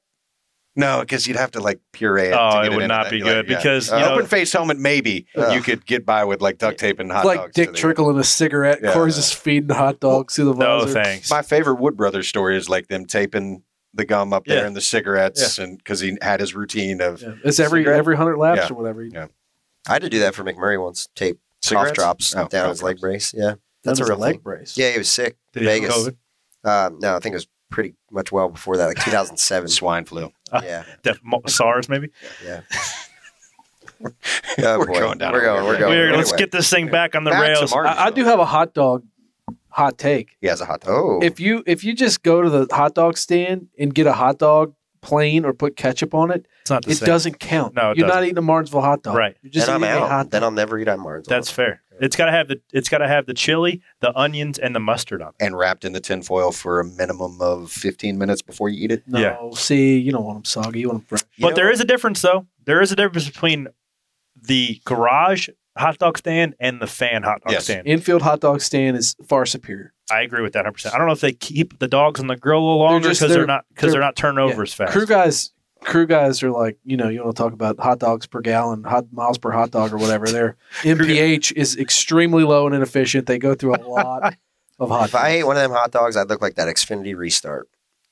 No, 0.76 1.00
because 1.00 1.26
you'd 1.26 1.36
have 1.38 1.50
to 1.52 1.60
like 1.60 1.80
puree 1.92 2.28
it. 2.28 2.34
Oh, 2.38 2.60
to 2.60 2.66
it 2.66 2.68
would 2.70 2.82
into 2.82 2.88
not 2.88 3.08
be 3.10 3.16
You're 3.18 3.26
good 3.26 3.46
because, 3.46 3.90
you 3.90 3.96
know- 3.98 4.14
open 4.14 4.26
face 4.26 4.52
helmet 4.52 4.78
maybe 4.78 5.26
Ugh. 5.34 5.54
you 5.54 5.62
could 5.62 5.86
get 5.86 6.04
by 6.04 6.24
with 6.24 6.42
like 6.42 6.58
duct 6.58 6.78
tape 6.78 6.98
and 7.00 7.10
hot 7.10 7.20
It's 7.20 7.26
like 7.26 7.38
dogs. 7.40 7.54
Dick 7.54 7.66
to 7.68 7.72
the- 7.72 7.78
trickling 7.78 8.18
a 8.18 8.24
cigarette. 8.24 8.80
Yeah. 8.82 8.92
Corey's 8.92 9.16
just 9.16 9.34
feeding 9.36 9.74
hot 9.74 10.00
dogs 10.00 10.36
through 10.36 10.44
the 10.46 10.52
visor. 10.52 10.86
No, 10.86 10.92
thanks. 10.92 11.30
My 11.30 11.40
favorite 11.42 11.76
Wood 11.80 11.96
Brothers 11.96 12.28
story 12.28 12.56
is 12.56 12.68
like 12.68 12.88
them 12.88 13.06
taping 13.06 13.62
the 13.94 14.04
gum 14.04 14.34
up 14.34 14.44
there 14.44 14.58
Yeah. 14.58 14.66
and 14.66 14.76
the 14.76 14.82
cigarettes, 14.82 15.58
and 15.58 15.78
because 15.78 16.00
he 16.00 16.18
had 16.20 16.40
his 16.40 16.54
routine 16.54 17.00
of 17.00 17.22
Yeah. 17.22 17.32
It's 17.44 17.58
every 17.58 17.80
Cigarette? 17.80 17.98
every 17.98 18.14
100 18.14 18.36
laps 18.36 18.60
Yeah. 18.68 18.68
or 18.70 18.74
whatever. 18.74 19.02
Yeah. 19.02 19.26
I 19.88 19.94
had 19.94 20.02
to 20.02 20.10
do 20.10 20.18
that 20.18 20.34
for 20.34 20.44
McMurray 20.44 20.78
once. 20.82 21.08
Tape 21.14 21.38
cough 21.66 21.94
drops 21.94 22.34
Oh, 22.36 22.46
down 22.48 22.64
cough 22.64 22.70
his 22.72 22.82
leg 22.82 23.00
brace. 23.00 23.32
Yeah, 23.34 23.54
That's 23.82 23.98
that's 23.98 24.00
a 24.00 24.04
a 24.04 24.06
real 24.08 24.18
leg 24.18 24.32
thing. 24.34 24.40
brace. 24.42 24.76
Yeah, 24.76 24.90
he 24.90 24.98
was 24.98 25.08
sick. 25.08 25.36
Did 25.54 25.62
he 25.62 25.68
have 25.68 25.80
Vegas. 25.80 25.96
COVID? 25.96 26.16
Um, 26.64 26.98
no, 27.00 27.16
I 27.16 27.20
think 27.20 27.32
it 27.32 27.36
was 27.36 27.46
pretty 27.70 27.94
much 28.10 28.30
well 28.32 28.48
before 28.48 28.76
that, 28.76 28.86
like 28.86 28.96
2007. 28.98 29.68
Swine 29.68 30.04
flu. 30.04 30.30
yeah, 30.52 30.84
Def- 31.02 31.20
mo- 31.22 31.42
SARS, 31.46 31.88
maybe. 31.88 32.10
yeah. 32.44 32.60
Oh, 34.58 34.78
we're 34.78 34.82
Oh, 34.82 34.86
boy. 34.86 34.98
going 35.00 35.18
down 35.18 35.32
We're 35.32 35.40
going. 35.42 35.64
We're 35.64 35.72
road. 35.72 35.78
going. 35.80 35.90
Weird. 35.92 36.16
Let's 36.16 36.32
get 36.32 36.50
this 36.50 36.68
thing 36.68 36.90
back 36.90 37.14
on 37.14 37.24
the 37.24 37.30
Back 37.30 37.40
rails. 37.42 37.72
I, 37.72 38.06
I 38.06 38.10
do 38.10 38.24
have 38.24 38.38
a 38.38 38.44
hot 38.44 38.74
dog 38.74 39.04
hot 39.70 39.96
take. 39.98 40.36
He 40.40 40.46
has 40.48 40.60
a 40.60 40.66
hot 40.66 40.80
dog. 40.82 40.90
Oh, 40.94 41.20
If 41.22 41.40
you 41.40 41.62
if 41.66 41.82
you 41.84 41.94
just 41.94 42.22
go 42.22 42.42
to 42.42 42.50
the 42.50 42.66
hot 42.74 42.94
dog 42.94 43.16
stand 43.16 43.68
and 43.78 43.94
get 43.94 44.06
a 44.06 44.12
hot 44.12 44.38
dog 44.38 44.74
plain 45.00 45.44
or 45.44 45.52
put 45.54 45.76
ketchup 45.76 46.14
on 46.14 46.30
it, 46.30 46.46
It's 46.62 46.70
not 46.70 46.84
the 46.84 46.90
it 46.90 46.96
same. 46.96 47.06
doesn't 47.06 47.38
count. 47.40 47.74
No, 47.74 47.92
it 47.92 47.96
You're 47.96 48.06
not 48.06 48.14
doesn't. 48.14 48.24
eating 48.28 48.38
a 48.38 48.42
Martinsville 48.42 48.80
hot 48.82 49.02
dog. 49.02 49.16
Right. 49.16 49.36
You're 49.42 49.52
just 49.52 49.66
then 49.66 49.76
I'm 49.76 49.84
eating 49.84 49.96
a 49.96 50.04
out. 50.04 50.10
hot 50.10 50.30
Then. 50.30 50.42
I'll 50.44 50.50
never 50.50 50.78
eat 50.78 50.88
on 50.88 51.00
Martinsville. 51.00 51.34
That's 51.36 51.50
fair. 51.50 51.82
It's 52.00 52.16
got 52.16 52.26
to 52.26 52.32
have 52.32 52.48
the 52.48 52.60
it's 52.72 52.88
got 52.88 52.98
to 52.98 53.08
have 53.08 53.26
the 53.26 53.34
chili, 53.34 53.80
the 54.00 54.16
onions, 54.18 54.58
and 54.58 54.74
the 54.74 54.80
mustard 54.80 55.22
on 55.22 55.28
it. 55.28 55.34
And 55.44 55.56
wrapped 55.56 55.84
in 55.84 55.92
the 55.92 56.00
tinfoil 56.00 56.52
for 56.52 56.80
a 56.80 56.84
minimum 56.84 57.40
of 57.40 57.70
15 57.70 58.18
minutes 58.18 58.42
before 58.42 58.68
you 58.68 58.84
eat 58.84 58.92
it. 58.92 59.02
no, 59.06 59.18
Yeah. 59.20 59.36
see, 59.54 59.98
you 59.98 60.12
don't 60.12 60.24
want 60.24 60.36
them 60.38 60.44
soggy. 60.44 60.80
You 60.80 60.88
want 60.88 61.00
them 61.00 61.06
fresh. 61.18 61.22
But 61.38 61.54
there 61.54 61.70
is 61.70 61.80
a 61.80 61.84
difference, 61.84 62.20
though. 62.22 62.46
There 62.64 62.80
is 62.80 62.92
a 62.92 62.96
difference 62.96 63.26
between 63.26 63.68
the 64.40 64.80
garage 64.84 65.48
hot 65.78 65.98
dog 65.98 66.16
stand 66.18 66.54
and 66.58 66.80
the 66.80 66.86
fan 66.86 67.22
hot 67.22 67.42
dog 67.42 67.52
Yes. 67.52 67.64
stand. 67.64 67.86
Infield 67.86 68.22
hot 68.22 68.40
dog 68.40 68.60
stand 68.62 68.96
is 68.96 69.14
far 69.28 69.44
superior. 69.46 69.92
I 70.10 70.22
agree 70.22 70.40
with 70.42 70.52
that 70.54 70.60
100. 70.60 70.72
percent 70.72 70.94
I 70.94 70.98
don't 70.98 71.06
know 71.06 71.12
if 71.12 71.20
they 71.20 71.32
keep 71.32 71.78
the 71.80 71.88
dogs 71.88 72.20
on 72.20 72.28
the 72.28 72.36
grill 72.36 72.60
a 72.60 72.64
little 72.64 72.78
longer 72.78 73.08
because 73.08 73.18
they're, 73.20 73.28
they're- 73.28 73.46
not 73.46 73.64
because 73.70 73.92
they're, 73.92 74.00
they're- 74.00 74.00
not 74.00 74.16
turning 74.16 74.38
over 74.38 74.56
Yeah. 74.56 74.62
as 74.62 74.72
fast. 74.74 74.92
Crew 74.92 75.04
guys, 75.06 75.50
crew 75.86 76.06
guys 76.06 76.42
are 76.42 76.50
like, 76.50 76.76
you 76.84 76.96
know, 76.98 77.08
you 77.08 77.22
want 77.24 77.34
to 77.36 77.42
talk 77.42 77.52
about 77.54 77.78
hot 77.80 77.98
dogs 77.98 78.26
per 78.26 78.40
gallon, 78.42 78.84
hot 78.84 79.06
miles 79.12 79.38
per 79.38 79.50
hot 79.50 79.70
dog 79.70 79.92
or 79.92 79.96
whatever. 79.96 80.26
Their 80.26 80.56
MPH 80.82 81.52
is 81.52 81.76
extremely 81.78 82.44
low 82.44 82.66
and 82.66 82.74
inefficient. 82.74 83.26
They 83.26 83.38
go 83.38 83.54
through 83.54 83.76
a 83.76 83.80
lot 83.88 84.36
of 84.78 84.88
hot. 84.90 85.08
If 85.08 85.14
I 85.14 85.28
ate 85.30 85.44
one 85.44 85.56
of 85.56 85.62
them 85.62 85.70
hot 85.72 85.92
dogs, 85.92 86.16
I'd 86.16 86.28
look 86.28 86.42
like 86.42 86.56
that 86.56 86.68
Xfinity 86.68 87.16
restart. 87.16 87.68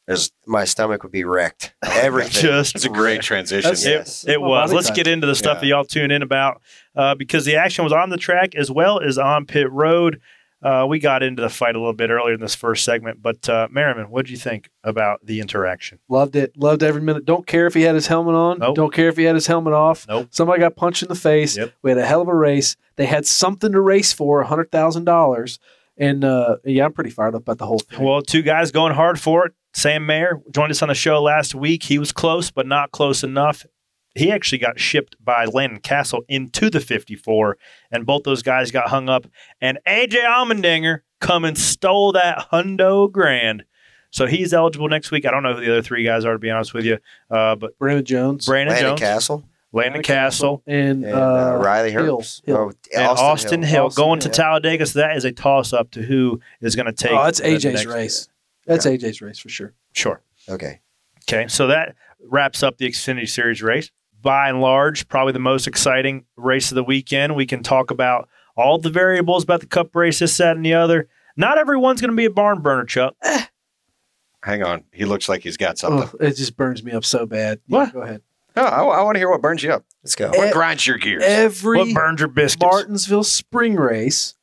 There's, 0.06 0.32
my 0.46 0.64
stomach 0.66 1.02
would 1.02 1.12
be 1.12 1.24
wrecked. 1.24 1.74
Everything. 1.82 2.42
Just 2.42 2.74
It's 2.76 2.84
a 2.84 2.90
great 2.90 3.22
transition. 3.22 3.62
That's- 3.70 3.84
It, 3.86 3.90
Yes. 3.90 4.24
it 4.28 4.38
My 4.40 4.46
was. 4.46 4.72
Let's 4.72 4.88
type. 4.88 4.96
get 4.96 5.06
into 5.06 5.26
the 5.26 5.34
stuff 5.34 5.56
Yeah. 5.56 5.60
that 5.60 5.66
y'all 5.66 5.84
tune 5.84 6.10
in 6.10 6.20
about 6.22 6.60
uh, 6.94 7.14
because 7.14 7.44
the 7.46 7.56
action 7.56 7.84
was 7.84 7.92
on 7.92 8.10
the 8.10 8.18
track 8.18 8.54
as 8.54 8.70
well 8.70 9.00
as 9.00 9.16
on 9.18 9.46
pit 9.46 9.70
road. 9.72 10.20
Uh, 10.64 10.86
we 10.88 10.98
got 10.98 11.22
into 11.22 11.42
the 11.42 11.50
fight 11.50 11.74
a 11.74 11.78
little 11.78 11.92
bit 11.92 12.08
earlier 12.08 12.34
in 12.34 12.40
this 12.40 12.54
first 12.54 12.84
segment, 12.84 13.20
but 13.20 13.46
uh, 13.50 13.68
Merriman, 13.70 14.08
what 14.08 14.24
did 14.24 14.30
you 14.30 14.38
think 14.38 14.70
about 14.82 15.20
the 15.24 15.40
interaction? 15.40 15.98
Loved 16.08 16.36
it. 16.36 16.56
Loved 16.56 16.82
every 16.82 17.02
minute. 17.02 17.26
Don't 17.26 17.46
care 17.46 17.66
if 17.66 17.74
he 17.74 17.82
had 17.82 17.94
his 17.94 18.06
helmet 18.06 18.34
on. 18.34 18.58
Nope. 18.60 18.74
Don't 18.74 18.92
care 18.92 19.08
if 19.08 19.18
he 19.18 19.24
had 19.24 19.34
his 19.34 19.46
helmet 19.46 19.74
off. 19.74 20.08
Nope. 20.08 20.28
Somebody 20.30 20.60
got 20.60 20.74
punched 20.74 21.02
in 21.02 21.08
the 21.10 21.14
face. 21.14 21.54
Yep. 21.58 21.74
We 21.82 21.90
had 21.90 21.98
a 21.98 22.06
hell 22.06 22.22
of 22.22 22.28
a 22.28 22.34
race. 22.34 22.76
They 22.96 23.04
had 23.04 23.26
something 23.26 23.72
to 23.72 23.80
race 23.80 24.14
for, 24.14 24.42
hundred 24.42 24.72
thousand 24.72 25.04
dollars. 25.04 25.58
And 25.98 26.24
uh, 26.24 26.56
yeah, 26.64 26.86
I'm 26.86 26.92
pretty 26.94 27.10
fired 27.10 27.34
up 27.34 27.42
about 27.42 27.58
the 27.58 27.66
whole 27.66 27.78
thing. 27.78 28.02
Well, 28.02 28.22
two 28.22 28.42
guys 28.42 28.72
going 28.72 28.94
hard 28.94 29.20
for 29.20 29.46
it. 29.46 29.52
Sam 29.74 30.06
Mayer 30.06 30.40
joined 30.50 30.70
us 30.70 30.82
on 30.82 30.88
the 30.88 30.94
show 30.94 31.20
last 31.20 31.54
week. 31.54 31.82
He 31.82 31.98
was 31.98 32.10
close, 32.10 32.50
but 32.50 32.66
not 32.66 32.90
close 32.90 33.22
enough. 33.22 33.66
He 34.14 34.30
actually 34.30 34.58
got 34.58 34.78
shipped 34.78 35.16
by 35.22 35.44
Landon 35.46 35.80
Cassill 35.80 36.20
into 36.28 36.70
the 36.70 36.80
54, 36.80 37.58
and 37.90 38.06
both 38.06 38.22
those 38.22 38.42
guys 38.42 38.70
got 38.70 38.88
hung 38.88 39.08
up. 39.08 39.26
And 39.60 39.78
AJ 39.86 40.24
Allmendinger 40.24 41.00
come 41.20 41.44
and 41.44 41.58
stole 41.58 42.12
that 42.12 42.50
hundo 42.52 43.10
grand. 43.10 43.64
So 44.10 44.26
he's 44.26 44.54
eligible 44.54 44.88
next 44.88 45.10
week. 45.10 45.26
I 45.26 45.32
don't 45.32 45.42
know 45.42 45.54
who 45.54 45.60
the 45.64 45.72
other 45.72 45.82
three 45.82 46.04
guys 46.04 46.24
are, 46.24 46.34
to 46.34 46.38
be 46.38 46.50
honest 46.50 46.72
with 46.72 46.84
you. 46.84 46.98
Uh, 47.28 47.56
but 47.56 47.76
Brandon 47.78 48.04
Jones 48.04 48.46
Brandon 48.46 48.74
Landon 48.76 48.96
Jones, 48.96 49.00
Cassill 49.00 49.44
Landon 49.72 50.02
Cassill, 50.02 50.62
and, 50.68 51.04
and 51.04 51.12
uh, 51.14 51.54
uh, 51.54 51.56
Riley 51.56 51.90
Hill. 51.90 52.22
Hill. 52.46 52.56
Oh, 52.56 52.72
and 52.96 53.06
Austin, 53.06 53.62
Hill, 53.64 53.86
Austin 53.86 54.00
going 54.04 54.20
to 54.20 54.28
Hill. 54.28 54.34
Talladega. 54.34 54.86
So 54.86 55.00
that 55.00 55.16
is 55.16 55.24
a 55.24 55.32
toss 55.32 55.72
up 55.72 55.90
to 55.92 56.02
who 56.02 56.40
is 56.60 56.76
going 56.76 56.86
to 56.86 56.92
take. 56.92 57.10
Oh, 57.10 57.24
that's 57.24 57.40
AJ's 57.40 57.64
next- 57.64 57.86
race. 57.86 58.28
That's 58.66 58.86
AJ's 58.86 59.20
race 59.20 59.40
for 59.40 59.48
sure. 59.48 59.74
Sure. 59.92 60.22
Okay. 60.48 60.80
Okay, 61.28 61.48
so 61.48 61.66
that 61.66 61.96
wraps 62.22 62.62
up 62.62 62.78
the 62.78 62.86
Xfinity 62.88 63.28
Series 63.28 63.62
race. 63.62 63.90
By 64.24 64.48
and 64.48 64.60
large, 64.60 65.06
probably 65.06 65.32
the 65.34 65.38
most 65.38 65.68
exciting 65.68 66.24
race 66.36 66.72
of 66.72 66.74
the 66.74 66.82
weekend. 66.82 67.36
We 67.36 67.46
can 67.46 67.62
talk 67.62 67.90
about 67.92 68.28
all 68.56 68.78
the 68.78 68.90
variables 68.90 69.44
about 69.44 69.60
the 69.60 69.66
Cup 69.66 69.94
race, 69.94 70.18
this, 70.18 70.36
that, 70.38 70.56
and 70.56 70.64
the 70.64 70.74
other. 70.74 71.08
Not 71.36 71.58
everyone's 71.58 72.00
going 72.00 72.10
to 72.10 72.16
be 72.16 72.24
a 72.24 72.30
barn 72.30 72.60
burner, 72.62 72.84
Chuck. 72.86 73.14
Hang 74.42 74.62
on. 74.62 74.84
He 74.92 75.04
looks 75.04 75.28
like 75.28 75.42
he's 75.42 75.56
got 75.56 75.78
something. 75.78 76.08
Oh, 76.12 76.24
it 76.26 76.36
just 76.36 76.56
burns 76.56 76.82
me 76.82 76.92
up 76.92 77.04
so 77.04 77.26
bad. 77.26 77.60
Yeah, 77.66 77.78
What? 77.78 77.92
Go 77.92 78.00
ahead. 78.00 78.22
Oh, 78.56 78.64
I, 78.64 79.02
want 79.02 79.16
to 79.16 79.18
hear 79.18 79.28
what 79.30 79.42
burns 79.42 79.62
you 79.62 79.72
up. 79.72 79.84
Let's 80.02 80.14
go. 80.14 80.28
What 80.28 80.48
Eh, 80.48 80.52
grinds 80.52 80.86
your 80.86 80.96
gears? 80.96 81.22
Every 81.24 81.78
What 81.78 81.94
burns 81.94 82.20
your 82.20 82.28
biscuits? 82.28 82.62
Martinsville 82.64 83.24
spring 83.24 83.74
race 83.76 84.34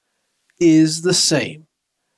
is 0.60 1.02
the 1.02 1.14
same. 1.14 1.66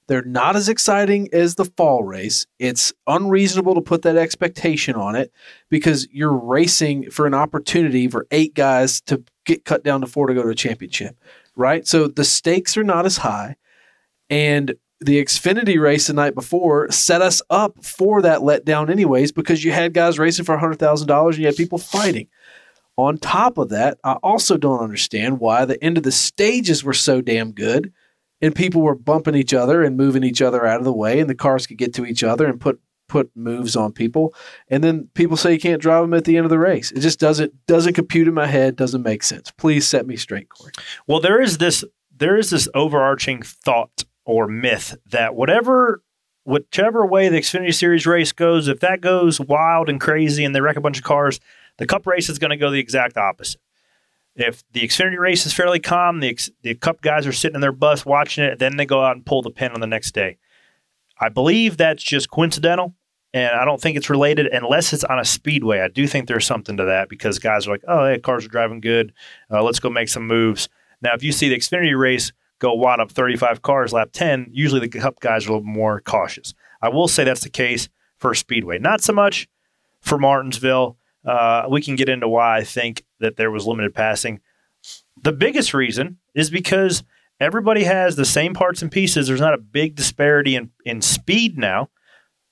They're 0.08 0.24
not 0.24 0.56
as 0.56 0.70
exciting 0.70 1.30
as 1.34 1.56
the 1.56 1.66
fall 1.66 2.04
race. 2.04 2.46
It's 2.60 2.94
unreasonable 3.08 3.76
to 3.76 3.82
put 3.82 4.02
that 4.04 4.18
expectation 4.18 4.96
on 4.96 5.16
it 5.16 5.32
because 5.70 6.08
you're 6.12 6.38
racing 6.38 7.10
for 7.10 7.26
an 7.26 7.34
opportunity 7.34 8.08
for 8.08 8.28
eight 8.32 8.54
guys 8.54 9.02
to 9.02 9.24
get 9.46 9.66
cut 9.66 9.84
down 9.84 10.02
to 10.02 10.08
four 10.08 10.28
to 10.28 10.34
go 10.34 10.44
to 10.44 10.50
a 10.50 10.56
championship, 10.56 11.18
right? 11.56 11.88
So 11.88 12.08
the 12.08 12.26
stakes 12.26 12.78
are 12.78 12.84
not 12.84 13.06
as 13.06 13.18
high. 13.18 13.56
And 14.30 14.76
the 15.00 15.24
Xfinity 15.24 15.80
race 15.80 16.08
the 16.08 16.14
night 16.14 16.34
before 16.36 16.90
set 16.92 17.22
us 17.22 17.42
up 17.50 17.84
for 17.84 18.22
that 18.22 18.40
letdown, 18.40 18.90
anyways, 18.90 19.32
because 19.32 19.64
you 19.64 19.72
had 19.72 19.94
guys 19.94 20.20
racing 20.20 20.46
for 20.46 20.58
$100,000 20.58 21.28
and 21.28 21.38
you 21.38 21.46
had 21.46 21.56
people 21.56 21.78
fighting. 21.78 22.28
On 22.96 23.18
top 23.18 23.58
of 23.58 23.70
that, 23.70 23.98
I 24.04 24.14
also 24.14 24.56
don't 24.56 24.80
understand 24.80 25.40
why 25.40 25.66
the 25.66 25.84
end 25.84 25.98
of 25.98 26.04
the 26.04 26.12
stages 26.12 26.84
were 26.84 26.94
so 26.94 27.22
damn 27.22 27.52
good 27.52 27.92
and 28.44 28.54
people 28.54 28.82
were 28.82 28.94
bumping 28.94 29.36
each 29.36 29.54
other 29.54 29.82
and 29.82 29.96
moving 29.96 30.24
each 30.24 30.42
other 30.42 30.66
out 30.66 30.80
of 30.80 30.84
the 30.84 30.94
way 30.94 31.20
and 31.20 31.30
the 31.30 31.36
cars 31.36 31.66
could 31.66 31.78
get 31.78 31.94
to 31.96 32.06
each 32.06 32.24
other 32.24 32.46
and 32.46 32.60
put 32.60 32.80
put 33.08 33.32
moves 33.36 33.76
on 33.76 33.92
people 33.92 34.34
and 34.70 34.84
then 34.84 35.08
people 35.14 35.38
say 35.38 35.54
you 35.54 35.60
can't 35.60 35.82
drive 35.82 36.04
them 36.04 36.14
at 36.14 36.26
the 36.26 36.36
end 36.36 36.46
of 36.46 36.50
the 36.50 36.60
race. 36.60 36.92
It 36.92 37.00
just 37.00 37.20
doesn't 37.20 37.54
doesn't 37.66 37.94
compute 37.94 38.28
in 38.28 38.34
my 38.34 38.48
head, 38.48 38.76
doesn't 38.76 39.02
make 39.02 39.24
sense. 39.24 39.52
Please 39.52 39.88
set 39.88 40.06
me 40.06 40.16
straight, 40.16 40.50
Corey. 40.50 40.74
Well, 41.08 41.20
there 41.20 41.42
is 41.42 41.58
this 41.58 41.84
there 42.16 42.38
is 42.38 42.50
this 42.50 42.68
overarching 42.76 43.42
thought 43.42 44.04
or 44.26 44.48
myth 44.48 44.96
that 45.06 45.36
whatever 45.36 46.02
whichever 46.44 47.06
way 47.06 47.30
the 47.30 47.38
Xfinity 47.38 47.74
Series 47.74 48.06
race 48.06 48.32
goes, 48.32 48.68
if 48.68 48.80
that 48.82 49.02
goes 49.02 49.40
wild 49.40 49.90
and 49.90 50.00
crazy 50.00 50.44
and 50.44 50.54
they 50.54 50.62
wreck 50.62 50.76
a 50.76 50.82
bunch 50.82 50.98
of 50.98 51.04
cars, 51.04 51.40
the 51.78 51.86
Cup 51.86 52.06
race 52.06 52.30
is 52.30 52.40
going 52.40 52.52
to 52.52 52.58
go 52.58 52.70
the 52.70 52.80
exact 52.80 53.18
opposite. 53.18 53.62
If 54.36 54.64
the 54.72 54.82
Xfinity 54.82 55.20
race 55.20 55.46
is 55.46 55.54
fairly 55.54 55.80
calm, 55.80 56.20
the 56.20 56.38
the 56.64 56.76
Cup 56.76 57.02
guys 57.02 57.28
are 57.28 57.32
sitting 57.32 57.56
in 57.56 57.62
their 57.62 57.72
bus 57.72 58.06
watching 58.06 58.44
it, 58.44 58.60
then 58.60 58.78
they 58.78 58.86
go 58.86 59.04
out 59.04 59.16
and 59.16 59.26
pull 59.26 59.42
the 59.42 59.52
pin 59.52 59.72
on 59.72 59.80
the 59.80 59.88
next 59.88 60.14
day. 60.14 60.38
I 61.20 61.30
believe 61.30 61.78
that's 61.78 62.02
just 62.04 62.32
coincidental, 62.32 62.96
and 63.34 63.56
I 63.56 63.64
don't 63.64 63.80
think 63.80 63.96
it's 63.96 64.10
related 64.10 64.48
unless 64.48 64.92
it's 64.92 65.04
on 65.04 65.20
a 65.20 65.26
speedway. 65.26 65.82
I 65.82 65.88
do 65.88 66.08
think 66.08 66.28
there's 66.28 66.46
something 66.46 66.78
to 66.78 66.86
that 66.86 67.10
because 67.10 67.38
guys 67.38 67.68
are 67.68 67.72
like, 67.72 67.84
"Oh, 67.88 68.08
hey, 68.08 68.20
cars 68.20 68.46
are 68.46 68.50
driving 68.50 68.82
good. 68.82 69.14
Uh, 69.52 69.62
let's 69.62 69.80
go 69.80 69.90
make 69.90 70.10
some 70.10 70.26
moves." 70.26 70.68
Now, 71.02 71.14
if 71.14 71.22
you 71.22 71.32
see 71.32 71.50
the 71.50 71.58
Xfinity 71.58 71.98
race 71.98 72.32
go 72.58 72.74
wad 72.74 73.00
up 73.00 73.12
35 73.12 73.62
cars 73.62 73.94
lap 73.94 74.10
10, 74.14 74.48
usually 74.52 74.80
the 74.80 75.00
Cup 75.00 75.20
guys 75.20 75.46
are 75.46 75.50
a 75.50 75.54
little 75.54 75.68
more 75.68 76.02
cautious. 76.02 76.56
I 76.82 76.90
will 76.90 77.08
say 77.08 77.24
that's 77.24 77.42
the 77.42 77.50
case 77.50 77.88
for 78.18 78.34
Speedway. 78.34 78.80
Not 78.80 79.02
so 79.02 79.14
much 79.14 79.48
for 80.02 80.18
Martinsville. 80.18 80.98
Uh, 81.26 81.66
we 81.70 81.82
can 81.82 81.96
get 81.96 82.10
into 82.10 82.28
why 82.28 82.58
I 82.58 82.64
think 82.64 83.06
that 83.20 83.38
there 83.38 83.52
was 83.52 83.66
limited 83.66 83.94
passing. 83.94 84.42
The 85.22 85.32
biggest 85.32 85.74
reason 85.74 86.18
is 86.36 86.50
because 86.50 87.04
everybody 87.40 87.84
has 87.84 88.16
the 88.16 88.26
same 88.26 88.54
parts 88.54 88.82
and 88.82 88.92
pieces. 88.92 89.28
There's 89.28 89.40
not 89.40 89.54
a 89.54 89.58
big 89.60 89.96
disparity 89.96 90.56
in, 90.56 90.72
in 90.86 91.02
speed 91.02 91.58
now. 91.58 91.90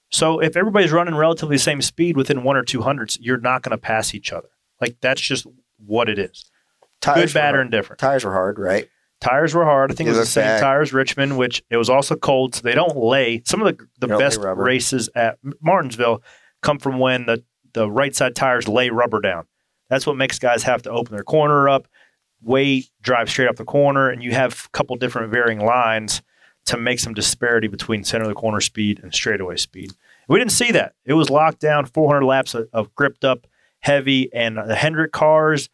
So 0.10 0.40
if 0.40 0.56
everybody's 0.58 0.92
running 0.92 1.16
relatively 1.16 1.56
the 1.56 1.62
same 1.62 1.82
speed 1.82 2.18
within 2.18 2.44
one 2.44 2.58
or 2.58 2.64
two 2.64 2.82
hundreds, 2.82 3.18
you're 3.20 3.38
not 3.38 3.62
going 3.62 3.72
to 3.72 3.78
pass 3.78 4.14
each 4.14 4.32
other. 4.32 4.50
Like 4.80 4.98
that's 5.02 5.22
just 5.22 5.46
what 5.86 6.10
it 6.10 6.20
is. 6.20 6.50
Tires 7.02 7.34
Good, 7.34 7.40
bad, 7.40 7.56
or 7.56 7.62
indifferent. 7.62 8.00
Tires 8.00 8.24
were 8.24 8.34
hard, 8.34 8.60
right? 8.60 8.90
Tires 9.22 9.54
were 9.54 9.66
hard. 9.66 9.92
I 9.92 9.96
think 9.96 10.08
You 10.08 10.14
it 10.16 10.18
was 10.18 10.28
the 10.28 10.32
same 10.32 10.44
back. 10.46 10.62
tires 10.62 10.94
Richmond, 10.94 11.38
which 11.38 11.64
it 11.70 11.78
was 11.78 11.90
also 11.90 12.16
cold, 12.16 12.56
so 12.56 12.62
they 12.62 12.74
don't 12.74 12.96
lay. 12.98 13.42
Some 13.46 13.62
of 13.62 13.68
the 13.78 13.84
the 14.00 14.08
They 14.08 14.12
don't 14.12 14.20
lay 14.20 14.26
best 14.26 14.40
races 14.58 15.10
at 15.16 15.38
Martinsville 15.62 16.22
come 16.62 16.80
from 16.80 17.00
when 17.00 17.26
the 17.26 17.44
the 17.74 17.90
right 17.90 18.16
side 18.16 18.36
tires 18.36 18.68
lay 18.68 18.90
rubber 18.90 19.22
down. 19.22 19.46
That's 19.90 20.08
what 20.08 20.18
makes 20.18 20.40
guys 20.40 20.64
have 20.64 20.82
to 20.84 20.92
open 20.92 21.14
their 21.14 21.24
corner 21.24 21.68
up, 21.68 21.88
wait, 22.42 22.90
drive 23.02 23.30
straight 23.30 23.50
up 23.50 23.58
the 23.58 23.66
corner, 23.66 24.10
and 24.10 24.24
you 24.24 24.32
have 24.32 24.66
a 24.66 24.70
couple 24.70 24.96
different 24.96 25.32
varying 25.32 25.60
lines 25.60 26.22
to 26.66 26.78
make 26.78 27.00
some 27.00 27.14
disparity 27.14 27.68
between 27.68 28.04
center 28.04 28.24
of 28.24 28.30
the 28.30 28.36
corner 28.36 28.62
speed 28.62 29.00
and 29.04 29.14
straightaway 29.14 29.58
speed. 29.58 29.92
We 30.28 30.40
didn't 30.40 30.52
see 30.52 30.72
that. 30.72 30.94
It 31.06 31.14
was 31.14 31.30
locked 31.30 31.60
down, 31.60 31.86
400 31.86 32.26
laps 32.26 32.54
of, 32.54 32.70
of 32.72 32.94
gripped 32.96 33.26
up, 33.26 33.48
heavy, 33.80 34.32
and 34.34 34.58
the 34.58 34.76
Hendrick 34.76 35.12
cars 35.12 35.70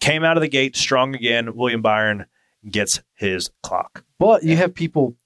came 0.00 0.24
out 0.24 0.36
of 0.36 0.40
the 0.40 0.48
gate 0.48 0.76
strong 0.76 1.14
again. 1.14 1.54
William 1.54 1.82
Byron 1.82 2.26
gets 2.68 3.00
his 3.14 3.50
clock. 3.62 4.04
But 4.18 4.44
you 4.44 4.56
have 4.56 4.74
people 4.74 5.16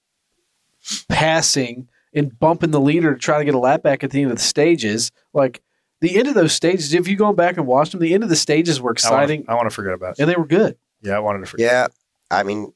passing 1.09 1.87
and 2.13 2.37
bumping 2.37 2.71
the 2.71 2.79
leader 2.79 3.13
to 3.13 3.19
try 3.19 3.39
to 3.39 3.45
get 3.45 3.55
a 3.55 3.59
lap 3.59 3.83
back 3.83 4.03
at 4.03 4.11
the 4.11 4.21
end 4.21 4.31
of 4.31 4.37
the 4.37 4.43
stages. 4.43 5.11
Like 5.33 5.61
the 6.03 6.17
end 6.17 6.27
of 6.27 6.33
those 6.35 6.53
stages, 6.53 6.93
if 6.93 7.07
you 7.07 7.15
go 7.15 7.31
back 7.33 7.57
and 7.57 7.65
watch 7.65 7.91
them, 7.91 7.99
the 8.01 8.13
end 8.13 8.23
of 8.23 8.29
the 8.29 8.35
stages 8.35 8.79
were 8.81 8.91
exciting 8.91 9.45
I 9.47 9.55
want 9.55 9.67
to 9.69 9.73
forget 9.73 9.93
about 9.93 10.11
it. 10.17 10.21
and 10.21 10.29
they 10.29 10.35
were 10.35 10.45
good. 10.45 10.77
Yeah, 11.01 11.13
I 11.15 11.19
wanted 11.19 11.39
to 11.39 11.45
forget. 11.45 11.65
Yeah. 11.71 11.87
I 12.29 12.43
mean, 12.43 12.73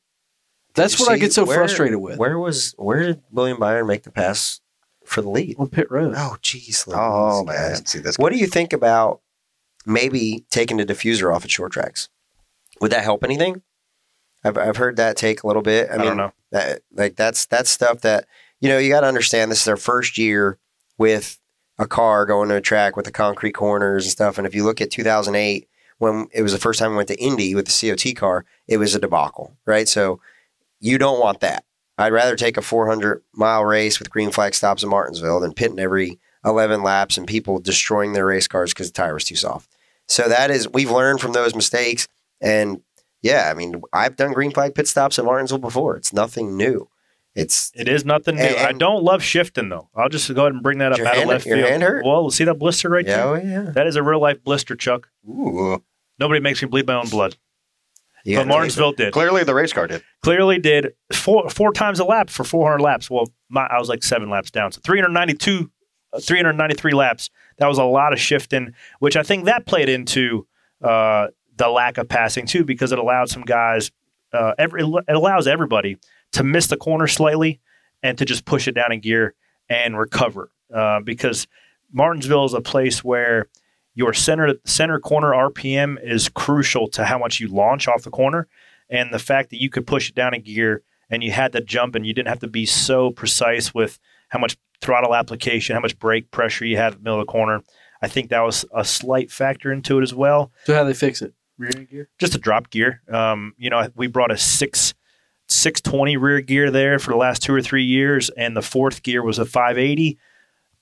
That's 0.76 0.98
you 1.00 1.06
what 1.06 1.12
I 1.14 1.18
get 1.18 1.34
so 1.34 1.46
where- 1.46 1.58
frustrated 1.58 2.00
with 2.00 2.18
Where 2.18 2.40
was 2.40 2.74
where 2.78 3.04
did 3.04 3.22
William 3.32 3.60
Byron 3.60 3.86
make 3.88 4.04
the 4.04 4.12
pass 4.12 4.62
for 5.06 5.22
the 5.22 5.30
lead? 5.30 5.56
on 5.60 5.70
pit 5.70 5.88
road. 5.92 6.14
Oh, 6.18 6.38
jeez. 6.42 6.84
Oh 6.94 7.44
man, 7.44 7.56
guys. 7.72 7.84
see 7.90 8.00
this. 8.00 8.18
What 8.18 8.32
do 8.34 8.38
you 8.40 8.48
think 8.48 8.74
about 8.74 9.22
maybe 9.86 10.46
taking 10.50 10.78
the 10.78 10.86
diffuser 10.86 11.34
off 11.34 11.44
at 11.46 11.52
short 11.52 11.72
tracks? 11.72 12.10
Would 12.82 12.92
that 12.92 13.04
help 13.04 13.24
anything? 13.24 13.62
I've, 14.44 14.58
I've 14.58 14.78
heard 14.78 14.98
that 14.98 15.18
take 15.18 15.44
a 15.44 15.48
little 15.48 15.62
bit. 15.64 15.90
I, 15.90 15.94
I 15.96 15.98
mean, 15.98 16.06
don't 16.08 16.18
know. 16.18 16.34
That, 16.52 16.82
like 16.94 17.16
that's 17.16 17.46
that's 17.46 17.70
stuff 17.70 18.02
that 18.02 18.26
you 18.62 18.70
know 18.70 18.78
you 18.78 18.90
got 18.90 19.02
to 19.02 19.08
understand. 19.08 19.52
This 19.52 19.60
is 19.60 19.66
their 19.66 19.78
first 19.78 20.18
year 20.18 20.58
with 20.98 21.40
a 21.80 21.88
car 21.88 22.26
going 22.26 22.50
to 22.50 22.56
a 22.56 22.62
track 22.62 22.96
with 22.96 23.06
the 23.06 23.12
concrete 23.12 23.54
corners 23.54 24.06
and 24.06 24.12
stuff. 24.12 24.38
And 24.38 24.48
if 24.48 24.56
you 24.56 24.64
look 24.64 24.82
at 24.82 24.92
2008, 24.92 25.68
when 26.00 26.28
it 26.32 26.42
was 26.42 26.52
the 26.52 26.60
first 26.60 26.80
time 26.80 26.92
we 26.92 26.98
went 26.98 27.10
to 27.10 27.22
Indy 27.22 27.56
with 27.56 27.68
the 27.68 27.90
COT 27.90 28.16
car, 28.16 28.46
it 28.68 28.78
was 28.78 28.96
a 28.96 29.00
debacle, 29.00 29.56
right? 29.66 29.88
So 29.88 30.20
you 30.80 30.98
don't 30.98 31.20
want 31.20 31.40
that. 31.42 31.64
I'd 31.98 32.14
rather 32.14 32.36
take 32.36 32.58
a 32.58 32.62
400 32.62 33.24
mile 33.34 33.66
race 33.66 34.00
with 34.00 34.12
green 34.12 34.32
flag 34.32 34.54
stops 34.54 34.84
in 34.84 34.90
Martinsville 34.90 35.40
than 35.40 35.54
pitting 35.54 35.80
every 35.80 36.20
11 36.46 36.84
laps 36.84 37.18
and 37.18 37.28
people 37.28 37.60
destroying 37.60 38.14
their 38.14 38.28
race 38.28 38.48
cars 38.48 38.74
because 38.74 38.88
the 38.88 38.94
tire 38.94 39.16
was 39.16 39.24
too 39.24 39.36
soft. 39.36 39.70
So 40.08 40.30
that 40.30 40.52
is, 40.52 40.70
we've 40.70 40.92
learned 40.92 41.20
from 41.20 41.34
those 41.34 41.56
mistakes. 41.56 42.08
And 42.40 42.82
yeah, 43.22 43.50
I 43.52 43.56
mean, 43.56 43.82
I've 43.92 44.16
done 44.16 44.34
green 44.34 44.52
flag 44.52 44.76
pit 44.76 44.88
stops 44.88 45.18
in 45.18 45.26
Martinsville 45.26 45.58
before. 45.58 45.98
It's 45.98 46.14
nothing 46.14 46.56
new. 46.56 46.88
It's 47.38 47.72
It 47.76 47.88
is 47.88 48.04
nothing 48.04 48.36
new. 48.36 48.42
And- 48.44 48.58
I 48.68 48.72
don't 48.72 49.04
love 49.04 49.22
shifting 49.24 49.70
though. 49.70 49.90
I'll 49.96 50.10
just 50.10 50.34
go 50.34 50.42
ahead 50.44 50.54
and 50.54 50.64
bring 50.64 50.80
that 50.80 50.92
up 50.92 50.98
Your 50.98 51.08
out 51.08 51.14
hand- 51.16 51.24
of 51.24 51.30
left 51.30 51.46
your 51.46 51.58
field. 51.58 51.70
hand 51.70 51.84
hurt? 51.84 52.06
Well, 52.06 52.30
see 52.32 52.44
that 52.46 52.56
blister 52.56 52.90
right 52.90 53.06
yeah, 53.06 53.18
there? 53.18 53.26
oh, 53.28 53.36
yeah. 53.36 53.72
That 53.72 53.88
is 53.88 53.96
a 53.96 54.04
real 54.04 54.20
life 54.20 54.44
blister, 54.44 54.76
Chuck. 54.76 55.10
Ooh, 55.28 55.84
Nobody 56.20 56.40
makes 56.40 56.62
me 56.64 56.68
bleed 56.68 56.88
my 56.88 56.96
own 56.96 57.08
blood. 57.10 57.36
You 58.26 58.36
but 58.36 58.42
gotta 58.42 58.50
Martinsville 58.50 58.92
did. 58.94 59.14
clearly 59.14 59.44
the 59.44 59.54
race 59.54 59.72
car 59.72 59.88
did. 59.88 60.04
Clearly 60.22 60.58
did 60.60 60.94
four 61.14 61.50
four 61.50 61.72
times 61.72 62.00
a 62.00 62.04
lap 62.06 62.30
for 62.30 62.44
400 62.44 62.82
laps. 62.84 63.10
Well, 63.10 63.32
my, 63.50 63.66
I 63.68 63.78
was 63.80 63.88
like 63.88 64.04
seven 64.04 64.30
laps 64.30 64.52
down. 64.52 64.72
So 64.74 64.82
392, 64.84 65.72
uh, 66.14 66.20
393 66.20 66.92
laps. 66.94 67.30
That 67.60 67.68
was 67.68 67.78
a 67.78 67.84
lot 67.86 68.12
of 68.14 68.20
shifting, 68.20 68.74
which 69.00 69.16
I 69.16 69.24
think 69.24 69.46
that 69.46 69.66
played 69.66 69.88
into 69.90 70.46
uh, 70.84 71.28
the 71.56 71.70
lack 71.70 71.98
of 71.98 72.10
passing 72.10 72.46
too, 72.48 72.66
because 72.66 72.92
it 72.92 73.00
allowed 73.00 73.30
some 73.30 73.44
guys, 73.44 73.92
uh, 74.34 74.54
every, 74.58 74.82
it 74.84 75.16
allows 75.16 75.48
everybody 75.48 75.98
to 76.34 76.44
miss 76.44 76.68
the 76.68 76.78
corner 76.78 77.08
slightly 77.08 77.60
and 78.04 78.18
to 78.18 78.26
just 78.26 78.46
push 78.46 78.68
it 78.68 78.74
down 78.74 78.92
in 78.92 79.00
gear 79.00 79.34
and 79.70 79.98
recover. 79.98 80.52
Uh, 80.74 81.00
because 81.00 81.48
Martinsville 81.92 82.46
is 82.46 82.54
a 82.54 82.62
place 82.62 83.04
where 83.04 83.48
your 83.96 84.14
center 84.14 84.56
center 84.66 85.00
corner 85.00 85.32
RPM 85.32 85.98
is 86.04 86.30
crucial 86.30 86.88
to 86.90 87.06
how 87.06 87.18
much 87.18 87.40
you 87.40 87.48
launch 87.48 87.88
off 87.88 88.04
the 88.04 88.12
corner, 88.12 88.48
and 88.90 89.14
the 89.14 89.20
fact 89.20 89.50
that 89.50 89.62
you 89.62 89.70
could 89.70 89.88
push 89.88 90.10
it 90.10 90.16
down 90.16 90.34
a 90.34 90.40
gear 90.40 90.84
and 91.10 91.24
you 91.24 91.32
had 91.32 91.52
the 91.52 91.62
jump 91.62 91.96
and 91.96 92.06
you 92.06 92.14
didn't 92.14 92.28
have 92.28 92.40
to 92.40 92.48
be 92.48 92.66
so 92.66 93.12
precise 93.12 93.74
with 93.74 94.00
how 94.30 94.40
much 94.40 94.58
throttle 94.82 95.16
application, 95.16 95.74
how 95.74 95.82
much 95.82 95.98
brake 95.98 96.30
pressure 96.32 96.66
you 96.66 96.78
had 96.78 96.94
in 96.94 97.00
the 97.00 97.04
middle 97.04 97.20
of 97.20 97.26
the 97.26 97.32
corner. 97.32 97.64
I 98.02 98.08
think 98.08 98.30
that 98.30 98.42
was 98.42 98.66
a 98.74 98.86
slight 98.86 99.32
factor 99.32 99.72
into 99.72 100.00
it 100.00 100.04
as 100.04 100.14
well. 100.14 100.52
So 100.66 100.76
how 100.76 100.84
they 100.84 100.94
fix 100.94 101.22
it? 101.22 101.34
Rear 101.58 101.72
gear. 101.72 102.10
Just 102.20 102.36
a 102.36 102.38
drop 102.38 102.70
gear. 102.70 103.02
Um, 103.12 103.54
you 103.58 103.70
know, 103.70 103.90
we 103.96 104.08
brought 104.08 104.32
a 104.32 104.38
six. 104.38 104.94
620 105.48 106.18
rear 106.18 106.42
gear 106.42 106.72
there 106.72 107.00
for 107.00 107.12
the 107.12 107.18
last 107.18 107.42
two 107.42 107.54
or 107.54 107.62
three 107.62 107.84
years, 107.84 108.30
and 108.32 108.56
the 108.56 108.62
fourth 108.62 109.04
gear 109.04 109.24
was 109.24 109.40
a 109.40 109.46
580. 109.46 110.18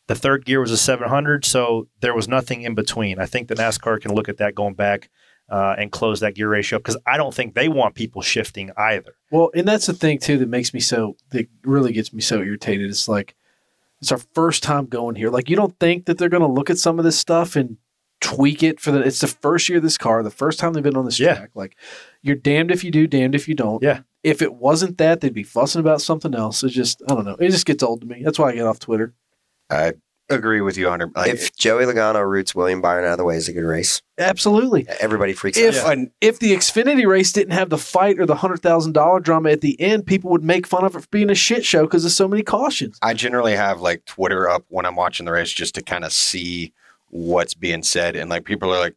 The 0.08 0.16
third 0.16 0.46
gear 0.46 0.60
was 0.60 0.72
a 0.72 0.78
700, 0.78 1.46
so 1.46 1.88
there 2.02 2.16
was 2.16 2.28
nothing 2.28 2.62
in 2.62 2.76
between. 2.76 3.20
I 3.20 3.26
think 3.26 3.48
the 3.48 3.56
NASCAR 3.56 4.02
can 4.02 4.14
look 4.14 4.30
at 4.30 4.38
that 4.38 4.56
going 4.56 4.76
back 4.76 5.10
uh, 5.50 5.76
and 5.78 5.92
close 5.92 6.20
that 6.20 6.36
gear 6.36 6.50
ratio 6.50 6.80
because 6.80 6.98
I 7.06 7.18
don't 7.18 7.34
think 7.34 7.54
they 7.54 7.70
want 7.70 7.96
people 7.96 8.22
shifting 8.22 8.72
either. 8.78 9.16
Well, 9.32 9.52
and 9.56 9.68
that's 9.68 9.86
the 9.86 9.94
thing 9.94 10.20
too 10.20 10.38
that 10.40 10.50
makes 10.50 10.74
me 10.74 10.80
so 10.80 11.18
that 11.30 11.48
really 11.64 11.94
gets 11.94 12.14
me 12.14 12.22
so 12.22 12.42
irritated. 12.42 12.90
It's 12.90 13.08
like 13.08 13.36
it's 14.02 14.12
our 14.12 14.20
first 14.34 14.64
time 14.64 14.88
going 14.88 15.16
here. 15.16 15.30
Like 15.30 15.50
you 15.50 15.56
don't 15.56 15.78
think 15.80 16.06
that 16.06 16.18
they're 16.18 16.30
going 16.30 16.42
to 16.42 16.48
look 16.48 16.70
at 16.70 16.78
some 16.78 17.00
of 17.00 17.06
this 17.06 17.18
stuff 17.18 17.56
and 17.56 17.78
tweak 18.26 18.64
it 18.64 18.80
for 18.80 18.92
the. 18.92 19.02
It's 19.02 19.20
the 19.20 19.28
first 19.28 19.70
year 19.70 19.78
of 19.78 19.84
this 19.84 19.98
car, 19.98 20.24
the 20.24 20.30
first 20.32 20.60
time 20.60 20.74
they've 20.74 20.82
been 20.84 20.98
on 20.98 21.06
this 21.06 21.20
Yeah. 21.20 21.36
track. 21.36 21.52
Like 21.54 21.76
you're 22.22 22.36
damned 22.36 22.72
if 22.72 22.84
you 22.84 22.92
do, 22.92 23.06
damned 23.08 23.36
if 23.36 23.48
you 23.48 23.54
don't. 23.56 23.84
Yeah. 23.84 24.02
If 24.24 24.42
it 24.42 24.56
wasn't 24.56 24.98
that, 24.98 25.22
they'd 25.22 25.34
be 25.34 25.44
fussing 25.44 25.80
about 25.80 26.02
something 26.02 26.34
else. 26.34 26.64
It 26.64 26.70
just 26.70 27.02
I 27.10 27.14
don't 27.14 27.26
know. 27.26 27.36
It 27.40 27.52
just 27.52 27.66
gets 27.66 27.84
old 27.84 28.02
to 28.02 28.08
me. 28.08 28.22
That's 28.24 28.40
why 28.40 28.50
I 28.50 28.56
get 28.56 28.66
off 28.66 28.80
Twitter. 28.80 29.14
I 29.70 29.94
agree 30.30 30.62
with 30.62 30.76
you, 30.76 30.90
Hunter. 30.90 31.10
Like, 31.16 31.32
If 31.32 31.56
Joey 31.56 31.86
Logano 31.86 32.28
roots 32.28 32.56
William 32.56 32.82
Byron 32.82 33.06
out 33.06 33.12
of 33.12 33.18
the 33.20 33.24
way, 33.24 33.36
is 33.36 33.48
a 33.48 33.54
good 33.54 33.64
race. 33.64 34.02
Absolutely. 34.18 34.88
Everybody 35.00 35.34
freaks 35.34 35.58
If 35.60 35.78
out. 35.84 35.94
and 35.94 36.10
if 36.22 36.40
the 36.40 36.54
Xfinity 36.54 37.06
race 37.06 37.32
didn't 37.32 37.54
have 37.54 37.70
the 37.70 37.78
fight 37.78 38.20
or 38.20 38.26
the 38.26 38.36
hundred 38.36 38.62
thousand 38.64 38.94
dollar 38.94 39.20
drama 39.20 39.52
at 39.52 39.62
the 39.62 39.80
end, 39.80 40.08
people 40.08 40.32
would 40.32 40.44
make 40.44 40.66
fun 40.66 40.84
of 40.84 40.96
it 40.96 41.02
for 41.02 41.08
being 41.12 41.30
a 41.30 41.36
shit 41.36 41.64
show 41.64 41.84
because 41.84 42.02
there's 42.02 42.16
so 42.16 42.28
many 42.28 42.42
cautions. 42.42 42.98
I 43.04 43.14
generally 43.14 43.56
have 43.56 43.82
like 43.82 44.06
Twitter 44.06 44.50
up 44.50 44.66
when 44.70 44.88
I'm 44.88 44.96
watching 44.96 45.28
the 45.28 45.32
race 45.32 45.52
just 45.52 45.76
to 45.76 45.84
kind 45.84 46.04
of 46.04 46.12
see 46.12 46.74
what's 47.10 47.54
being 47.54 47.84
said. 47.84 48.16
And 48.16 48.30
like 48.30 48.46
people 48.46 48.74
are 48.74 48.80
like, 48.80 48.96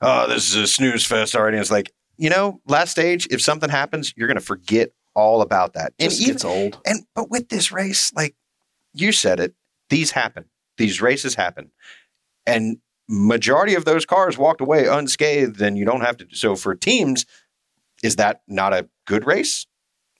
oh, 0.00 0.28
this 0.28 0.48
is 0.50 0.56
a 0.56 0.66
snooze 0.66 1.04
fest 1.04 1.34
already. 1.34 1.56
And 1.56 1.62
it's 1.62 1.70
like, 1.70 1.92
you 2.18 2.30
know, 2.30 2.60
last 2.66 2.90
stage, 2.92 3.26
if 3.30 3.40
something 3.42 3.70
happens, 3.70 4.12
you're 4.16 4.28
going 4.28 4.38
to 4.38 4.44
forget 4.44 4.90
all 5.14 5.40
about 5.42 5.74
that. 5.74 5.92
And 5.98 6.10
Just 6.10 6.20
even, 6.22 6.34
gets 6.34 6.44
old. 6.44 6.78
and 6.86 7.04
but 7.14 7.30
with 7.30 7.48
this 7.48 7.72
race, 7.72 8.12
like 8.14 8.34
you 8.94 9.12
said 9.12 9.40
it, 9.40 9.54
these 9.90 10.12
happen. 10.12 10.44
These 10.78 11.00
races 11.00 11.34
happen. 11.34 11.70
And 12.46 12.78
majority 13.08 13.74
of 13.74 13.84
those 13.84 14.04
cars 14.04 14.36
walked 14.36 14.60
away 14.60 14.86
unscathed, 14.86 15.60
and 15.60 15.76
you 15.78 15.84
don't 15.84 16.00
have 16.02 16.16
to. 16.18 16.26
So 16.32 16.56
for 16.56 16.74
teams, 16.74 17.24
is 18.02 18.16
that 18.16 18.42
not 18.48 18.72
a 18.74 18.88
good 19.06 19.26
race? 19.26 19.66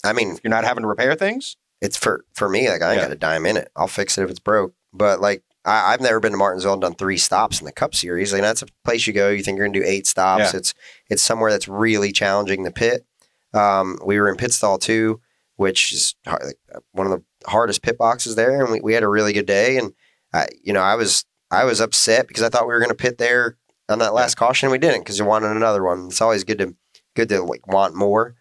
I 0.04 0.12
mean, 0.12 0.32
if 0.32 0.40
You're 0.44 0.50
not 0.50 0.64
having 0.64 0.82
to 0.82 0.88
repair 0.88 1.14
things. 1.14 1.56
it's 1.80 1.96
for 1.96 2.24
for 2.34 2.48
me. 2.48 2.68
Like 2.70 2.82
I 2.82 2.92
ain't 2.92 2.96
Yeah. 2.96 3.02
got 3.08 3.12
a 3.12 3.16
dime 3.16 3.44
in 3.46 3.56
it. 3.56 3.70
I'll 3.76 3.86
fix 3.88 4.16
it 4.18 4.22
if 4.24 4.30
it's 4.30 4.38
broke. 4.40 4.74
But 4.92 5.20
like 5.20 5.42
I, 5.66 5.92
I've 5.92 6.00
never 6.00 6.20
been 6.20 6.32
to 6.32 6.38
Martinsville 6.38 6.74
and 6.74 6.82
done 6.82 6.94
three 6.94 7.18
stops 7.18 7.60
in 7.60 7.66
the 7.66 7.72
Cup 7.72 7.94
Series. 7.94 8.32
Like 8.32 8.42
that's 8.42 8.62
a 8.62 8.66
place 8.84 9.06
you 9.06 9.12
go. 9.12 9.28
You 9.30 9.42
think 9.42 9.58
you're 9.58 9.66
gonna 9.66 9.78
do 9.78 9.84
eight 9.86 10.06
stops. 10.06 10.52
Yeah. 10.52 10.58
It's 10.58 10.74
it's 11.10 11.22
somewhere 11.22 11.50
that's 11.50 11.68
really 11.68 12.12
challenging 12.12 12.62
the 12.62 12.70
pit. 12.70 13.04
Um, 13.52 13.98
we 14.04 14.18
were 14.20 14.28
in 14.28 14.36
pit 14.36 14.52
stall 14.52 14.78
two, 14.78 15.20
which 15.56 15.92
is 15.92 16.14
hard, 16.26 16.42
like, 16.44 16.82
one 16.92 17.06
of 17.06 17.12
the 17.12 17.50
hardest 17.50 17.82
pit 17.82 17.96
boxes 17.98 18.34
there, 18.36 18.62
and 18.62 18.72
we, 18.72 18.80
we 18.80 18.94
had 18.94 19.02
a 19.02 19.08
really 19.08 19.32
good 19.32 19.46
day. 19.46 19.76
And 19.78 19.92
I, 20.32 20.48
you 20.62 20.72
know, 20.72 20.80
I 20.82 20.94
was 20.94 21.24
I 21.50 21.64
was 21.64 21.80
upset 21.80 22.28
because 22.28 22.42
I 22.42 22.48
thought 22.48 22.66
we 22.66 22.74
were 22.74 22.80
gonna 22.80 22.94
pit 22.94 23.18
there 23.18 23.56
on 23.88 23.98
that 24.00 24.14
last 24.14 24.36
caution. 24.36 24.66
and 24.66 24.72
We 24.72 24.78
didn't 24.78 25.00
because 25.00 25.20
we 25.20 25.26
wanted 25.26 25.56
another 25.56 25.82
one. 25.82 26.06
It's 26.08 26.20
always 26.20 26.44
good 26.44 26.58
to 26.58 26.74
good 27.14 27.28
to 27.30 27.42
like 27.42 27.66
want 27.66 27.94
more, 27.94 28.34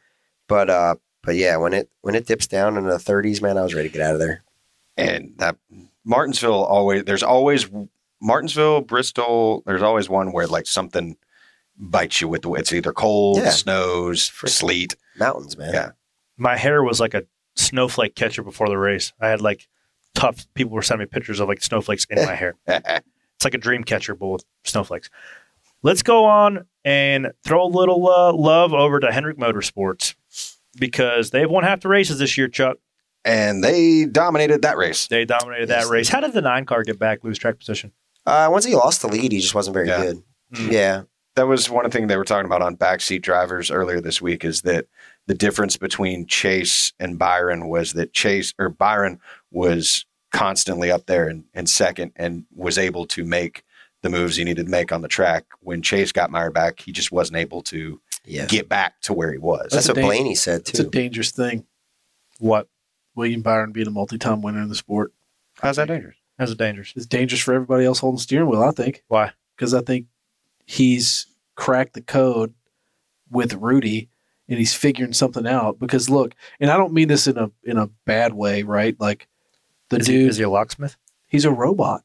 but 0.48 0.70
uh, 0.70 0.96
but 1.24 1.36
yeah, 1.36 1.56
when 1.58 1.74
it 1.74 1.90
when 2.02 2.14
it 2.16 2.28
dips 2.28 2.46
down 2.48 2.78
into 2.78 2.90
the 2.90 2.98
30s, 2.98 3.42
man, 3.42 3.58
I 3.58 3.64
was 3.64 3.74
ready 3.74 3.90
to 3.90 3.94
get 3.94 4.02
out 4.06 4.14
of 4.16 4.20
there. 4.20 4.44
and 4.98 5.34
that 5.38 5.56
Martinsville 6.06 6.64
always 6.64 7.03
there's 7.03 7.24
always 7.24 7.70
Martinsville, 8.22 8.82
Bristol. 8.82 9.64
There's 9.66 9.82
always 9.82 10.08
one 10.10 10.32
where 10.32 10.47
like 10.47 10.66
something 10.68 11.18
bites 11.78 12.22
you 12.22 12.28
with 12.28 12.43
the 12.43 12.51
it's 12.53 12.72
either 12.72 12.93
cold, 12.93 13.38
Yeah. 13.39 13.49
snows, 13.49 14.24
sleet. 14.45 14.95
Mountains, 15.18 15.58
man. 15.58 15.74
Yeah. 15.74 15.91
My 16.38 16.56
hair 16.58 16.84
was 16.84 16.99
like 16.99 17.14
a 17.14 17.24
snowflake 17.56 18.16
catcher 18.16 18.43
before 18.43 18.70
the 18.70 18.78
race. 18.78 19.12
I 19.20 19.28
had 19.30 19.41
like 19.41 19.68
tough 20.14 20.45
people 20.53 20.74
were 20.74 20.82
sending 20.82 21.06
me 21.06 21.10
pictures 21.10 21.39
of 21.39 21.47
like 21.49 21.62
snowflakes 21.62 22.06
in 22.10 22.24
my 22.26 22.36
hair. 22.36 22.56
It's 23.38 23.43
like 23.43 23.53
a 23.53 23.58
dream 23.58 23.84
catcher, 23.84 24.16
but 24.16 24.28
with 24.28 24.45
snowflakes. 24.64 25.10
Let's 25.84 26.01
go 26.03 26.24
on 26.24 26.66
and 26.86 27.34
throw 27.43 27.66
a 27.66 27.68
little 27.68 28.08
uh, 28.10 28.32
love 28.32 28.74
over 28.74 29.01
to 29.01 29.12
Hendrick 29.12 29.38
Motorsports 29.38 30.16
because 30.80 31.32
they've 31.32 31.49
won 31.49 31.66
half 31.66 31.82
the 31.82 31.89
races 31.89 32.18
this 32.20 32.38
year, 32.38 32.47
Chuck. 32.47 32.78
And 33.26 33.62
they 33.64 34.06
dominated 34.06 34.62
that 34.62 34.78
race. 34.78 35.08
They 35.08 35.26
dominated 35.26 35.68
Yes, 35.68 35.84
that 35.86 35.92
race. 35.92 36.08
How 36.08 36.22
did 36.22 36.32
the 36.34 36.42
nine 36.42 36.66
car 36.66 36.84
get 36.84 36.98
back, 37.00 37.24
lose 37.24 37.38
track 37.38 37.60
position? 37.60 37.92
Uh, 38.26 38.48
once 38.50 38.64
he 38.66 38.76
lost 38.76 39.02
the 39.02 39.08
lead, 39.08 39.32
he 39.34 39.40
just 39.40 39.54
wasn't 39.56 39.74
very 39.74 39.88
Yeah. 39.90 40.02
good. 40.02 40.24
Mm. 40.54 40.72
Yeah, 40.72 41.02
That 41.36 41.48
was 41.48 41.70
one 41.70 41.90
thing 41.92 42.08
they 42.08 42.16
were 42.16 42.24
talking 42.24 42.46
about 42.46 42.62
on 42.62 42.78
backseat 42.78 43.22
drivers 43.22 43.70
earlier 43.70 44.00
this 44.00 44.22
week 44.22 44.46
is 44.46 44.62
that 44.62 44.86
the 45.28 45.34
difference 45.34 45.76
between 45.76 46.28
Chase 46.28 46.94
and 47.00 47.20
Byron 47.20 47.68
was 47.68 47.92
that 47.94 48.14
Chase 48.14 48.54
or 48.58 48.70
Byron 48.70 49.20
was 49.52 50.06
constantly 50.32 50.92
up 50.92 51.08
there 51.08 51.28
in, 51.28 51.44
in 51.54 51.66
second 51.68 52.12
and 52.16 52.46
was 52.56 52.78
able 52.78 53.06
to 53.08 53.24
make 53.26 53.64
the 54.02 54.10
moves 54.10 54.36
he 54.38 54.44
needed 54.44 54.66
to 54.68 54.72
make 54.72 54.92
on 54.92 55.02
the 55.02 55.08
track. 55.08 55.46
When 55.62 55.82
Chase 55.82 56.12
got 56.12 56.30
Meyer 56.32 56.52
back, 56.52 56.80
he 56.80 56.92
just 56.92 57.12
wasn't 57.12 57.38
able 57.38 57.62
to 57.64 58.00
yeah. 58.24 58.46
get 58.46 58.70
back 58.70 59.02
to 59.02 59.14
where 59.14 59.32
he 59.32 59.38
was. 59.40 59.72
That's 59.72 59.88
a 59.88 59.92
what 59.92 59.96
dang- 59.96 60.06
Blaney 60.06 60.36
said 60.36 60.66
too. 60.66 60.70
It's 60.72 60.80
a 60.80 60.84
dangerous 60.90 61.32
thing. 61.32 61.66
What? 62.40 62.68
William 63.16 63.41
Byron 63.41 63.72
being 63.72 63.88
a 63.88 63.91
multi-time 63.91 64.41
winner 64.41 64.61
in 64.61 64.70
the 64.70 64.76
sport. 64.76 65.13
How's 65.61 65.78
that 65.78 65.88
dangerous? 65.88 66.18
How's 66.38 66.51
it 66.51 66.57
dangerous? 66.57 66.93
It's 66.95 67.05
dangerous 67.05 67.41
for 67.41 67.53
everybody 67.53 67.86
else 67.86 67.99
holding 67.99 68.18
the 68.18 68.22
steering 68.22 68.49
wheel. 68.49 68.61
I 68.63 68.72
think 68.72 69.03
Why? 69.07 69.32
because 69.55 69.74
I 69.74 69.82
think 69.82 70.07
he's 70.66 71.28
cracked 71.55 71.93
the 71.93 72.01
code 72.01 72.53
with 73.30 73.53
Rudy 73.53 74.09
and 74.49 74.59
he's 74.59 74.74
figuring 74.74 75.13
something 75.13 75.47
out. 75.47 75.80
Because 75.80 76.09
look, 76.09 76.36
and 76.59 76.70
I 76.70 76.78
don't 76.78 76.93
mean 76.93 77.07
this 77.07 77.26
in 77.28 77.38
a 77.38 77.49
in 77.63 77.78
a 77.78 77.88
bad 78.05 78.34
way, 78.34 78.63
right? 78.63 78.99
Like 78.99 79.28
the 79.89 79.97
Is 79.97 80.07
he, 80.07 80.13
dude, 80.13 80.30
is 80.30 80.38
he 80.38 80.43
a 80.43 80.49
locksmith? 80.49 80.97
he's 81.28 81.45
a 81.45 81.51
robot. 81.51 82.03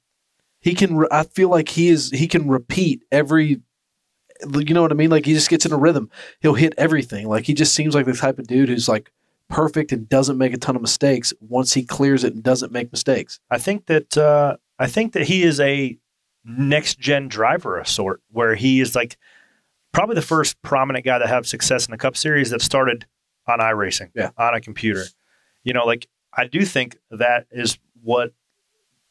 He 0.60 0.74
can. 0.74 0.96
Re- 0.96 1.08
I 1.10 1.22
feel 1.24 1.48
like 1.48 1.70
he 1.70 1.88
is. 1.88 2.10
He 2.10 2.28
can 2.28 2.48
repeat 2.48 3.02
every. 3.10 3.60
You 4.46 4.74
know 4.74 4.82
what 4.82 4.92
I 4.92 4.94
mean? 4.94 5.10
Like 5.10 5.26
he 5.26 5.34
just 5.34 5.50
gets 5.50 5.66
in 5.66 5.72
a 5.72 5.76
rhythm. 5.76 6.10
He'll 6.40 6.54
hit 6.54 6.74
everything. 6.78 7.26
Like 7.28 7.44
he 7.44 7.54
just 7.54 7.74
seems 7.74 7.94
like 7.94 8.06
the 8.06 8.12
type 8.14 8.38
of 8.38 8.46
dude 8.46 8.68
who's 8.68 8.88
like 8.88 9.10
perfect 9.50 9.92
and 9.92 10.08
doesn't 10.08 10.38
make 10.38 10.54
a 10.54 10.56
ton 10.56 10.76
of 10.76 10.80
mistakes 10.82 11.32
once 11.40 11.74
he 11.74 11.82
clears 11.84 12.24
it 12.24 12.32
and 12.32 12.42
doesn't 12.42 12.72
make 12.72 12.90
mistakes. 12.92 13.38
I 13.50 13.58
think 13.58 13.86
that 13.86 14.16
uh, 14.16 14.56
I 14.78 14.86
think 14.86 15.12
that 15.12 15.24
he 15.24 15.42
is 15.42 15.60
a 15.60 15.98
next 16.44 16.98
gen 16.98 17.28
driver 17.28 17.78
of 17.78 17.86
sort, 17.86 18.22
where 18.30 18.54
he 18.54 18.80
is 18.80 18.94
like 18.96 19.18
probably 19.92 20.14
the 20.14 20.22
first 20.22 20.60
prominent 20.62 21.04
guy 21.04 21.18
to 21.18 21.26
have 21.26 21.46
success 21.46 21.86
in 21.86 21.90
the 21.90 21.98
Cup 21.98 22.16
Series 22.16 22.50
that 22.50 22.62
started 22.62 23.04
on 23.46 23.58
iRacing, 23.58 24.10
Yeah. 24.14 24.30
on 24.38 24.54
a 24.54 24.60
computer. 24.60 25.04
You 25.64 25.74
know, 25.74 25.84
like 25.84 26.06
I 26.32 26.46
do 26.46 26.64
think 26.64 26.96
that 27.10 27.46
is 27.50 27.76
what 28.02 28.32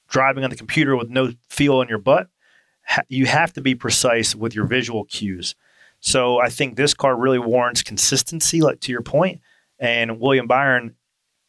driving 0.07 0.43
on 0.43 0.49
the 0.49 0.55
computer 0.55 0.95
with 0.95 1.09
no 1.09 1.33
feel 1.49 1.81
in 1.81 1.89
your 1.89 1.97
butt. 1.99 2.27
Ha- 2.87 3.03
you 3.09 3.27
have 3.27 3.53
to 3.53 3.61
be 3.61 3.75
precise 3.75 4.35
with 4.35 4.55
your 4.55 4.65
visual 4.65 5.03
cues. 5.05 5.53
So 5.99 6.39
I 6.39 6.49
think 6.49 6.75
this 6.77 6.93
car 6.93 7.15
really 7.15 7.37
warrants 7.39 7.83
consistency, 7.83 8.61
like 8.61 8.79
to 8.81 8.91
your 8.91 9.01
point. 9.03 9.41
And 9.79 10.19
William 10.19 10.47
Byron 10.47 10.95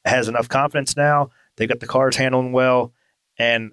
has 0.05 0.29
enough 0.29 0.49
confidence 0.49 0.97
now. 0.97 1.31
They've 1.57 1.69
got 1.69 1.81
the 1.81 1.87
cars 1.87 2.17
handling 2.17 2.53
well, 2.53 2.93
and 3.39 3.73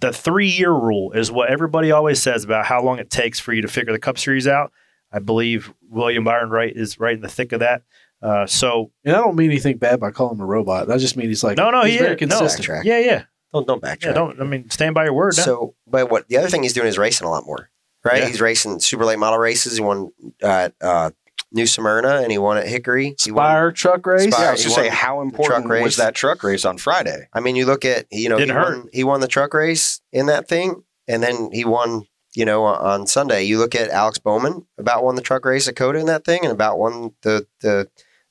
the 0.00 0.12
three-year 0.12 0.70
rule 0.72 1.12
is 1.12 1.30
what 1.30 1.50
everybody 1.50 1.92
always 1.92 2.20
says 2.22 2.42
about 2.44 2.66
how 2.66 2.82
long 2.82 2.98
it 2.98 3.10
takes 3.10 3.38
for 3.38 3.52
you 3.52 3.62
to 3.62 3.68
figure 3.68 3.92
the 3.92 3.98
Cup 3.98 4.18
Series 4.18 4.46
out. 4.48 4.72
I 5.12 5.18
believe 5.18 5.72
William 5.88 6.24
Byron 6.24 6.50
right 6.50 6.74
is 6.74 6.98
right 7.00 7.14
in 7.14 7.20
the 7.20 7.28
thick 7.28 7.52
of 7.52 7.60
that. 7.60 7.82
Uh, 8.22 8.46
so 8.46 8.90
And 9.04 9.16
I 9.16 9.18
don't 9.20 9.34
mean 9.36 9.50
anything 9.50 9.78
bad 9.78 9.98
by 9.98 10.10
calling 10.10 10.36
him 10.36 10.40
a 10.42 10.46
robot. 10.46 10.90
I 10.90 10.98
just 10.98 11.16
mean 11.16 11.28
he's 11.28 11.42
like 11.42 11.56
no, 11.56 11.70
no, 11.70 11.82
he's 11.84 11.94
he 11.94 11.98
very 11.98 12.14
is. 12.16 12.20
No, 12.28 12.38
consistent. 12.38 12.68
Backtrack. 12.68 12.84
yeah, 12.84 12.98
yeah, 12.98 13.24
Don't 13.52 13.66
don't 13.66 13.82
backtrack. 13.82 14.04
yeah. 14.04 14.12
Don't 14.12 14.40
I 14.40 14.44
mean 14.44 14.68
stand 14.70 14.94
by 14.94 15.04
your 15.04 15.14
word. 15.14 15.34
no? 15.38 15.42
So, 15.42 15.74
but 15.86 16.10
what 16.10 16.28
the 16.28 16.36
other 16.36 16.48
thing 16.48 16.62
he's 16.62 16.74
doing 16.74 16.86
is 16.86 16.98
racing 16.98 17.26
a 17.26 17.30
lot 17.30 17.44
more, 17.46 17.70
right? 18.04 18.18
Yeah. 18.22 18.28
He's 18.28 18.40
racing 18.40 18.80
super 18.80 19.04
late 19.06 19.18
model 19.18 19.38
races. 19.38 19.74
He 19.76 19.82
won 19.82 20.10
at 20.42 20.74
uh, 20.82 21.10
New 21.52 21.66
Smyrna 21.66 22.20
and 22.22 22.30
he 22.30 22.38
won 22.38 22.56
at 22.58 22.66
Hickory. 22.68 23.16
He 23.20 23.30
won- 23.30 23.44
Spire 23.44 23.72
truck 23.72 24.06
race. 24.06 24.30
Spire. 24.32 24.44
Yeah, 24.44 24.48
I 24.48 24.52
was 24.52 24.60
he 24.60 24.64
just 24.64 24.76
say 24.76 24.88
how 24.88 25.16
the 25.16 25.22
important 25.22 25.64
truck 25.64 25.72
race. 25.72 25.84
was 25.84 25.96
that 25.96 26.14
truck 26.14 26.42
race 26.44 26.64
on 26.64 26.78
Friday? 26.78 27.28
I 27.32 27.40
mean, 27.40 27.56
you 27.56 27.66
look 27.66 27.84
at 27.84 28.06
you 28.10 28.28
know 28.28 28.36
he 28.36 28.44
Didn't 28.46 28.56
hurt. 28.56 28.78
won, 28.78 28.88
he 28.92 29.04
won 29.04 29.20
the 29.20 29.28
truck 29.28 29.52
race 29.54 30.00
in 30.12 30.26
that 30.26 30.48
thing, 30.48 30.84
and 31.08 31.22
then 31.22 31.50
he 31.52 31.64
won 31.64 32.02
you 32.34 32.44
know 32.44 32.64
on 32.64 33.06
Sunday. 33.06 33.42
You 33.42 33.58
look 33.58 33.74
at 33.74 33.90
Alex 33.90 34.18
Bowman 34.18 34.66
about 34.78 35.02
won 35.04 35.16
the 35.16 35.22
truck 35.22 35.44
race 35.44 35.66
at 35.66 35.76
COTA 35.76 35.98
in 35.98 36.06
that 36.06 36.24
thing, 36.24 36.40
and 36.44 36.52
about 36.52 36.78
won 36.78 37.12
the 37.22 37.46
the 37.60 37.88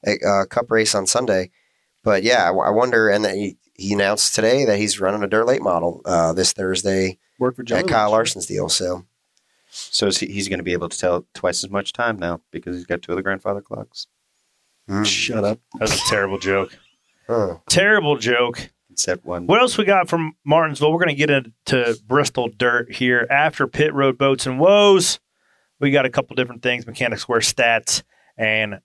uh, 0.08 0.46
Cup 0.46 0.72
race 0.72 0.96
on 0.96 1.06
Sunday. 1.06 1.52
But 2.04 2.24
yeah, 2.24 2.50
I, 2.50 2.54
I 2.54 2.70
wonder. 2.70 3.10
And 3.10 3.26
that 3.26 3.36
he, 3.36 3.58
he 3.74 3.94
announced 3.94 4.34
today 4.34 4.64
that 4.66 4.78
he's 4.78 5.02
running 5.02 5.24
a 5.24 5.28
dirt 5.28 5.46
late 5.46 5.62
model 5.62 6.02
uh, 6.06 6.32
this 6.32 6.54
Thursday 6.54 7.20
Work 7.40 7.58
for 7.58 7.64
Jelly 7.64 7.82
at 7.82 7.88
Kyle 7.90 8.12
Larson's 8.12 8.46
deal. 8.46 8.70
So 8.70 9.06
So 9.72 10.08
is 10.08 10.18
he, 10.18 10.28
he's 10.28 10.48
going 10.50 10.60
to 10.60 10.64
be 10.64 10.74
able 10.74 10.90
to 10.90 10.98
tell 10.98 11.26
twice 11.34 11.64
as 11.64 11.70
much 11.70 11.94
time 11.94 12.18
now 12.18 12.42
because 12.52 12.76
he's 12.76 12.86
got 12.86 13.02
two 13.02 13.12
of 13.12 13.16
the 13.18 13.24
grandfather 13.24 13.62
clocks. 13.62 14.08
Hmm. 14.88 15.04
Shut 15.04 15.44
up. 15.44 15.60
that 15.74 15.82
was 15.82 15.94
a 15.94 16.06
terrible 16.10 16.40
joke. 16.40 16.78
huh. 17.28 17.58
Terrible 17.70 18.18
joke. 18.18 18.72
Except 18.92 19.24
one. 19.24 19.46
What 19.46 19.62
else 19.62 19.78
we 19.78 19.86
got 19.86 20.10
from 20.10 20.34
Martinsville? 20.44 20.92
We're 20.92 20.98
going 21.06 21.16
to 21.16 21.26
get 21.26 21.30
into 21.30 21.98
Bristol 22.08 22.50
dirt 22.50 22.92
here 22.92 23.28
after 23.30 23.68
pit 23.68 23.94
road 23.94 24.18
boats 24.18 24.46
and 24.46 24.60
woes. 24.60 25.20
We 25.80 25.92
got 25.92 26.06
a 26.06 26.10
couple 26.10 26.36
different 26.36 26.64
things: 26.64 26.86
Mechanix 26.86 27.28
Wear 27.28 27.40
stats 27.40 28.04
and 28.38 28.80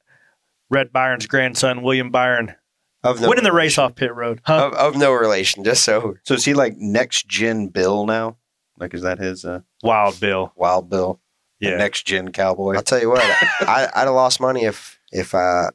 Red 0.70 0.93
Byron's 0.93 1.26
grandson 1.26 1.82
William 1.82 2.11
Byron 2.11 2.55
of 3.03 3.20
no 3.20 3.28
winning 3.28 3.45
the 3.45 3.53
race 3.53 3.78
off 3.78 3.95
pit 3.95 4.14
road. 4.14 4.41
Huh? 4.45 4.66
of, 4.66 4.74
of 4.74 4.97
no 4.97 5.12
relation. 5.12 5.64
Just 5.64 5.82
so 5.85 6.14
So 6.24 6.35
is 6.35 6.45
he 6.45 6.55
like 6.55 6.76
next 6.76 7.26
gen 7.26 7.68
Bill 7.68 8.07
now? 8.07 8.37
Like 8.78 8.94
is 8.94 9.02
that 9.02 9.18
his 9.18 9.44
uh, 9.44 9.60
Wild 9.82 10.18
Bill. 10.20 10.52
Wild 10.56 10.88
Bill? 10.90 11.20
Yeah. 11.60 11.76
Next 11.76 12.04
gen 12.06 12.32
cowboy. 12.32 12.74
I'll 12.74 12.82
tell 12.82 13.00
you 13.00 13.08
what, 13.10 13.20
I, 13.60 13.88
I'd 13.94 14.06
have 14.06 14.14
lost 14.14 14.40
money 14.40 14.64
if 14.64 14.98
if 15.12 15.34
uh, 15.34 15.70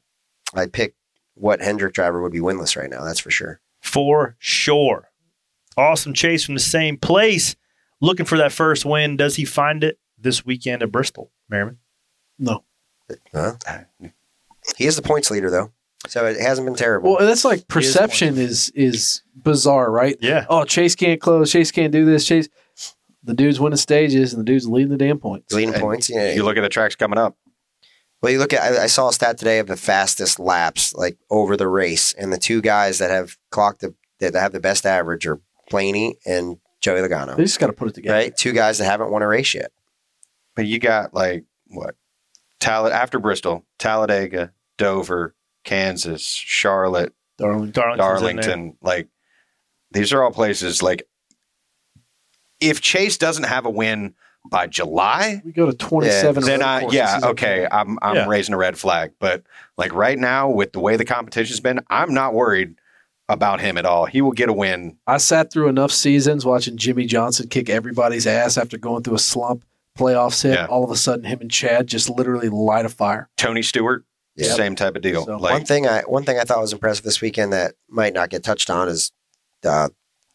I 0.53 0.65
picked 0.67 0.97
what 1.35 1.61
Hendrick 1.61 1.93
driver 1.93 2.21
would 2.21 2.33
be 2.33 2.39
winless 2.39 2.75
right 2.75 2.89
now. 2.89 3.03
That's 3.03 3.19
for 3.19 3.31
sure. 3.31 3.61
for 3.79 4.35
sure. 4.39 5.09
Awesome 5.77 6.13
chase 6.13 6.43
from 6.43 6.55
the 6.55 6.59
same 6.59 6.97
place. 6.97 7.55
Looking 8.01 8.25
for 8.25 8.37
that 8.37 8.51
first 8.51 8.85
win. 8.85 9.15
Does 9.17 9.37
he 9.37 9.45
find 9.45 9.83
it 9.83 9.97
this 10.17 10.45
weekend 10.45 10.83
at 10.83 10.91
Bristol, 10.91 11.31
Merriman? 11.49 11.77
No. 12.37 12.63
Huh? 13.33 13.55
He 14.77 14.85
is 14.85 14.95
the 14.95 15.01
points 15.01 15.31
leader 15.31 15.49
though, 15.49 15.71
so 16.07 16.25
it 16.25 16.39
hasn't 16.39 16.65
been 16.65 16.75
terrible. 16.75 17.15
Well, 17.15 17.25
that's 17.25 17.45
like 17.45 17.67
perception 17.67 18.37
is 18.37 18.69
is 18.75 19.23
bizarre, 19.35 19.89
right? 19.89 20.17
Yeah. 20.21 20.45
Oh, 20.49 20.63
Chase 20.65 20.95
can't 20.95 21.19
close. 21.19 21.51
Chase 21.51 21.71
can't 21.71 21.91
do 21.91 22.05
this. 22.05 22.27
Chase. 22.27 22.49
The 23.29 23.35
dude's 23.35 23.59
winning 23.59 23.77
stages, 23.77 24.33
and 24.33 24.39
the 24.41 24.45
dude's 24.45 24.67
leading 24.67 24.89
the 24.89 24.97
damn 24.97 25.19
points. 25.19 25.53
Leading 25.53 25.73
And 25.73 25.81
points. 25.81 26.09
Yeah. 26.09 26.33
You 26.33 26.43
look 26.43 26.57
at 26.57 26.61
the 26.61 26.69
tracks 26.69 26.95
coming 26.95 27.19
up. 27.19 27.37
well, 28.21 28.31
you 28.31 28.39
look 28.39 28.53
at. 28.53 28.61
I, 28.61 28.83
I 28.83 28.87
saw 28.87 29.09
a 29.09 29.13
stat 29.13 29.37
today 29.37 29.59
of 29.59 29.67
the 29.67 29.77
fastest 29.77 30.39
laps 30.39 30.93
like 30.95 31.17
over 31.29 31.55
the 31.55 31.67
race, 31.67 32.13
and 32.13 32.33
the 32.33 32.37
two 32.37 32.61
guys 32.61 32.97
that 32.97 33.11
have 33.11 33.37
clocked 33.51 33.81
the 33.81 33.93
that 34.19 34.33
have 34.35 34.51
the 34.51 34.59
best 34.59 34.85
average 34.85 35.25
are 35.27 35.39
Blaney 35.69 36.17
and 36.25 36.57
Joey 36.81 37.01
Logano. 37.01 37.37
They 37.37 37.43
just 37.43 37.59
got 37.59 37.67
to 37.67 37.73
put 37.73 37.89
it 37.89 37.95
together. 37.95 38.15
Right, 38.17 38.35
two 38.35 38.51
guys 38.51 38.79
that 38.79 38.85
haven't 38.85 39.11
won 39.11 39.21
a 39.21 39.27
race 39.27 39.53
yet. 39.53 39.71
But 40.55 40.65
you 40.65 40.79
got 40.79 41.13
like 41.13 41.45
what? 41.67 41.95
Tal- 42.59 42.87
after 42.87 43.19
Bristol, 43.19 43.63
Talladega, 43.77 44.51
Dover, 44.77 45.35
Kansas, 45.63 46.23
Charlotte, 46.23 47.13
Darling. 47.37 47.71
Darlington's 47.71 48.21
in 48.21 48.35
there. 48.35 48.43
Darlington. 48.45 48.77
Like 48.81 49.07
these 49.91 50.11
are 50.13 50.23
all 50.23 50.31
places 50.31 50.81
like 50.83 51.03
if 52.61 52.81
Chase 52.81 53.17
doesn't 53.17 53.43
have 53.45 53.65
a 53.65 53.69
win 53.69 54.13
by 54.49 54.67
July, 54.67 55.41
We 55.45 55.51
go 55.51 55.65
to 55.65 55.73
27 55.73 56.43
then 56.43 56.59
road 56.61 56.65
I 56.65 56.87
yeah 56.91 57.15
he's 57.15 57.23
okay 57.25 57.67
I'm 57.71 57.99
I'm 58.01 58.15
Yeah. 58.15 58.27
raising 58.27 58.53
a 58.53 58.57
red 58.57 58.77
flag. 58.77 59.11
But 59.19 59.43
like 59.77 59.93
right 59.93 60.17
now 60.17 60.49
with 60.49 60.71
the 60.71 60.79
way 60.79 60.95
the 60.95 61.05
competition's 61.05 61.59
been, 61.59 61.81
I'm 61.89 62.13
not 62.13 62.33
worried 62.33 62.75
about 63.27 63.59
him 63.61 63.77
at 63.77 63.85
all. 63.85 64.05
He 64.05 64.21
will 64.21 64.31
get 64.31 64.49
a 64.49 64.53
win. 64.53 64.97
I 65.05 65.17
sat 65.17 65.51
through 65.51 65.67
enough 65.67 65.91
seasons 65.91 66.45
watching 66.45 66.77
Jimmie 66.77 67.05
Johnson 67.05 67.47
kick 67.47 67.69
everybody's 67.69 68.25
ass 68.25 68.57
after 68.57 68.77
going 68.77 69.03
through 69.03 69.15
a 69.15 69.19
slump. 69.19 69.63
Playoffs 69.97 70.41
hit. 70.43 70.53
Yeah. 70.53 70.65
All 70.65 70.83
of 70.83 70.89
a 70.91 70.95
sudden, 70.95 71.25
him 71.25 71.39
and 71.41 71.51
Chad 71.51 71.85
just 71.87 72.09
literally 72.09 72.47
light 72.49 72.85
a 72.85 72.89
fire. 72.89 73.29
Tony 73.37 73.61
Stewart, 73.61 74.03
Yeah. 74.35 74.53
same 74.53 74.73
type 74.75 74.95
of 74.95 75.01
deal. 75.01 75.25
So, 75.25 75.37
one 75.37 75.65
thing 75.65 75.85
I 75.87 76.01
one 76.03 76.23
thing 76.23 76.39
I 76.39 76.43
thought 76.43 76.61
was 76.61 76.71
impressive 76.73 77.03
this 77.03 77.19
weekend 77.21 77.51
that 77.53 77.73
might 77.89 78.13
not 78.13 78.29
get 78.29 78.43
touched 78.43 78.69
on 78.69 78.87
is 78.87 79.11
uh, 79.65 79.89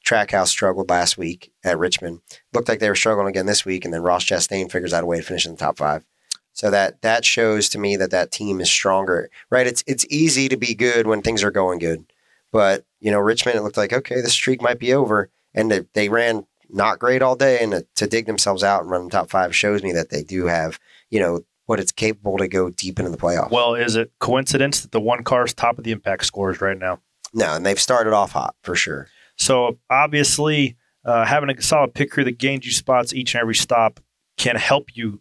Trackhouse 0.05 0.48
struggled 0.48 0.90
last 0.90 1.16
week 1.16 1.52
at 1.64 1.78
Richmond. 1.78 2.20
Looked 2.52 2.68
like 2.68 2.78
they 2.78 2.88
were 2.88 2.94
struggling 2.94 3.28
again 3.28 3.46
this 3.46 3.64
week, 3.64 3.84
and 3.84 3.94
then 3.94 4.02
Ross 4.02 4.24
Chastain 4.24 4.70
figures 4.70 4.92
out 4.92 5.02
a 5.02 5.07
way 5.07 5.16
to 5.18 5.22
finish 5.22 5.46
in 5.46 5.52
the 5.52 5.59
top 5.59 5.78
five. 5.78 6.05
So 6.52 6.70
that 6.70 7.02
that 7.02 7.24
shows 7.24 7.68
to 7.70 7.78
me 7.78 7.96
that 7.96 8.12
that 8.12 8.30
team 8.30 8.61
is 8.61 8.70
stronger, 8.70 9.28
right? 9.50 9.66
It's 9.66 9.82
it's 9.86 10.07
easy 10.09 10.48
to 10.48 10.57
be 10.57 10.74
good 10.74 11.07
when 11.07 11.20
things 11.20 11.42
are 11.42 11.50
going 11.50 11.80
good, 11.80 12.05
but 12.52 12.84
you 13.00 13.11
know 13.11 13.18
Richmond, 13.18 13.59
it 13.59 13.62
looked 13.62 13.76
like 13.76 13.92
okay, 13.92 14.20
the 14.20 14.30
streak 14.30 14.62
might 14.62 14.78
be 14.78 14.94
over, 14.94 15.30
and 15.52 15.70
they, 15.70 15.80
they 15.94 16.09
ran 16.09 16.46
not 16.70 16.98
great 16.98 17.22
all 17.22 17.34
day, 17.34 17.59
and 17.61 17.72
to, 17.72 17.86
to 17.96 18.07
dig 18.07 18.26
themselves 18.26 18.62
out 18.62 18.82
and 18.82 18.90
run 18.90 19.05
the 19.05 19.11
top 19.11 19.30
five 19.30 19.55
shows 19.55 19.82
me 19.82 19.92
that 19.92 20.11
they 20.11 20.22
do 20.22 20.46
have 20.46 20.78
you 21.11 21.18
know 21.18 21.40
what 21.66 21.80
it's 21.80 21.92
capable 21.92 22.36
to 22.36 22.46
go 22.46 22.70
deep 22.70 22.98
into 22.98 23.11
the 23.11 23.16
playoffs. 23.16 23.50
Well, 23.50 23.74
is 23.74 23.96
it 23.96 24.12
coincidence 24.20 24.82
that 24.82 24.92
the 24.92 25.00
one 25.00 25.24
car's 25.24 25.55
top 25.55 25.78
of 25.78 25.84
the 25.84 25.92
impact 25.92 26.26
scores 26.26 26.61
right 26.61 26.78
now? 26.78 27.00
No, 27.32 27.55
and 27.55 27.66
they've 27.66 27.80
started 27.80 28.12
off 28.12 28.32
hot 28.32 28.55
for 28.62 28.76
sure. 28.76 29.09
So 29.37 29.78
obviously, 29.91 30.76
uh, 31.05 31.24
having 31.24 31.51
a 31.51 31.61
solid 31.61 31.95
pick 31.95 32.11
crew 32.11 32.24
that 32.24 32.39
gains 32.39 32.64
you 32.64 32.72
spots 32.72 33.12
each 33.12 33.35
and 33.35 33.41
every 33.43 33.55
stop 33.55 34.01
can 34.37 34.57
help 34.57 34.89
you 34.95 35.20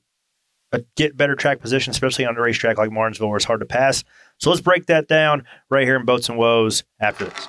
uh, 0.72 0.80
get 0.95 1.16
better 1.16 1.36
track 1.36 1.59
position, 1.59 1.91
especially 1.91 2.26
on 2.26 2.36
a 2.36 2.41
racetrack 2.41 2.78
like 2.78 2.91
Martinsville 2.91 3.30
where 3.30 3.38
it's 3.38 3.45
hard 3.45 3.59
to 3.59 3.66
pass. 3.66 4.03
So 4.39 4.49
let's 4.49 4.61
break 4.61 4.88
that 4.88 5.07
down 5.07 5.45
right 5.70 5.86
here 5.86 5.95
in 5.95 6.05
Boats 6.05 6.30
and 6.30 6.38
Woes 6.38 6.84
after 6.99 7.26
this. 7.26 7.47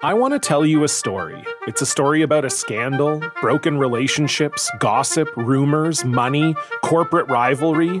I 0.00 0.14
want 0.14 0.32
to 0.32 0.38
tell 0.38 0.64
you 0.64 0.84
a 0.84 0.88
story. 0.88 1.42
It's 1.66 1.82
a 1.82 1.86
story 1.86 2.22
about 2.22 2.44
a 2.44 2.50
scandal, 2.50 3.20
broken 3.40 3.78
relationships, 3.78 4.70
gossip, 4.78 5.28
rumors, 5.36 6.04
money, 6.04 6.54
corporate 6.84 7.28
rivalry, 7.28 8.00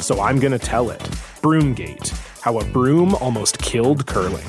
so 0.00 0.20
I'm 0.20 0.38
going 0.38 0.52
to 0.52 0.58
tell 0.58 0.90
it. 0.90 1.00
Broomgate 1.42 2.10
How 2.40 2.58
a 2.58 2.64
Broom 2.64 3.14
Almost 3.16 3.58
Killed 3.58 4.06
Curling. 4.06 4.46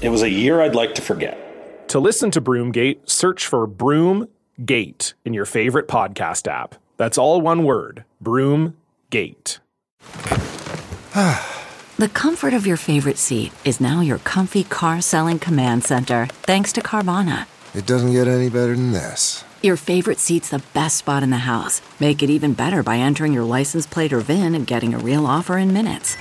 It 0.00 0.08
was 0.08 0.22
a 0.22 0.30
year 0.30 0.60
I'd 0.60 0.74
like 0.74 0.94
to 0.96 1.02
forget. 1.02 1.88
To 1.88 2.00
listen 2.00 2.30
to 2.32 2.40
Broomgate, 2.40 3.08
search 3.08 3.46
for 3.46 3.66
Broomgate 3.66 5.14
in 5.24 5.34
your 5.34 5.44
favorite 5.44 5.88
podcast 5.88 6.46
app. 6.46 6.74
That's 6.96 7.18
all 7.18 7.40
one 7.40 7.64
word 7.64 8.04
Broomgate. 8.22 9.58
The 11.98 12.08
comfort 12.08 12.52
of 12.52 12.66
your 12.66 12.78
favorite 12.78 13.18
seat 13.18 13.52
is 13.64 13.80
now 13.80 14.00
your 14.00 14.18
comfy 14.18 14.64
car 14.64 15.00
selling 15.02 15.38
command 15.38 15.84
center, 15.84 16.26
thanks 16.42 16.72
to 16.72 16.80
Carvana. 16.80 17.46
It 17.74 17.86
doesn't 17.86 18.10
get 18.10 18.26
any 18.26 18.48
better 18.48 18.74
than 18.74 18.90
this. 18.90 19.44
Your 19.62 19.76
favorite 19.76 20.18
seat's 20.18 20.48
the 20.48 20.62
best 20.74 20.96
spot 20.96 21.22
in 21.22 21.30
the 21.30 21.38
house. 21.38 21.80
Make 22.00 22.20
it 22.20 22.30
even 22.30 22.52
better 22.52 22.82
by 22.82 22.98
entering 22.98 23.32
your 23.32 23.44
license 23.44 23.86
plate 23.86 24.12
or 24.12 24.18
VIN 24.18 24.56
and 24.56 24.66
getting 24.66 24.92
a 24.92 24.98
real 24.98 25.24
offer 25.24 25.56
in 25.56 25.72
minutes. 25.72 26.16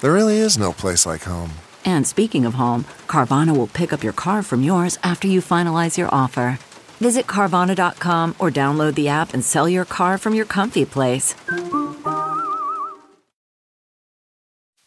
There 0.00 0.12
really 0.12 0.36
is 0.36 0.56
no 0.56 0.72
place 0.72 1.04
like 1.04 1.22
home. 1.22 1.50
And 1.84 2.06
speaking 2.06 2.44
of 2.44 2.54
home, 2.54 2.84
Carvana 3.08 3.56
will 3.56 3.66
pick 3.66 3.92
up 3.92 4.04
your 4.04 4.12
car 4.12 4.44
from 4.44 4.62
yours 4.62 4.96
after 5.02 5.26
you 5.26 5.40
finalize 5.40 5.98
your 5.98 6.08
offer. 6.14 6.60
Visit 6.98 7.26
Carvana.com 7.26 8.36
or 8.38 8.48
download 8.48 8.94
the 8.94 9.08
app 9.08 9.34
and 9.34 9.44
sell 9.44 9.68
your 9.68 9.84
car 9.84 10.16
from 10.16 10.34
your 10.34 10.46
comfy 10.46 10.84
place. 10.84 11.34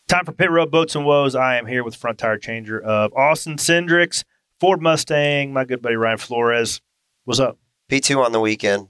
Time 0.07 0.23
for 0.23 0.31
Pit 0.31 0.49
Road 0.49 0.71
Boats 0.71 0.95
and 0.95 1.05
Woes. 1.05 1.35
I 1.35 1.57
am 1.57 1.65
here 1.65 1.83
with 1.83 1.93
front 1.93 2.19
tire 2.19 2.37
changer 2.37 2.79
of 2.79 3.13
Austin 3.13 3.57
Cindric's, 3.57 4.23
Ford 4.61 4.81
Mustang, 4.81 5.51
my 5.51 5.65
good 5.65 5.81
buddy 5.81 5.97
Ryan 5.97 6.17
Flores. 6.17 6.79
What's 7.25 7.41
up? 7.41 7.57
P2 7.89 8.23
on 8.23 8.31
the 8.31 8.39
weekend. 8.39 8.89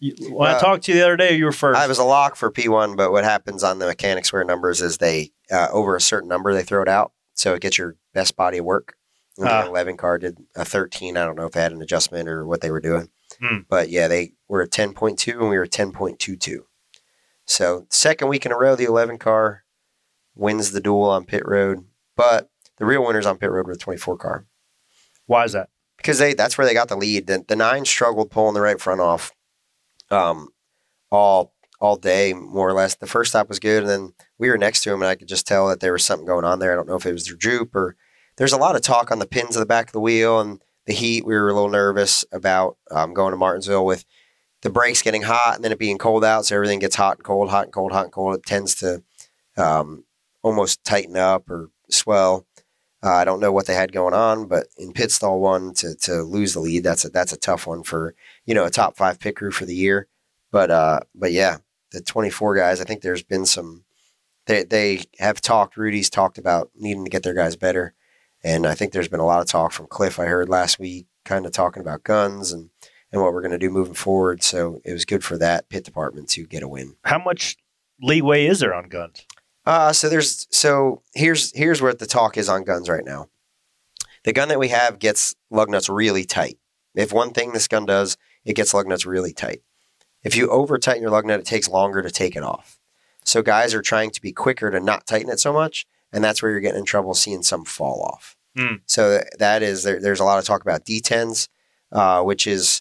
When 0.00 0.48
I 0.48 0.54
Uh, 0.54 0.58
talked 0.60 0.84
to 0.84 0.92
you 0.92 0.98
the 0.98 1.04
other 1.04 1.16
day, 1.16 1.34
you 1.36 1.44
were 1.46 1.52
first. 1.52 1.78
I 1.80 1.86
was 1.86 1.98
a 1.98 2.04
lock 2.04 2.36
for 2.36 2.50
P1, 2.50 2.96
but 2.96 3.10
what 3.10 3.24
happens 3.24 3.64
on 3.64 3.78
the 3.78 3.86
Mechanix 3.86 4.32
Wear 4.32 4.44
numbers 4.44 4.82
is 4.82 4.98
they, 4.98 5.32
uh, 5.50 5.68
over 5.70 5.96
a 5.96 6.00
certain 6.00 6.28
number, 6.28 6.52
they 6.52 6.62
throw 6.62 6.82
it 6.82 6.88
out. 6.88 7.12
So 7.34 7.54
it 7.54 7.62
gets 7.62 7.78
your 7.78 7.96
best 8.12 8.36
body 8.36 8.58
of 8.58 8.64
work. 8.64 8.96
The 9.36 9.44
11 9.68 9.96
car 9.96 10.18
did 10.18 10.38
a 10.56 10.64
13. 10.64 11.16
I 11.16 11.24
don't 11.24 11.36
know 11.36 11.46
if 11.46 11.52
they 11.52 11.62
had 11.62 11.72
an 11.72 11.80
adjustment 11.80 12.28
or 12.28 12.44
what 12.46 12.60
they 12.60 12.70
were 12.70 12.80
doing. 12.80 13.08
Hmm. 13.40 13.58
But 13.68 13.88
yeah, 13.88 14.08
they 14.08 14.32
were 14.48 14.62
at 14.62 14.70
10.2 14.70 15.32
and 15.40 15.48
we 15.48 15.56
were 15.56 15.62
at 15.64 15.70
10.22. 15.70 16.64
So 17.46 17.86
second 17.88 18.28
week 18.28 18.44
in 18.44 18.52
a 18.52 18.58
row, 18.58 18.74
the 18.74 18.84
11 18.84 19.18
car 19.18 19.64
wins 20.34 20.72
the 20.72 20.80
duel 20.80 21.08
on 21.08 21.24
pit 21.24 21.42
road. 21.46 21.84
But 22.16 22.50
the 22.78 22.84
real 22.84 23.04
winners 23.06 23.26
on 23.26 23.38
pit 23.38 23.50
road 23.50 23.66
were 23.66 23.74
the 23.74 23.78
24 23.78 24.16
car. 24.18 24.46
Why 25.26 25.44
is 25.44 25.52
that? 25.52 25.68
Because 25.98 26.18
they 26.18 26.32
that's 26.32 26.56
where 26.56 26.66
they 26.66 26.74
got 26.74 26.88
the 26.88 26.96
lead. 26.96 27.26
The, 27.26 27.44
the 27.46 27.56
nine 27.56 27.84
struggled 27.84 28.30
pulling 28.30 28.54
the 28.54 28.60
right 28.60 28.80
front 28.80 29.00
off 29.00 29.32
um, 30.10 30.48
all 31.10 31.52
all 31.80 31.96
day, 31.96 32.32
more 32.32 32.68
or 32.68 32.72
less. 32.72 32.94
The 32.94 33.06
first 33.06 33.32
stop 33.32 33.48
was 33.48 33.58
good, 33.58 33.82
and 33.82 33.90
then 33.90 34.12
we 34.38 34.48
were 34.48 34.58
next 34.58 34.82
to 34.82 34.92
him, 34.92 35.02
and 35.02 35.08
I 35.08 35.14
could 35.14 35.28
just 35.28 35.46
tell 35.46 35.68
that 35.68 35.80
there 35.80 35.92
was 35.92 36.04
something 36.04 36.26
going 36.26 36.44
on 36.44 36.58
there. 36.58 36.72
I 36.72 36.76
don't 36.76 36.88
know 36.88 36.96
if 36.96 37.06
it 37.06 37.12
was 37.12 37.26
their 37.26 37.36
droop 37.36 37.74
or 37.74 37.96
there's 38.36 38.52
a 38.52 38.58
lot 38.58 38.76
of 38.76 38.82
talk 38.82 39.10
on 39.10 39.18
the 39.18 39.26
pins 39.26 39.56
of 39.56 39.60
the 39.60 39.66
back 39.66 39.88
of 39.88 39.92
the 39.92 40.00
wheel 40.00 40.40
and 40.40 40.62
the 40.86 40.92
heat. 40.94 41.26
We 41.26 41.34
were 41.34 41.48
a 41.48 41.54
little 41.54 41.68
nervous 41.68 42.24
about 42.32 42.78
um, 42.90 43.12
going 43.12 43.32
to 43.32 43.36
Martinsville 43.36 43.84
with 43.84 44.04
the 44.62 44.70
brakes 44.70 45.02
getting 45.02 45.22
hot 45.22 45.56
and 45.56 45.64
then 45.64 45.72
it 45.72 45.78
being 45.78 45.98
cold 45.98 46.24
out, 46.24 46.46
so 46.46 46.54
everything 46.54 46.78
gets 46.78 46.96
hot 46.96 47.18
and 47.18 47.24
cold, 47.24 47.50
hot 47.50 47.64
and 47.64 47.72
cold, 47.72 47.92
hot 47.92 48.04
and 48.04 48.12
cold. 48.12 48.36
It 48.36 48.44
tends 48.44 48.74
to 48.76 49.02
um, 49.56 50.04
almost 50.42 50.84
tighten 50.84 51.16
up 51.16 51.50
or 51.50 51.70
swell. 51.90 52.46
Uh, 53.02 53.14
I 53.14 53.24
don't 53.24 53.40
know 53.40 53.52
what 53.52 53.66
they 53.66 53.74
had 53.74 53.92
going 53.92 54.14
on, 54.14 54.46
but 54.46 54.66
in 54.76 54.92
pit 54.92 55.12
stall 55.12 55.40
one 55.40 55.72
to 55.74 55.94
to 56.02 56.22
lose 56.22 56.54
the 56.54 56.60
lead, 56.60 56.82
that's 56.82 57.04
a 57.04 57.10
that's 57.10 57.32
a 57.32 57.36
tough 57.38 57.66
one 57.66 57.82
for 57.82 58.14
you 58.44 58.54
know 58.54 58.64
a 58.64 58.70
top 58.70 58.96
five 58.96 59.20
pit 59.20 59.36
crew 59.36 59.52
for 59.52 59.64
the 59.66 59.74
year. 59.74 60.08
But 60.50 60.70
uh, 60.70 61.00
but 61.14 61.32
yeah, 61.32 61.58
the 61.92 62.00
twenty 62.00 62.30
four 62.30 62.56
guys. 62.56 62.80
I 62.80 62.84
think 62.84 63.02
there's 63.02 63.22
been 63.22 63.46
some. 63.46 63.84
They 64.46 64.64
they 64.64 65.04
have 65.18 65.40
talked. 65.40 65.76
Rudy's 65.76 66.10
talked 66.10 66.38
about 66.38 66.70
needing 66.74 67.04
to 67.04 67.10
get 67.10 67.22
their 67.22 67.34
guys 67.34 67.54
better, 67.54 67.94
and 68.42 68.66
I 68.66 68.74
think 68.74 68.92
there's 68.92 69.08
been 69.08 69.20
a 69.20 69.26
lot 69.26 69.40
of 69.40 69.46
talk 69.46 69.72
from 69.72 69.86
Cliff. 69.86 70.18
I 70.18 70.24
heard 70.26 70.48
last 70.48 70.80
week, 70.80 71.06
kind 71.24 71.46
of 71.46 71.52
talking 71.52 71.82
about 71.82 72.02
guns 72.02 72.52
and 72.52 72.70
and 73.12 73.22
what 73.22 73.32
we're 73.32 73.42
going 73.42 73.52
to 73.52 73.58
do 73.58 73.70
moving 73.70 73.94
forward. 73.94 74.42
So 74.42 74.80
it 74.84 74.92
was 74.92 75.04
good 75.04 75.24
for 75.24 75.38
that 75.38 75.68
pit 75.68 75.84
department 75.84 76.28
to 76.30 76.46
get 76.46 76.62
a 76.62 76.68
win. 76.68 76.96
How 77.04 77.18
much 77.18 77.56
leeway 78.02 78.46
is 78.46 78.60
there 78.60 78.74
on 78.74 78.88
guns? 78.88 79.24
Uh, 79.68 79.92
so 79.92 80.08
there's 80.08 80.46
so 80.50 81.02
here's 81.14 81.54
here's 81.54 81.82
where 81.82 81.92
the 81.92 82.06
talk 82.06 82.38
is 82.38 82.48
on 82.48 82.64
guns 82.64 82.88
right 82.88 83.04
now. 83.04 83.28
The 84.24 84.32
gun 84.32 84.48
that 84.48 84.58
we 84.58 84.68
have 84.68 84.98
gets 84.98 85.36
lug 85.50 85.68
nuts 85.68 85.90
really 85.90 86.24
tight. 86.24 86.56
If 86.94 87.12
one 87.12 87.34
thing 87.34 87.52
this 87.52 87.68
gun 87.68 87.84
does, 87.84 88.16
it 88.46 88.56
gets 88.56 88.72
lug 88.72 88.86
nuts 88.86 89.04
really 89.04 89.34
tight. 89.34 89.60
If 90.24 90.36
you 90.36 90.48
over 90.48 90.78
tighten 90.78 91.02
your 91.02 91.10
lug 91.10 91.26
nut, 91.26 91.40
it 91.40 91.44
takes 91.44 91.68
longer 91.68 92.00
to 92.00 92.10
take 92.10 92.34
it 92.34 92.42
off. 92.42 92.80
So 93.26 93.42
guys 93.42 93.74
are 93.74 93.82
trying 93.82 94.08
to 94.12 94.22
be 94.22 94.32
quicker 94.32 94.70
to 94.70 94.80
not 94.80 95.06
tighten 95.06 95.28
it 95.28 95.38
so 95.38 95.52
much, 95.52 95.86
and 96.14 96.24
that's 96.24 96.42
where 96.42 96.50
you're 96.50 96.60
getting 96.60 96.78
in 96.80 96.86
trouble 96.86 97.12
seeing 97.12 97.42
some 97.42 97.66
fall 97.66 98.00
off. 98.00 98.38
Hmm. 98.56 98.76
So 98.86 99.20
that 99.38 99.62
is 99.62 99.82
there, 99.82 100.00
there's 100.00 100.20
a 100.20 100.24
lot 100.24 100.38
of 100.38 100.46
talk 100.46 100.62
about 100.62 100.86
detents, 100.86 101.48
uh, 101.92 102.22
which 102.22 102.46
is 102.46 102.80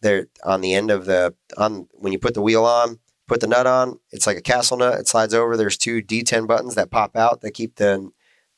there 0.00 0.28
on 0.44 0.60
the 0.60 0.74
end 0.74 0.92
of 0.92 1.06
the 1.06 1.34
on 1.56 1.88
when 1.90 2.12
you 2.12 2.20
put 2.20 2.34
the 2.34 2.40
wheel 2.40 2.64
on, 2.64 3.00
put 3.26 3.40
the 3.40 3.46
nut 3.46 3.66
on. 3.66 3.98
It's 4.10 4.26
like 4.26 4.36
a 4.36 4.42
castle 4.42 4.76
nut. 4.76 4.98
It 4.98 5.08
slides 5.08 5.34
over. 5.34 5.56
There's 5.56 5.78
two 5.78 6.02
detent 6.02 6.46
buttons 6.46 6.74
that 6.74 6.90
pop 6.90 7.16
out 7.16 7.40
that 7.40 7.52
keep 7.52 7.76
the 7.76 8.10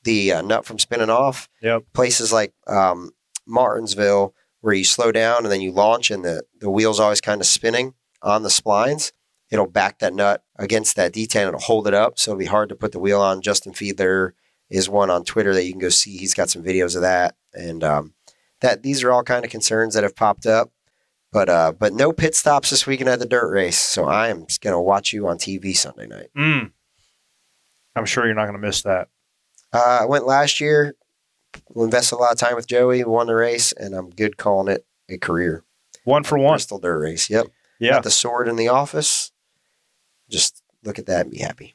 the 0.04 0.32
uh, 0.32 0.42
nut 0.42 0.64
from 0.64 0.78
spinning 0.78 1.10
off. 1.10 1.48
Yep. 1.62 1.84
Places 1.92 2.32
like 2.32 2.54
um, 2.66 3.10
Martinsville, 3.46 4.34
where 4.60 4.74
you 4.74 4.84
slow 4.84 5.10
down 5.12 5.44
and 5.44 5.50
then 5.52 5.60
you 5.60 5.72
launch, 5.72 6.10
and 6.10 6.24
the 6.24 6.42
the 6.60 6.70
wheel's 6.70 7.00
always 7.00 7.20
kind 7.20 7.40
of 7.40 7.46
spinning. 7.46 7.94
on 8.22 8.42
the 8.42 8.48
splines, 8.48 9.12
it'll 9.50 9.66
back 9.66 9.98
that 9.98 10.14
nut 10.14 10.42
against 10.56 10.96
that 10.96 11.12
detent. 11.12 11.48
It'll 11.48 11.60
hold 11.60 11.86
it 11.86 11.94
up, 11.94 12.18
so 12.18 12.32
it'll 12.32 12.38
be 12.38 12.46
hard 12.46 12.68
to 12.70 12.74
put 12.76 12.92
the 12.92 12.98
wheel 12.98 13.20
on. 13.20 13.42
Justin 13.42 13.72
Fiedler 13.72 14.32
is 14.68 14.88
one 14.88 15.10
on 15.10 15.24
Twitter 15.24 15.54
that 15.54 15.64
you 15.64 15.72
can 15.72 15.80
go 15.80 15.88
see. 15.88 16.16
He's 16.16 16.34
got 16.34 16.50
some 16.50 16.62
videos 16.64 16.96
of 16.96 17.02
that, 17.02 17.36
and 17.52 17.84
um, 17.84 18.14
that 18.60 18.82
these 18.82 19.02
are 19.02 19.12
all 19.12 19.22
kind 19.22 19.44
of 19.44 19.50
concerns 19.50 19.94
that 19.94 20.02
have 20.02 20.16
popped 20.16 20.46
up. 20.46 20.70
But 21.36 21.50
uh, 21.50 21.72
but 21.78 21.92
no 21.92 22.14
pit 22.14 22.34
stops 22.34 22.70
this 22.70 22.86
weekend 22.86 23.10
at 23.10 23.18
the 23.18 23.26
dirt 23.26 23.50
race, 23.50 23.76
so 23.76 24.06
I 24.06 24.28
am 24.28 24.46
going 24.62 24.72
to 24.72 24.80
watch 24.80 25.12
you 25.12 25.28
on 25.28 25.36
TV 25.36 25.76
Sunday 25.76 26.06
night. 26.06 26.30
Mm. 26.34 26.70
I'm 27.94 28.06
sure 28.06 28.24
you're 28.24 28.34
not 28.34 28.46
going 28.46 28.58
to 28.58 28.66
miss 28.66 28.80
that. 28.84 29.08
Uh, 29.70 29.98
I 30.00 30.06
went 30.06 30.24
last 30.26 30.62
year. 30.62 30.94
Invested 31.74 32.14
a 32.14 32.20
lot 32.20 32.32
of 32.32 32.38
time 32.38 32.56
with 32.56 32.66
Joey. 32.66 33.04
Won 33.04 33.26
the 33.26 33.34
race, 33.34 33.72
and 33.72 33.92
I'm 33.94 34.08
good 34.08 34.38
calling 34.38 34.74
it 34.74 34.86
a 35.10 35.18
career. 35.18 35.62
One 36.04 36.24
for 36.24 36.38
one. 36.38 36.54
Bristol 36.54 36.78
dirt 36.78 37.00
race. 37.00 37.28
Yep. 37.28 37.48
Yeah. 37.80 37.90
Got 37.90 38.04
the 38.04 38.10
sword 38.10 38.48
in 38.48 38.56
the 38.56 38.68
office. 38.68 39.30
Just 40.30 40.62
look 40.84 40.98
at 40.98 41.04
that 41.04 41.26
and 41.26 41.32
be 41.32 41.40
happy. 41.40 41.74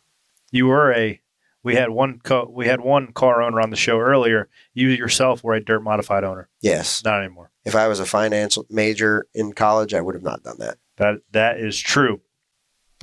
You 0.49 0.66
were 0.66 0.91
a. 0.91 1.22
We 1.64 1.76
had 1.76 1.89
one. 1.89 2.20
Co- 2.24 2.49
we 2.51 2.68
had 2.68 2.82
one 2.82 3.14
car 3.14 3.41
owner 3.41 3.62
on 3.62 3.70
the 3.70 3.76
show 3.76 3.99
earlier. 3.99 4.49
You 4.74 4.89
yourself 4.89 5.43
were 5.43 5.53
a 5.53 5.64
dirt 5.64 5.82
modified 5.82 6.24
owner. 6.24 6.49
Yes. 6.62 7.03
Not 7.03 7.20
anymore. 7.20 7.51
If 7.66 7.76
I 7.76 7.88
was 7.88 7.99
a 7.99 8.05
finance 8.05 8.57
major 8.70 9.28
in 9.34 9.53
college, 9.53 9.93
I 9.93 10.01
would 10.01 10.16
have 10.16 10.24
not 10.24 10.43
done 10.43 10.57
that. 10.59 10.78
That 10.97 11.20
that 11.32 11.59
is 11.59 11.80
true. 11.80 12.22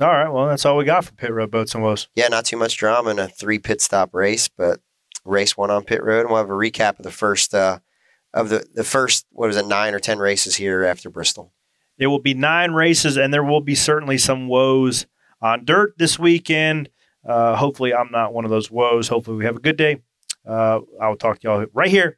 All 0.01 0.07
right. 0.07 0.29
Well, 0.29 0.47
that's 0.47 0.65
all 0.65 0.77
we 0.77 0.85
got 0.85 1.05
for 1.05 1.13
pit 1.13 1.31
road 1.31 1.51
boats 1.51 1.73
and 1.73 1.83
woes. 1.83 2.07
Yeah, 2.15 2.27
not 2.27 2.45
too 2.45 2.57
much 2.57 2.77
drama 2.77 3.09
in 3.11 3.19
a 3.19 3.27
three 3.27 3.59
pit 3.59 3.81
stop 3.81 4.13
race, 4.13 4.47
but 4.47 4.79
race 5.25 5.55
one 5.55 5.71
on 5.71 5.83
pit 5.83 6.03
road, 6.03 6.21
and 6.21 6.29
we'll 6.29 6.37
have 6.37 6.49
a 6.49 6.53
recap 6.53 6.99
of 6.99 7.03
the 7.03 7.11
first 7.11 7.53
uh, 7.53 7.79
of 8.33 8.49
the 8.49 8.65
the 8.73 8.83
first 8.83 9.25
what 9.31 9.47
was 9.47 9.57
it 9.57 9.67
nine 9.67 9.93
or 9.93 9.99
ten 9.99 10.19
races 10.19 10.55
here 10.55 10.83
after 10.83 11.09
Bristol. 11.09 11.53
It 11.97 12.07
will 12.07 12.19
be 12.19 12.33
nine 12.33 12.71
races, 12.71 13.17
and 13.17 13.33
there 13.33 13.43
will 13.43 13.61
be 13.61 13.75
certainly 13.75 14.17
some 14.17 14.47
woes 14.47 15.05
on 15.41 15.65
dirt 15.65 15.97
this 15.97 16.17
weekend. 16.17 16.89
Uh, 17.29 17.55
hopefully, 17.55 17.93
I'm 17.93 18.09
not 18.09 18.33
one 18.33 18.43
of 18.43 18.49
those 18.49 18.71
woes. 18.71 19.07
Hopefully, 19.07 19.37
we 19.37 19.45
have 19.45 19.57
a 19.57 19.59
good 19.59 19.77
day. 19.77 20.01
Uh, 20.47 20.79
I 20.99 21.09
will 21.09 21.15
talk 21.15 21.39
to 21.39 21.47
y'all 21.47 21.65
right 21.73 21.91
here 21.91 22.17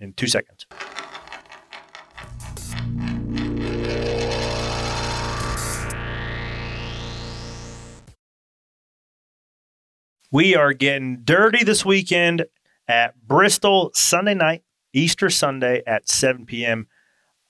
in 0.00 0.14
two 0.14 0.26
seconds. 0.26 0.66
We 10.32 10.56
are 10.56 10.72
getting 10.72 11.20
dirty 11.22 11.62
this 11.62 11.84
weekend 11.84 12.46
at 12.88 13.14
Bristol 13.24 13.92
Sunday 13.94 14.34
night, 14.34 14.64
Easter 14.92 15.30
Sunday 15.30 15.84
at 15.86 16.08
7 16.08 16.46
p.m. 16.46 16.88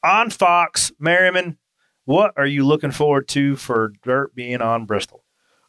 on 0.05 0.29
Fox. 0.29 0.93
Merriman, 0.99 1.57
what 2.05 2.35
are 2.37 2.45
you 2.45 2.67
looking 2.67 2.91
forward 2.91 3.29
to 3.29 3.57
for 3.57 3.95
dirt 4.03 4.35
being 4.35 4.61
on 4.61 4.85
Bristol? 4.85 5.22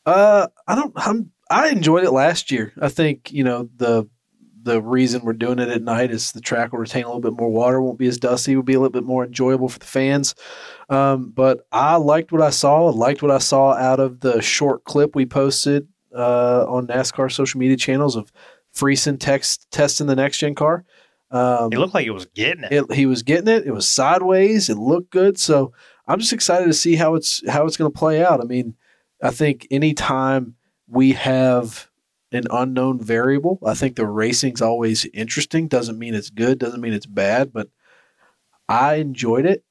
Uh, 0.05 0.47
I 0.67 0.75
don't. 0.75 0.93
I'm, 0.95 1.31
I 1.49 1.69
enjoyed 1.69 2.03
it 2.03 2.11
last 2.11 2.51
year. 2.51 2.73
I 2.81 2.89
think 2.89 3.31
you 3.31 3.43
know 3.43 3.69
the 3.75 4.07
the 4.63 4.81
reason 4.81 5.23
we're 5.23 5.33
doing 5.33 5.59
it 5.59 5.67
at 5.69 5.81
night 5.81 6.09
is 6.11 6.31
the 6.31 6.39
track 6.41 6.71
will 6.71 6.79
retain 6.79 7.03
a 7.03 7.07
little 7.07 7.21
bit 7.21 7.33
more 7.33 7.49
water, 7.51 7.81
won't 7.81 7.99
be 7.99 8.07
as 8.07 8.17
dusty, 8.17 8.55
will 8.55 8.63
be 8.63 8.73
a 8.73 8.79
little 8.79 8.91
bit 8.91 9.03
more 9.03 9.25
enjoyable 9.25 9.67
for 9.67 9.79
the 9.79 9.85
fans. 9.85 10.35
Um, 10.89 11.31
but 11.35 11.67
I 11.71 11.97
liked 11.97 12.31
what 12.31 12.41
I 12.41 12.49
saw. 12.49 12.85
Liked 12.85 13.21
what 13.21 13.31
I 13.31 13.39
saw 13.39 13.73
out 13.73 13.99
of 13.99 14.21
the 14.21 14.41
short 14.41 14.85
clip 14.85 15.15
we 15.15 15.25
posted 15.25 15.87
uh, 16.15 16.65
on 16.67 16.87
NASCAR 16.87 17.31
social 17.31 17.59
media 17.59 17.75
channels 17.77 18.15
of 18.15 18.31
Friesen 18.73 19.19
text 19.19 19.67
testing 19.71 20.07
the 20.07 20.15
next 20.15 20.37
gen 20.37 20.55
car. 20.55 20.85
Um, 21.29 21.71
It 21.73 21.79
looked 21.79 21.93
like 21.93 22.05
it 22.07 22.11
was 22.11 22.25
getting 22.27 22.63
it. 22.63 22.71
it, 22.71 22.93
he 22.93 23.05
was 23.05 23.23
getting 23.23 23.47
it. 23.47 23.65
It 23.65 23.71
was 23.71 23.89
sideways. 23.89 24.69
It 24.69 24.77
looked 24.77 25.11
good. 25.11 25.37
So 25.39 25.73
I'm 26.07 26.19
just 26.19 26.33
excited 26.33 26.65
to 26.65 26.73
see 26.73 26.95
how 26.95 27.15
it's 27.15 27.41
how 27.49 27.65
it's 27.65 27.75
going 27.77 27.91
to 27.91 27.97
play 27.97 28.23
out. 28.23 28.39
I 28.39 28.45
mean, 28.45 28.75
I 29.23 29.31
think 29.31 29.67
anytime 29.71 30.55
we 30.87 31.13
have 31.13 31.89
an 32.33 32.43
unknown 32.51 32.99
variable, 32.99 33.57
I 33.65 33.73
think 33.73 33.95
the 33.95 34.05
racing's 34.05 34.61
always 34.61 35.05
interesting. 35.13 35.69
Doesn't 35.69 35.97
mean 35.97 36.13
it's 36.13 36.29
good. 36.29 36.59
Doesn't 36.59 36.81
mean 36.81 36.93
it's 36.93 37.05
bad. 37.05 37.53
But 37.53 37.69
I 38.67 38.95
enjoyed 38.95 39.45
it. 39.45 39.63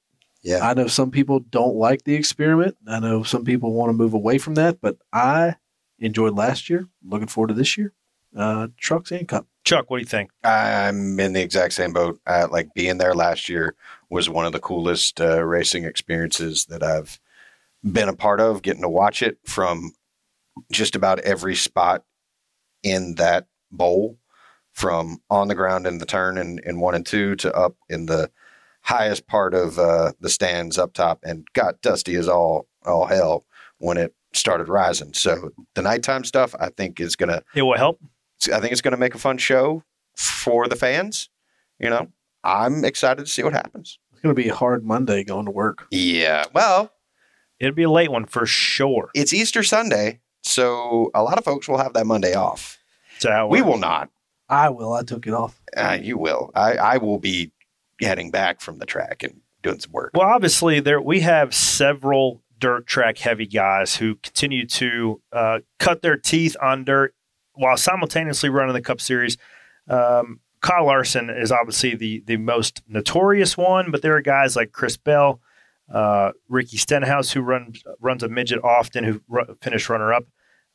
Yeah. 0.43 0.67
I 0.67 0.73
know 0.75 0.87
some 0.87 1.11
people 1.11 1.41
don't 1.41 1.77
like 1.77 2.05
the 2.05 2.15
experiment. 2.15 2.77
I 2.89 2.99
know 2.99 3.23
some 3.25 3.45
people 3.45 3.75
want 3.75 3.91
to 3.91 3.95
move 3.95 4.15
away 4.15 4.39
from 4.39 4.55
that. 4.55 4.81
But 4.81 4.97
I 5.13 5.57
enjoyed 5.99 6.35
last 6.35 6.71
year. 6.71 6.89
Looking 7.05 7.29
forward 7.29 7.49
to 7.49 7.55
this 7.55 7.77
year. 7.77 7.93
Uh, 8.35 8.69
trucks 8.79 9.13
and 9.13 9.29
cup. 9.29 9.47
Chuck, 9.65 9.91
what 9.91 9.99
do 9.99 10.01
you 10.01 10.09
think? 10.09 10.31
I'm 10.43 11.21
in 11.21 11.35
the 11.35 11.43
exact 11.43 11.75
same 11.75 11.93
boat. 11.93 12.19
Uh, 12.27 12.49
like 12.51 12.73
being 12.75 12.97
there 12.97 13.15
last 13.15 13.51
year 13.51 13.77
was 14.09 14.31
one 14.31 14.47
of 14.47 14.53
the 14.53 14.59
coolest 14.61 15.21
uh, 15.21 15.45
racing 15.45 15.85
experiences 15.85 16.65
that 16.67 16.83
I've 16.83 17.21
been 17.85 18.09
a 18.09 18.17
part 18.17 18.41
of. 18.41 18.63
Getting 18.63 18.83
to 18.83 18.89
watch 18.89 19.23
it 19.23 19.39
from 19.45 19.93
just 20.71 20.97
about 20.97 21.21
every 21.21 21.55
spot 21.55 22.05
in 22.83 23.15
that 23.17 23.47
bowl, 23.71 24.19
from 24.73 25.19
on 25.31 25.49
the 25.49 25.55
ground 25.55 25.87
in 25.87 25.99
the 25.99 26.07
turn 26.07 26.39
in, 26.39 26.61
in 26.65 26.81
one 26.81 26.95
and 26.95 27.07
two 27.07 27.37
to 27.37 27.53
up 27.55 27.77
in 27.89 28.07
the 28.07 28.31
highest 28.83 29.27
part 29.27 29.55
of 29.55 29.79
uh, 29.79 30.13
the 30.21 30.29
stands 30.29 30.79
up 30.79 30.93
top, 30.93 31.21
and 31.23 31.47
got 31.53 31.81
dusty 31.83 32.15
as 32.17 32.29
all 32.29 32.67
all 32.85 33.07
hell 33.07 33.47
when 33.79 33.97
it 33.97 34.15
started 34.33 34.69
rising. 34.69 35.13
So 35.13 35.51
the 35.75 35.83
nighttime 35.83 36.25
stuff, 36.25 36.55
I 36.59 36.71
think, 36.71 37.01
is 37.01 37.17
gonna 37.17 37.43
It 37.55 37.63
will 37.63 37.77
help. 37.77 38.01
I 38.53 38.59
think 38.59 38.73
it's 38.73 38.81
going 38.81 38.93
to 38.93 38.99
make 38.99 39.15
a 39.15 39.19
fun 39.19 39.39
show 39.39 39.85
for 40.17 40.67
the 40.67 40.75
fans. 40.75 41.29
You 41.79 41.91
know, 41.91 42.09
I'm 42.43 42.85
excited 42.85 43.25
to 43.25 43.31
see 43.31 43.45
what 43.45 43.53
happens. 43.53 43.99
It's 44.13 44.21
going 44.21 44.35
to 44.35 44.43
be 44.43 44.49
a 44.49 44.55
hard 44.55 44.85
Monday 44.85 45.23
going 45.23 45.45
to 45.45 45.53
work. 45.53 45.87
Yeah. 45.93 46.47
Well, 46.53 46.93
it'll 47.63 47.75
be 47.75 47.85
a 47.85 47.91
late 47.91 48.11
one 48.11 48.27
for 48.27 48.45
sure. 48.45 49.11
It's 49.15 49.33
Easter 49.33 49.63
Sunday, 49.63 50.21
so 50.43 51.11
a 51.15 51.23
lot 51.23 51.39
of 51.39 51.45
folks 51.45 51.69
will 51.69 51.79
have 51.79 51.95
that 51.95 52.07
Monday 52.07 52.35
off. 52.35 52.79
So 53.19 53.31
how 53.31 53.47
we 53.47 53.63
will 53.63 53.79
not. 53.79 54.11
I 54.49 54.69
will. 54.69 54.93
I 54.93 55.03
took 55.03 55.27
it 55.27 55.33
off. 55.33 55.63
Uh, 55.75 55.97
you 56.01 56.19
will. 56.19 56.51
I, 56.55 56.75
I 56.75 56.97
will 56.99 57.19
be 57.19 57.53
heading 58.01 58.31
back 58.31 58.61
from 58.61 58.79
the 58.79 58.85
track 58.85 59.23
and 59.23 59.41
doing 59.63 59.79
some 59.79 59.93
work. 59.93 60.11
Well, 60.15 60.27
obviously, 60.27 60.81
there 60.81 61.01
we 61.01 61.21
have 61.21 61.55
several 61.55 62.43
dirt 62.59 62.87
track 62.87 63.19
heavy 63.19 63.47
guys 63.47 63.97
who 63.97 64.17
continue 64.17 64.67
to 64.67 65.21
uh, 65.33 65.61
cut 65.79 66.03
their 66.03 66.17
teeth 66.17 66.57
on 66.61 66.85
dirt 66.85 67.15
while 67.55 67.77
simultaneously 67.77 68.49
running 68.51 68.75
the 68.75 68.83
Cup 68.83 69.01
Series. 69.01 69.37
Um, 69.89 70.41
Kyle 70.61 70.87
Larson 70.87 71.31
is 71.31 71.53
obviously 71.53 71.95
the 71.95 72.23
the 72.27 72.37
most 72.37 72.83
notorious 72.89 73.57
one, 73.57 73.91
but 73.91 74.03
there 74.03 74.17
are 74.17 74.21
guys 74.21 74.57
like 74.57 74.73
Chris 74.73 74.97
Bell, 74.97 75.41
uh, 75.93 76.33
Ricky 76.49 76.79
Stenhouse, 76.79 77.31
who 77.33 77.43
runs 77.43 77.83
runs 78.01 78.23
a 78.23 78.29
midget 78.29 78.65
often, 78.65 79.05
who 79.05 79.21
finished 79.61 79.89
runner 79.89 80.13
up 80.13 80.25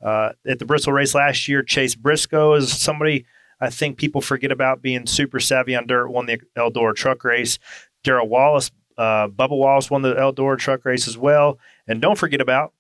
uh, 0.02 0.32
at 0.46 0.60
the 0.60 0.66
Bristol 0.66 0.94
race 0.94 1.16
last 1.16 1.48
year. 1.48 1.64
Chase 1.64 1.96
Briscoe 1.96 2.54
is 2.54 2.72
somebody 2.72 3.26
I 3.60 3.70
think 3.70 3.98
people 3.98 4.22
forget 4.22 4.52
about 4.52 4.82
being 4.82 5.08
super 5.08 5.40
savvy 5.40 5.76
on 5.76 5.88
dirt. 5.88 6.10
Won 6.10 6.28
the 6.28 6.40
Eldora 6.56 6.96
Truck 6.96 7.24
Race. 7.24 7.58
Darrell 8.04 8.28
Wallace, 8.30 8.72
uh, 8.98 9.28
Bubba 9.28 9.58
Wallace 9.58 9.90
won 9.90 10.04
the 10.04 10.14
Eldora 10.14 10.58
Truck 10.58 10.86
Race 10.86 11.08
as 11.08 11.18
well. 11.18 11.60
And 11.88 12.02
don't 12.02 12.18
forget 12.18 12.42
about 12.42 12.74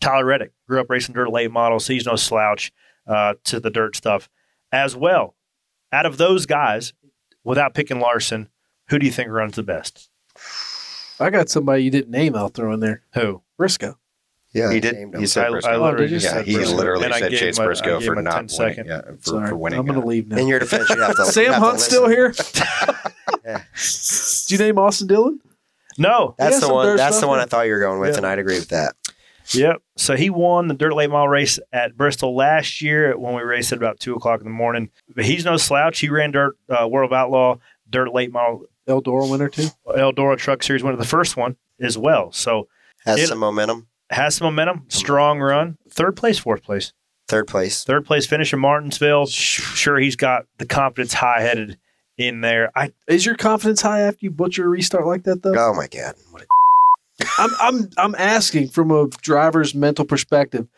Tyler 0.00 0.24
Reddick. 0.24 0.52
Grew 0.66 0.80
up 0.80 0.90
racing 0.90 1.14
dirt 1.14 1.30
late 1.30 1.50
models. 1.50 1.86
He's 1.86 2.06
no 2.06 2.16
slouch 2.16 2.72
uh, 3.06 3.34
to 3.44 3.60
the 3.60 3.70
dirt 3.70 3.94
stuff 3.94 4.28
as 4.72 4.96
well. 4.96 5.34
Out 5.92 6.06
of 6.06 6.16
those 6.16 6.46
guys, 6.46 6.94
without 7.44 7.74
picking 7.74 8.00
Larson, 8.00 8.48
who 8.88 8.98
do 8.98 9.06
you 9.06 9.12
think 9.12 9.30
runs 9.30 9.56
the 9.56 9.62
best? 9.62 10.08
I 11.22 11.30
got 11.30 11.48
somebody 11.48 11.84
you 11.84 11.90
didn't 11.90 12.10
name. 12.10 12.34
I'll 12.36 12.48
throw 12.48 12.72
in 12.72 12.80
there. 12.80 13.02
Who? 13.14 13.42
Briscoe. 13.56 13.96
Yeah, 14.54 14.70
he 14.70 14.80
did. 14.80 14.94
named 14.96 15.14
him. 15.14 15.20
He 15.20 15.26
said 15.26 15.46
I- 15.46 15.50
Briscoe. 15.50 15.70
I 15.70 15.76
literally 15.76 15.94
Oh, 16.04 16.08
did 16.08 16.10
you? 16.10 16.18
yeah, 16.28 16.32
said 16.34 16.44
he 16.46 16.54
Briscoe. 16.56 16.76
literally 16.76 17.04
And 17.06 17.14
said 17.14 17.30
gave 17.30 17.40
Chase 17.40 17.56
him 17.58 17.62
a- 17.62 17.64
I 17.64 17.66
Briscoe 17.68 18.00
for 18.00 18.12
a 18.14 18.22
not 18.22 18.30
10 18.32 18.34
winning. 18.34 18.48
second. 18.48 18.86
Yeah, 18.86 19.00
for, 19.20 19.30
Sorry, 19.30 19.48
for 19.48 19.56
winning. 19.56 19.78
I'm 19.78 19.86
going 19.86 20.00
to 20.00 20.06
leave 20.06 20.28
now. 20.28 20.36
In 20.36 20.46
your 20.46 20.58
defense, 20.58 20.90
you 20.90 21.00
have 21.00 21.16
to. 21.16 21.22
you 21.22 21.30
Sam 21.30 21.44
have 21.52 21.54
to 21.54 21.60
Hunt's 21.60 21.84
still 21.84 22.06
listen. 22.06 22.64
here. 22.64 23.54
Do 24.48 24.54
you 24.54 24.58
name 24.58 24.78
Austin 24.78 25.06
Dillon? 25.06 25.40
No. 25.98 26.34
That's 26.38 26.60
the 26.60 26.72
one. 26.72 26.96
That's 26.96 27.20
the 27.20 27.28
one 27.28 27.38
I 27.38 27.44
thought 27.46 27.66
you 27.66 27.72
were 27.72 27.80
going 27.80 28.00
with, 28.00 28.10
Yeah. 28.12 28.16
and 28.18 28.26
I'd 28.26 28.38
agree 28.38 28.58
with 28.58 28.68
that. 28.68 28.94
Yep. 29.54 29.82
So 29.96 30.16
he 30.16 30.30
won 30.30 30.68
the 30.68 30.74
dirt 30.74 30.94
late 30.94 31.10
model 31.10 31.28
race 31.28 31.58
at 31.72 31.96
Bristol 31.96 32.34
last 32.36 32.80
year 32.80 33.16
when 33.18 33.34
we 33.34 33.42
raced 33.42 33.72
at 33.72 33.78
about 33.78 34.00
two 34.00 34.14
o'clock 34.14 34.40
in 34.40 34.44
the 34.44 34.50
morning. 34.50 34.90
But 35.14 35.24
he's 35.24 35.44
no 35.44 35.56
slouch. 35.56 35.98
He 35.98 36.08
ran 36.08 36.30
dirt 36.30 36.56
uh, 36.68 36.86
World 36.88 37.10
of 37.10 37.16
Outlaw 37.16 37.56
dirt 37.90 38.12
late 38.14 38.32
model 38.32 38.64
Eldora 38.88 39.30
winner 39.30 39.48
too. 39.48 39.68
Eldora 39.86 40.36
Truck 40.36 40.62
Series 40.62 40.82
winner, 40.82 40.96
the 40.96 41.04
first 41.04 41.36
one 41.36 41.56
as 41.80 41.96
well. 41.98 42.32
So 42.32 42.68
Has 43.04 43.18
It- 43.20 43.28
some 43.28 43.38
momentum. 43.38 43.88
has 44.10 44.36
some 44.36 44.44
momentum, 44.46 44.84
strong 44.88 45.40
run, 45.40 45.76
third 45.90 46.16
place, 46.16 46.38
fourth 46.38 46.62
place, 46.62 46.92
Third 47.28 47.46
place. 47.48 47.82
third 47.84 48.04
place 48.04 48.26
finish 48.26 48.52
in 48.52 48.58
Martinsville. 48.60 49.26
Sure, 49.26 49.98
he's 49.98 50.16
got 50.16 50.46
the 50.58 50.66
confidence 50.66 51.14
high 51.14 51.40
headed 51.40 51.78
in 52.18 52.40
there. 52.42 52.70
I 52.76 52.92
Is 53.08 53.24
your 53.26 53.34
confidence 53.36 53.80
high 53.82 54.00
after 54.00 54.18
you 54.20 54.30
butcher 54.30 54.64
a 54.66 54.68
restart 54.68 55.06
like 55.06 55.24
that 55.24 55.42
though? 55.42 55.54
Oh 55.56 55.74
my 55.74 55.86
god! 55.88 56.14
What 56.30 56.42
a 56.42 56.46
I'm 57.38 57.50
I'm 57.60 57.90
I'm 57.96 58.14
asking 58.16 58.68
from 58.68 58.90
a 58.90 59.08
driver's 59.22 59.74
mental 59.74 60.04
perspective. 60.04 60.68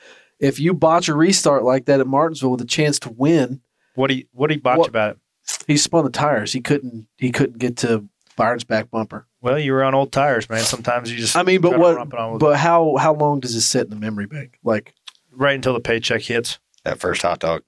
If 0.40 0.58
you 0.60 0.74
botch 0.74 1.08
a 1.08 1.14
restart 1.14 1.62
like 1.64 1.86
that 1.86 2.00
at 2.00 2.06
Martinsville 2.06 2.50
with 2.52 2.60
a 2.60 2.66
chance 2.66 2.98
to 3.00 3.10
win, 3.10 3.60
what 3.94 4.08
do 4.08 4.14
you 4.14 4.24
what 4.32 4.48
do 4.48 4.54
you 4.54 4.60
botch 4.60 4.78
What- 4.78 4.88
about 4.88 5.10
it? 5.12 5.18
He 5.66 5.76
spun 5.76 6.04
the 6.04 6.10
tires. 6.10 6.52
He 6.52 6.60
couldn't 6.60 7.06
he 7.18 7.30
couldn't 7.32 7.58
get 7.58 7.76
to 7.78 8.08
Byron's 8.36 8.64
back 8.64 8.90
bumper. 8.90 9.26
Well, 9.40 9.58
you 9.58 9.72
were 9.72 9.84
on 9.84 9.94
old 9.94 10.10
tires, 10.12 10.48
man. 10.48 10.60
Sometimes 10.60 11.10
you 11.10 11.18
just. 11.18 11.36
I 11.36 11.42
mean, 11.42 11.60
but 11.60 11.78
what? 11.78 11.96
rump 11.96 12.12
it 12.14 12.18
on 12.18 12.32
with- 12.32 12.40
But 12.40 12.56
how 12.58 12.96
how 12.96 13.14
long 13.14 13.40
does 13.40 13.54
it 13.54 13.60
sit 13.60 13.84
in 13.84 13.90
the 13.90 13.96
memory 13.96 14.26
bank? 14.26 14.58
Like 14.64 14.94
right 15.32 15.54
until 15.54 15.74
the 15.74 15.80
paycheck 15.80 16.22
hits. 16.22 16.58
That 16.84 16.98
first 17.00 17.22
hot 17.22 17.38
dog. 17.40 17.62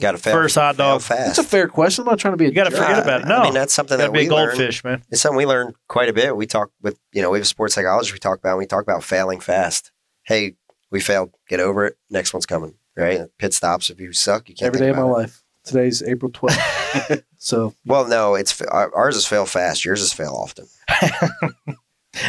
Got 0.00 0.12
to 0.12 0.18
fail. 0.18 0.32
First 0.34 0.56
hot 0.56 0.76
dog. 0.76 1.02
fast. 1.02 1.36
that's 1.36 1.38
a 1.38 1.44
fair 1.44 1.68
question. 1.68 2.02
I'm 2.02 2.06
not 2.10 2.18
trying 2.18 2.32
to 2.32 2.36
be. 2.36 2.46
A 2.46 2.48
You 2.48 2.54
got 2.54 2.64
to 2.64 2.70
jerk. 2.70 2.80
forget 2.80 2.98
about 3.00 3.20
it. 3.20 3.26
No, 3.28 3.36
I 3.36 3.42
mean, 3.44 3.54
that's 3.54 3.72
something 3.72 3.96
that 3.96 4.12
be 4.12 4.18
we 4.22 4.26
a 4.26 4.28
goldfish, 4.28 4.82
learn. 4.82 4.94
man. 4.94 5.02
It's 5.08 5.20
something 5.20 5.36
we 5.36 5.46
learn 5.46 5.72
quite 5.86 6.08
a 6.08 6.12
bit. 6.12 6.36
We 6.36 6.46
talk 6.46 6.72
with, 6.82 6.98
you 7.12 7.22
know, 7.22 7.30
we 7.30 7.38
have 7.38 7.44
a 7.44 7.46
sports 7.46 7.74
psychologist 7.76 8.12
we 8.12 8.18
talk 8.18 8.40
about. 8.40 8.58
We 8.58 8.66
talk 8.66 8.82
about 8.82 9.04
failing 9.04 9.38
fast. 9.38 9.92
Hey, 10.24 10.56
we 10.90 10.98
failed. 10.98 11.30
Get 11.48 11.60
over 11.60 11.86
it. 11.86 11.96
Next 12.10 12.34
one's 12.34 12.44
coming. 12.44 12.74
Right? 12.96 13.20
Pit 13.38 13.54
stops. 13.54 13.88
If 13.88 14.00
you 14.00 14.12
suck, 14.12 14.48
you 14.48 14.56
can't. 14.56 14.66
every 14.66 14.80
think 14.80 14.86
day 14.96 14.98
of 15.00 15.06
my 15.06 15.12
it. 15.12 15.16
life. 15.16 15.43
Today's 15.64 16.02
April 16.02 16.30
12th. 16.30 17.22
so 17.38 17.74
Well, 17.86 18.06
no, 18.06 18.34
it's 18.34 18.60
ours 18.62 19.16
is 19.16 19.26
fail 19.26 19.46
fast. 19.46 19.84
Yours 19.84 20.00
is 20.02 20.12
fail 20.12 20.32
often. 20.34 20.66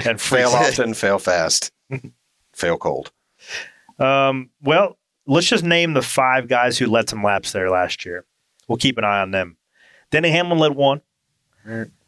And 0.03 0.19
Fail 0.19 0.49
often, 0.49 0.95
fail 0.95 1.19
fast, 1.19 1.71
fail 2.53 2.75
cold. 2.75 3.11
Um, 3.99 4.49
well, 4.61 4.97
let's 5.27 5.47
just 5.47 5.63
name 5.63 5.93
the 5.93 6.01
five 6.01 6.47
guys 6.47 6.79
who 6.79 6.87
led 6.87 7.07
some 7.07 7.23
laps 7.23 7.51
there 7.51 7.69
last 7.69 8.03
year. 8.03 8.25
We'll 8.67 8.79
keep 8.79 8.97
an 8.97 9.03
eye 9.03 9.21
on 9.21 9.29
them. 9.29 9.57
Denny 10.09 10.31
Hamlin 10.31 10.57
led 10.57 10.73
one. 10.75 11.01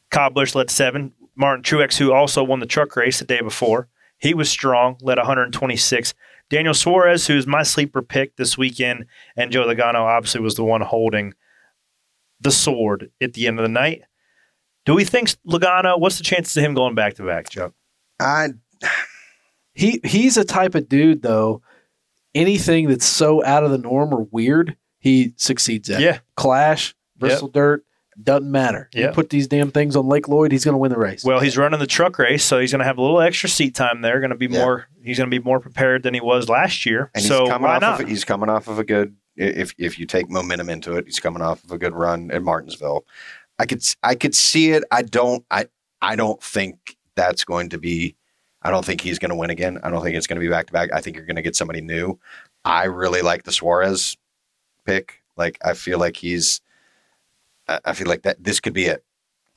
Kyle 0.10 0.32
Busch 0.32 0.56
led 0.56 0.72
seven. 0.72 1.14
Martin 1.36 1.64
Truex, 1.64 1.98
who 1.98 2.12
also 2.14 2.44
won 2.44 2.60
the 2.62 2.66
truck 2.66 2.96
race 2.96 3.20
the 3.20 3.26
day 3.26 3.42
before, 3.42 3.90
he 4.18 4.34
was 4.34 4.50
strong, 4.50 4.98
led 5.02 5.20
126. 5.20 6.16
Daniel 6.50 6.74
Suarez, 6.74 7.28
who's 7.28 7.46
my 7.46 7.64
sleeper 7.64 8.02
pick 8.02 8.36
this 8.36 8.58
weekend, 8.58 9.06
and 9.36 9.52
Joe 9.52 9.66
Logano 9.66 10.02
obviously 10.02 10.42
was 10.42 10.56
the 10.56 10.64
one 10.64 10.82
holding 10.82 11.34
the 12.40 12.52
sword 12.52 13.12
at 13.22 13.34
the 13.34 13.48
end 13.48 13.60
of 13.60 13.64
the 13.64 13.70
night. 13.70 14.04
Do 14.86 14.94
we 14.94 15.04
think 15.04 15.30
Logano? 15.46 16.00
What's 16.00 16.18
the 16.18 16.24
chances 16.24 16.56
of 16.56 16.64
him 16.64 16.74
going 16.74 16.96
back 16.96 17.16
to 17.16 17.24
back, 17.24 17.50
Joe? 17.50 17.74
I 18.20 18.50
he 19.74 20.00
he's 20.04 20.38
a 20.38 20.46
type 20.46 20.76
of 20.76 20.88
dude 20.88 21.22
though. 21.22 21.62
Anything 22.34 22.88
that's 22.88 23.06
so 23.06 23.44
out 23.44 23.64
of 23.64 23.72
the 23.72 23.78
norm 23.78 24.14
or 24.14 24.28
weird, 24.32 24.78
he 25.00 25.34
succeeds 25.38 25.90
at. 25.90 26.02
Yeah. 26.02 26.20
Clash, 26.36 26.96
Bristol 27.18 27.48
Dirt, 27.48 27.84
doesn't 28.22 28.50
matter. 28.50 28.90
You 28.94 29.10
put 29.10 29.30
these 29.30 29.48
damn 29.48 29.72
things 29.72 29.96
on 29.96 30.08
Lake 30.08 30.28
Lloyd, 30.28 30.52
he's 30.52 30.66
going 30.66 30.74
to 30.74 30.80
win 30.80 30.92
the 30.92 30.98
race. 30.98 31.24
Well, 31.24 31.40
he's 31.40 31.58
running 31.58 31.80
the 31.80 31.88
truck 31.88 32.18
race, 32.18 32.44
so 32.44 32.60
he's 32.60 32.72
going 32.72 32.80
to 32.80 32.86
have 32.86 32.98
a 32.98 33.02
little 33.02 33.22
extra 33.22 33.48
seat 33.50 33.76
time 33.76 34.02
there. 34.02 34.20
Going 34.20 34.32
to 34.32 34.36
be 34.36 34.48
Yeah. 34.48 34.60
more. 34.60 34.88
He's 35.04 35.18
going 35.18 35.30
to 35.30 35.40
be 35.40 35.44
more 35.44 35.60
prepared 35.60 36.04
than 36.04 36.14
he 36.14 36.20
was 36.22 36.50
last 36.50 36.86
year. 36.86 37.12
and 37.14 37.24
so 37.24 37.42
he's 37.42 37.50
coming 37.50 37.68
why 37.68 37.76
off 37.76 37.82
not? 37.82 38.02
of 38.02 38.08
he's 38.10 38.26
coming 38.26 38.50
off 38.50 38.68
of 38.68 38.80
a 38.80 38.84
good 38.84 39.16
if 39.36 39.74
if 39.78 40.00
you 40.00 40.06
take 40.06 40.30
momentum 40.30 40.70
into 40.70 40.96
it, 40.98 41.06
he's 41.06 41.20
coming 41.20 41.42
off 41.42 41.64
of 41.64 41.72
a 41.72 41.78
good 41.78 41.94
run 41.94 42.32
at 42.32 42.42
Martinsville. 42.42 43.06
I 43.60 43.66
could 43.66 43.84
I 44.04 44.16
could 44.16 44.34
see 44.36 44.72
it. 44.72 44.84
I 44.92 45.04
don't 45.04 45.46
I 45.52 45.68
I 46.02 46.16
don't 46.16 46.42
think 46.42 46.98
that's 47.16 47.44
going 47.44 47.70
to 47.70 47.78
be 47.78 48.16
I 48.64 48.72
don't 48.72 48.84
think 48.84 49.02
he's 49.02 49.20
going 49.20 49.30
to 49.30 49.36
win 49.36 49.52
again. 49.52 49.78
I 49.84 49.90
don't 49.92 50.04
think 50.04 50.16
it's 50.18 50.28
going 50.28 50.40
to 50.42 50.46
be 50.46 50.50
back 50.50 50.66
to 50.68 50.74
back. 50.74 50.92
I 50.92 51.02
think 51.02 51.16
you're 51.16 51.26
going 51.26 51.36
to 51.36 51.42
get 51.44 51.56
somebody 51.56 51.82
new. 51.82 52.20
I 52.66 52.86
really 52.86 53.22
like 53.22 53.44
the 53.44 53.52
Suarez 53.52 54.18
pick. 54.86 55.22
Like 55.38 55.60
I 55.64 55.74
feel 55.76 56.00
like 56.00 56.18
he's 56.18 56.60
I 57.68 57.94
feel 57.94 58.08
like 58.08 58.24
that 58.24 58.44
this 58.44 58.60
could 58.60 58.74
be 58.74 58.86
it. 58.86 59.04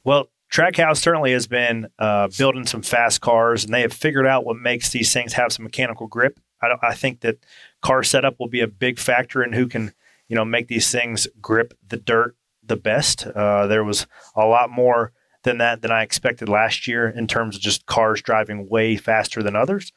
Well, 0.05 0.29
Trackhouse 0.53 0.97
certainly 0.97 1.33
has 1.33 1.47
been 1.47 1.89
uh, 1.99 2.29
building 2.37 2.67
some 2.67 2.83
fast 2.83 3.21
cars, 3.21 3.65
and 3.65 3.73
they 3.73 3.83
have 3.83 3.93
figured 3.93 4.27
out 4.27 4.45
what 4.45 4.57
makes 4.57 4.91
these 4.91 5.13
things 5.13 5.35
have 5.35 5.53
some 5.53 5.65
mechanical 5.65 6.09
grip. 6.09 6.41
I, 6.61 6.75
I 6.83 6.95
think 6.95 7.21
that 7.21 7.39
car 7.83 8.03
setup 8.03 8.41
will 8.41 8.49
be 8.49 8.61
a 8.61 8.67
big 8.67 8.99
factor 8.99 9.45
in 9.45 9.53
who 9.53 9.69
can, 9.69 9.93
you 10.29 10.37
know, 10.37 10.45
make 10.45 10.69
these 10.69 10.91
things 10.91 11.29
grip 11.41 11.75
the 11.87 11.97
dirt 11.97 12.37
the 12.65 12.77
best. 12.77 13.27
Uh, 13.27 13.67
there 13.67 13.85
was 13.85 14.07
a 14.35 14.45
lot 14.45 14.71
more 14.71 15.13
than 15.43 15.59
that 15.59 15.83
than 15.83 15.91
I 15.91 16.03
expected 16.03 16.49
last 16.49 16.87
year 16.87 17.09
in 17.09 17.27
terms 17.27 17.57
of 17.57 17.63
just 17.63 17.87
cars 17.87 18.21
driving 18.21 18.69
way 18.69 18.97
faster 18.97 19.43
than 19.43 19.57
others. 19.57 19.93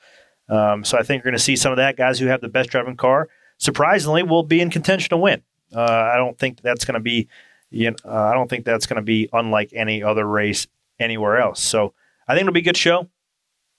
Um, 0.50 0.84
so 0.84 0.98
I 0.98 1.04
think 1.04 1.24
you're 1.24 1.32
going 1.32 1.38
to 1.38 1.44
see 1.44 1.56
some 1.56 1.72
of 1.72 1.78
that. 1.78 1.98
Guys 1.98 2.20
who 2.20 2.28
have 2.28 2.42
the 2.42 2.50
best 2.50 2.70
driving 2.70 2.96
car, 2.96 3.28
surprisingly, 3.58 4.24
will 4.24 4.44
be 4.44 4.62
in 4.62 4.70
contention 4.70 5.10
to 5.10 5.18
win. 5.18 5.42
Uh, 5.76 5.82
I 5.82 6.18
don't 6.18 6.38
think 6.38 6.62
that's 6.62 6.86
going 6.86 6.96
to 6.96 7.00
be, 7.00 7.28
you 7.74 7.92
know, 7.92 7.98
uh, 8.06 8.30
I 8.30 8.34
don't 8.34 8.50
think 8.50 8.66
that's 8.66 8.86
going 8.86 8.98
to 8.98 9.04
be 9.04 9.30
unlike 9.34 9.72
any 9.74 10.04
other 10.04 10.26
race 10.26 10.68
anywhere 11.00 11.40
else. 11.40 11.62
So 11.62 11.94
I 12.28 12.34
think 12.34 12.42
it'll 12.42 12.54
be 12.54 12.60
a 12.60 12.64
good 12.64 12.78
show. 12.78 13.10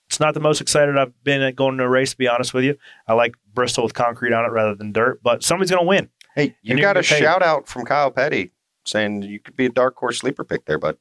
It's 0.08 0.20
not 0.20 0.34
the 0.34 0.40
most 0.40 0.60
excited 0.60 0.98
I've 0.98 1.24
been 1.24 1.40
at 1.40 1.56
going 1.56 1.78
to 1.78 1.84
a 1.84 1.88
race, 1.88 2.10
to 2.10 2.18
be 2.18 2.28
honest 2.28 2.52
with 2.52 2.64
you. 2.64 2.76
I 3.08 3.14
like 3.14 3.34
Bristol 3.54 3.84
with 3.84 3.94
concrete 3.94 4.32
on 4.32 4.44
it 4.44 4.48
rather 4.48 4.74
than 4.74 4.92
dirt, 4.92 5.22
but 5.22 5.42
somebody's 5.42 5.70
going 5.70 5.82
to 5.82 5.88
win. 5.88 6.10
Hey, 6.34 6.56
you 6.62 6.76
got 6.76 6.82
a 6.82 6.82
gonna 6.82 7.02
get 7.02 7.08
paid. 7.08 7.20
shout 7.20 7.42
out 7.42 7.68
from 7.68 7.84
Kyle 7.84 8.10
Petty 8.10 8.52
saying 8.84 9.22
you 9.22 9.40
could 9.40 9.56
be 9.56 9.66
a 9.66 9.70
dark 9.70 9.96
horse 9.96 10.18
sleeper 10.18 10.44
pick 10.44 10.66
there, 10.66 10.78
bud. 10.78 10.98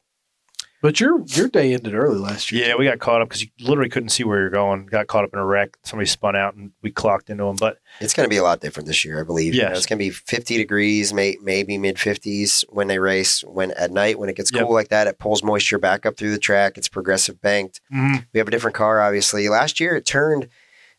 But 0.83 0.99
your 0.99 1.23
your 1.27 1.47
day 1.47 1.73
ended 1.73 1.95
early 1.95 2.19
last 2.19 2.51
year. 2.51 2.67
Yeah, 2.67 2.75
we 2.75 2.83
got 2.85 2.99
caught 2.99 3.21
up 3.21 3.29
because 3.29 3.41
you 3.41 3.47
literally 3.61 3.89
couldn't 3.89 4.09
see 4.09 4.23
where 4.25 4.39
you're 4.39 4.49
going. 4.49 4.85
Got 4.85 5.07
caught 5.07 5.23
up 5.23 5.31
in 5.33 5.39
a 5.39 5.45
wreck. 5.45 5.77
Somebody 5.83 6.07
spun 6.07 6.35
out 6.35 6.53
and 6.55 6.71
we 6.83 6.91
clocked 6.91 7.29
into 7.29 7.45
them. 7.45 7.55
But 7.57 7.77
It's 8.01 8.13
going 8.13 8.25
to 8.25 8.29
be 8.29 8.37
a 8.37 8.43
lot 8.43 8.59
different 8.59 8.85
this 8.85 9.03
year, 9.05 9.19
I 9.19 9.23
believe. 9.23 9.55
You 9.55 9.63
know, 9.63 9.71
it's 9.71 9.85
going 9.85 9.97
to 9.97 10.03
be 10.05 10.09
50 10.11 10.57
degrees, 10.57 11.13
may, 11.13 11.37
maybe 11.41 11.77
mid 11.77 11.95
50s 11.95 12.65
when 12.69 12.87
they 12.87 12.99
race. 12.99 13.41
When 13.45 13.71
at 13.71 13.91
night, 13.91 14.19
when 14.19 14.27
it 14.29 14.35
gets 14.35 14.51
Yep. 14.53 14.63
cool 14.65 14.73
like 14.73 14.89
that, 14.89 15.07
it 15.07 15.17
pulls 15.17 15.41
moisture 15.41 15.79
back 15.79 16.05
up 16.05 16.17
through 16.17 16.31
the 16.31 16.37
track. 16.37 16.77
It's 16.77 16.89
progressive 16.89 17.41
banked. 17.41 17.79
Mhm. 17.91 18.25
We 18.33 18.37
have 18.37 18.47
a 18.49 18.51
different 18.51 18.75
car, 18.75 19.01
obviously. 19.01 19.47
Last 19.49 19.79
year, 19.79 19.95
it 19.95 20.05
turned. 20.05 20.49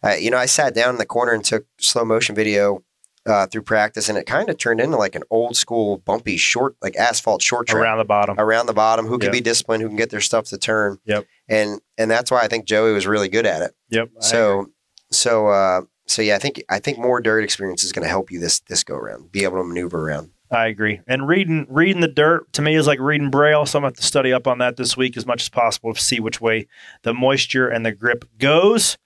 Uh, 0.03 0.15
you 0.15 0.31
know, 0.31 0.39
I 0.39 0.47
sat 0.47 0.75
down 0.75 0.91
in 0.95 0.99
the 0.99 1.07
corner 1.07 1.33
and 1.33 1.45
took 1.45 1.67
slow 1.79 2.05
motion 2.05 2.35
video 2.35 2.83
uh, 3.27 3.47
through 3.47 3.63
practice, 3.63 4.09
and 4.09 4.19
it 4.19 4.27
kind 4.27 4.49
of 4.49 4.59
turned 4.59 4.81
into 4.81 4.97
like 4.97 5.15
an 5.15 5.23
old 5.31 5.57
school 5.57 5.99
bumpy 5.99 6.37
short, 6.37 6.77
like 6.83 6.97
asphalt 6.97 7.41
short 7.43 7.67
track 7.67 7.83
around 7.83 7.99
the 7.99 8.05
bottom. 8.05 8.37
around 8.39 8.67
the 8.67 8.73
bottom. 8.75 9.07
Who 9.07 9.19
can 9.19 9.27
Yep. 9.29 9.33
be 9.33 9.41
disciplined? 9.41 9.83
Who 9.83 9.89
can 9.89 9.97
get 9.97 10.11
their 10.11 10.21
stuff 10.21 10.47
to 10.47 10.59
turn? 10.59 10.99
Yep. 11.07 11.27
And 11.49 11.81
and 11.99 12.11
that's 12.11 12.31
why 12.31 12.43
I 12.43 12.49
think 12.49 12.65
Joey 12.67 12.93
was 12.93 13.07
really 13.07 13.29
good 13.29 13.47
at 13.47 13.63
it. 13.63 13.73
Yep. 13.91 14.11
So 14.21 14.67
so 15.11 15.49
uh 15.49 15.83
so 16.07 16.21
yeah, 16.23 16.37
I 16.37 16.39
think 16.39 16.63
I 16.69 16.79
think 16.79 16.99
more 16.99 17.21
dirt 17.21 17.45
experience 17.45 17.83
is 17.85 17.93
going 17.93 18.03
to 18.03 18.09
help 18.11 18.31
you 18.31 18.39
this 18.41 18.61
this 18.61 18.85
go 18.85 18.95
around. 18.95 19.33
Be 19.33 19.45
able 19.45 19.59
to 19.59 19.65
maneuver 19.65 20.07
around. 20.07 20.31
I 20.51 20.67
agree. 20.67 21.01
And 21.07 21.27
reading 21.27 21.67
reading 21.71 22.01
the 22.03 22.09
dirt 22.09 22.53
to 22.53 22.63
me 22.63 22.75
is 22.77 22.87
like 22.87 23.01
reading 23.01 23.31
braille. 23.31 23.65
So 23.67 23.79
I'm 23.79 23.83
going 23.85 23.95
to 23.95 23.97
have 23.97 24.03
to 24.03 24.07
study 24.07 24.33
up 24.33 24.47
on 24.47 24.59
that 24.59 24.77
this 24.77 24.97
week 24.97 25.17
as 25.17 25.25
much 25.27 25.43
as 25.43 25.49
possible 25.49 25.95
to 25.95 26.01
see 26.01 26.21
which 26.21 26.41
way 26.41 26.67
the 27.03 27.15
moisture 27.15 27.69
and 27.69 27.85
the 27.87 27.93
grip 27.93 28.25
goes. 28.39 28.99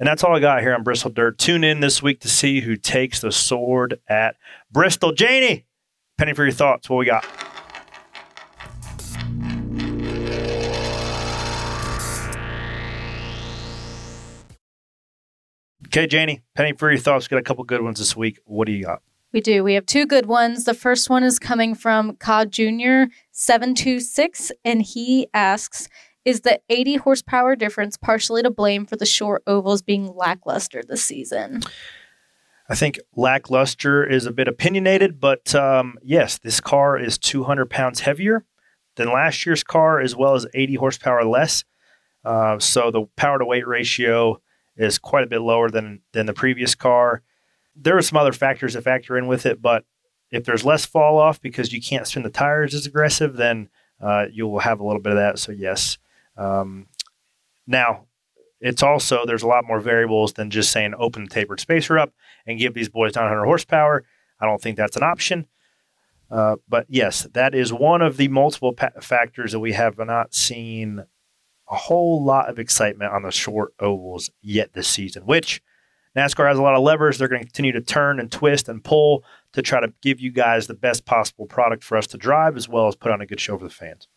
And 0.00 0.06
that's 0.06 0.22
all 0.22 0.36
I 0.36 0.38
got 0.38 0.60
here 0.60 0.74
on 0.74 0.84
Bristol 0.84 1.10
Dirt. 1.10 1.38
Tune 1.38 1.64
in 1.64 1.80
this 1.80 2.00
week 2.00 2.20
to 2.20 2.28
see 2.28 2.60
who 2.60 2.76
takes 2.76 3.20
the 3.20 3.32
sword 3.32 3.98
at 4.08 4.36
Bristol. 4.70 5.12
Janie, 5.12 5.66
penny 6.16 6.34
for 6.34 6.44
your 6.44 6.52
thoughts. 6.52 6.88
What 6.88 6.98
we 6.98 7.06
got? 7.06 7.26
Okay, 15.88 16.06
Janie, 16.06 16.42
penny 16.54 16.74
for 16.74 16.90
your 16.90 17.00
thoughts. 17.00 17.26
Got 17.26 17.38
a 17.38 17.42
couple 17.42 17.64
good 17.64 17.82
ones 17.82 17.98
this 17.98 18.14
week. 18.14 18.38
What 18.44 18.66
do 18.66 18.72
you 18.72 18.84
got? 18.84 19.02
We 19.32 19.40
do. 19.40 19.64
We 19.64 19.74
have 19.74 19.84
two 19.84 20.06
good 20.06 20.26
ones. 20.26 20.64
The 20.64 20.74
first 20.74 21.10
one 21.10 21.24
is 21.24 21.38
coming 21.38 21.74
from 21.74 22.16
Cod 22.16 22.52
Jr. 22.52 23.04
726, 23.32 24.52
and 24.64 24.80
he 24.82 25.28
asks 25.34 25.88
Is 26.24 26.42
the 26.42 26.60
80 26.68 26.96
horsepower 26.96 27.56
difference 27.56 27.96
partially 27.96 28.42
to 28.42 28.50
blame 28.50 28.86
for 28.86 28.96
the 28.96 29.06
short 29.06 29.42
ovals 29.46 29.82
being 29.82 30.12
lackluster 30.14 30.82
this 30.86 31.02
season? 31.02 31.62
I 32.68 32.74
think 32.74 32.98
lackluster 33.16 34.04
is 34.04 34.26
a 34.26 34.32
bit 34.32 34.46
opinionated, 34.46 35.20
but 35.20 35.54
um, 35.54 35.96
yes, 36.02 36.38
this 36.38 36.60
car 36.60 36.98
is 36.98 37.16
200 37.16 37.70
pounds 37.70 38.00
heavier 38.00 38.44
than 38.96 39.10
last 39.10 39.46
year's 39.46 39.64
car, 39.64 40.00
as 40.00 40.14
well 40.14 40.34
as 40.34 40.46
80 40.52 40.74
horsepower 40.74 41.24
less. 41.24 41.64
Uh, 42.24 42.58
so 42.58 42.90
the 42.90 43.06
power 43.16 43.38
to 43.38 43.44
weight 43.44 43.66
ratio 43.66 44.40
is 44.76 44.98
quite 44.98 45.24
a 45.24 45.28
bit 45.28 45.40
lower 45.40 45.70
than 45.70 46.00
than 46.12 46.26
the 46.26 46.34
previous 46.34 46.74
car. 46.74 47.22
There 47.74 47.96
are 47.96 48.02
some 48.02 48.18
other 48.18 48.32
factors 48.32 48.74
that 48.74 48.84
factor 48.84 49.16
in 49.16 49.28
with 49.28 49.46
it, 49.46 49.62
but 49.62 49.84
if 50.30 50.44
there's 50.44 50.64
less 50.64 50.84
fall 50.84 51.16
off 51.16 51.40
because 51.40 51.72
you 51.72 51.80
can't 51.80 52.06
spin 52.06 52.22
the 52.22 52.28
tires 52.28 52.74
as 52.74 52.86
aggressive, 52.86 53.36
then 53.36 53.70
uh, 54.00 54.26
you 54.30 54.46
will 54.46 54.58
have 54.58 54.80
a 54.80 54.84
little 54.84 55.00
bit 55.00 55.12
of 55.12 55.18
that. 55.18 55.38
So 55.38 55.52
yes. 55.52 55.96
Um, 56.38 56.86
now, 57.66 58.06
it's 58.60 58.82
also 58.82 59.24
there's 59.26 59.42
a 59.42 59.48
lot 59.48 59.64
more 59.66 59.80
variables 59.80 60.32
than 60.32 60.50
just 60.50 60.72
saying 60.72 60.94
open 60.98 61.24
the 61.24 61.30
tapered 61.30 61.60
spacer 61.60 61.98
up 61.98 62.12
and 62.46 62.58
give 62.58 62.74
these 62.74 62.88
boys 62.88 63.14
900 63.14 63.44
horsepower. 63.44 64.04
I 64.40 64.46
don't 64.46 64.60
think 64.60 64.76
that's 64.76 64.96
an 64.96 65.02
option. 65.02 65.46
Uh, 66.30 66.56
but 66.68 66.86
yes, 66.88 67.26
that 67.32 67.54
is 67.54 67.72
one 67.72 68.02
of 68.02 68.16
the 68.16 68.28
multiple 68.28 68.72
pa- 68.72 68.90
factors 69.00 69.52
that 69.52 69.60
we 69.60 69.72
have 69.72 69.98
not 69.98 70.34
seen 70.34 71.04
a 71.70 71.76
whole 71.76 72.24
lot 72.24 72.48
of 72.48 72.58
excitement 72.58 73.12
on 73.12 73.22
the 73.22 73.30
short 73.30 73.74
ovals 73.78 74.30
yet 74.42 74.72
this 74.72 74.88
season, 74.88 75.24
which 75.24 75.62
NASCAR 76.16 76.48
has 76.48 76.58
a 76.58 76.62
lot 76.62 76.74
of 76.74 76.82
levers. 76.82 77.18
They're 77.18 77.28
going 77.28 77.42
to 77.42 77.46
continue 77.46 77.72
to 77.72 77.80
turn 77.80 78.18
and 78.18 78.30
twist 78.30 78.68
and 78.68 78.82
pull 78.82 79.24
to 79.52 79.62
try 79.62 79.80
to 79.80 79.92
give 80.02 80.20
you 80.20 80.32
guys 80.32 80.66
the 80.66 80.74
best 80.74 81.04
possible 81.04 81.46
product 81.46 81.84
for 81.84 81.96
us 81.96 82.06
to 82.08 82.18
drive, 82.18 82.56
as 82.56 82.68
well 82.68 82.88
as 82.88 82.96
put 82.96 83.12
on 83.12 83.20
a 83.20 83.26
good 83.26 83.40
show 83.40 83.56
for 83.56 83.64
the 83.64 83.70
fans. 83.70 84.08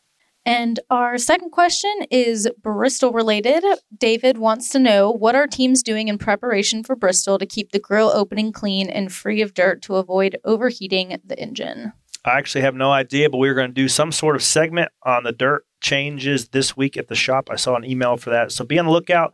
And 0.46 0.80
our 0.90 1.18
second 1.20 1.52
question 1.52 1.94
is 2.10 2.50
Bristol 2.62 3.12
related. 3.12 3.64
David 3.96 4.40
wants 4.40 4.70
to 4.70 4.80
know 4.80 5.12
what 5.12 5.36
are 5.36 5.46
teams 5.46 5.84
doing 5.84 6.08
in 6.08 6.18
preparation 6.18 6.84
for 6.84 6.96
Bristol 6.96 7.38
to 7.38 7.46
keep 7.46 7.72
the 7.72 7.80
grill 7.80 8.10
opening 8.10 8.52
clean 8.52 8.90
and 8.90 9.14
free 9.14 9.42
of 9.42 9.54
dirt 9.54 9.84
to 9.84 9.96
avoid 9.98 10.38
overheating 10.44 11.20
the 11.24 11.38
engine? 11.40 11.94
I 12.26 12.38
actually 12.38 12.62
have 12.62 12.76
no 12.76 12.92
idea, 12.92 13.30
but 13.30 13.38
we 13.38 13.50
are 13.50 13.54
going 13.54 13.70
to 13.70 13.74
do 13.74 13.88
some 13.88 14.12
sort 14.12 14.36
of 14.36 14.44
segment 14.44 14.92
on 15.04 15.24
the 15.24 15.32
dirt 15.32 15.66
changes 15.80 16.50
this 16.50 16.76
week 16.76 16.98
at 16.98 17.08
the 17.08 17.16
shop. 17.16 17.50
I 17.52 17.56
saw 17.56 17.76
an 17.76 17.86
email 17.86 18.18
for 18.18 18.32
that. 18.32 18.52
So 18.52 18.66
be 18.66 18.80
on 18.80 18.86
the 18.86 18.92
lookout 18.92 19.34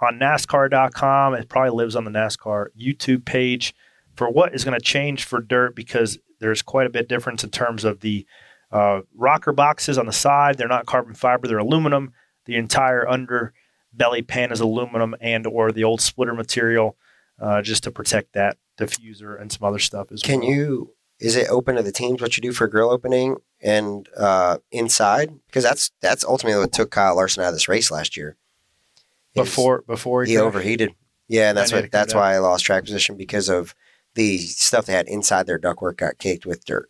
on 0.00 0.18
NASCAR.com. 0.18 1.34
It 1.34 1.48
probably 1.48 1.76
lives 1.76 1.96
on 1.96 2.04
the 2.04 2.10
NASCAR 2.10 2.68
YouTube 2.78 3.24
page 3.24 3.74
for 4.16 4.30
what 4.30 4.54
is 4.54 4.64
going 4.64 4.78
to 4.78 4.84
change 4.84 5.24
for 5.24 5.40
dirt 5.40 5.74
because 5.74 6.18
there's 6.40 6.62
quite 6.62 6.86
a 6.86 6.90
bit 6.90 7.08
difference 7.08 7.44
in 7.44 7.50
terms 7.50 7.84
of 7.84 8.00
the 8.00 8.26
uh, 8.70 9.00
rocker 9.14 9.52
boxes 9.52 9.98
on 9.98 10.06
the 10.06 10.12
side. 10.12 10.58
They're 10.58 10.68
not 10.68 10.86
carbon 10.86 11.14
fiber; 11.14 11.48
they're 11.48 11.58
aluminum. 11.58 12.12
The 12.46 12.56
entire 12.56 13.04
underbelly 13.04 14.26
pan 14.26 14.52
is 14.52 14.60
aluminum 14.60 15.14
and 15.20 15.46
or 15.46 15.72
the 15.72 15.84
old 15.84 16.00
splitter 16.00 16.34
material, 16.34 16.96
uh, 17.40 17.62
just 17.62 17.84
to 17.84 17.90
protect 17.90 18.32
that 18.32 18.56
diffuser 18.78 19.40
and 19.40 19.50
some 19.52 19.66
other 19.66 19.78
stuff 19.78 20.12
as 20.12 20.22
Can 20.22 20.40
well. 20.40 20.48
you? 20.50 20.94
Is 21.20 21.34
it 21.34 21.48
open 21.50 21.74
to 21.74 21.82
the 21.82 21.90
teams 21.92 22.22
what 22.22 22.36
you 22.36 22.40
do 22.40 22.52
for 22.52 22.68
grill 22.68 22.90
opening 22.90 23.36
and 23.60 24.08
uh, 24.16 24.58
inside? 24.70 25.32
Because 25.46 25.64
that's 25.64 25.90
that's 26.00 26.24
ultimately 26.24 26.60
what 26.60 26.72
took 26.72 26.90
Kyle 26.90 27.16
Larson 27.16 27.42
out 27.42 27.48
of 27.48 27.54
this 27.54 27.68
race 27.68 27.90
last 27.90 28.16
year. 28.16 28.36
Before 29.34 29.82
before 29.86 30.24
he 30.24 30.34
crashed? 30.34 30.46
overheated. 30.46 30.94
Yeah, 31.26 31.50
and 31.50 31.58
that's 31.58 31.72
what 31.72 31.90
that's 31.90 32.12
down. 32.12 32.22
why 32.22 32.34
I 32.34 32.38
lost 32.38 32.64
track 32.64 32.84
position 32.84 33.16
because 33.16 33.48
of 33.48 33.74
the 34.14 34.38
stuff 34.38 34.86
they 34.86 34.92
had 34.92 35.08
inside 35.08 35.46
their 35.46 35.58
ductwork 35.58 35.96
got 35.98 36.18
caked 36.18 36.46
with 36.46 36.64
dirt. 36.64 36.88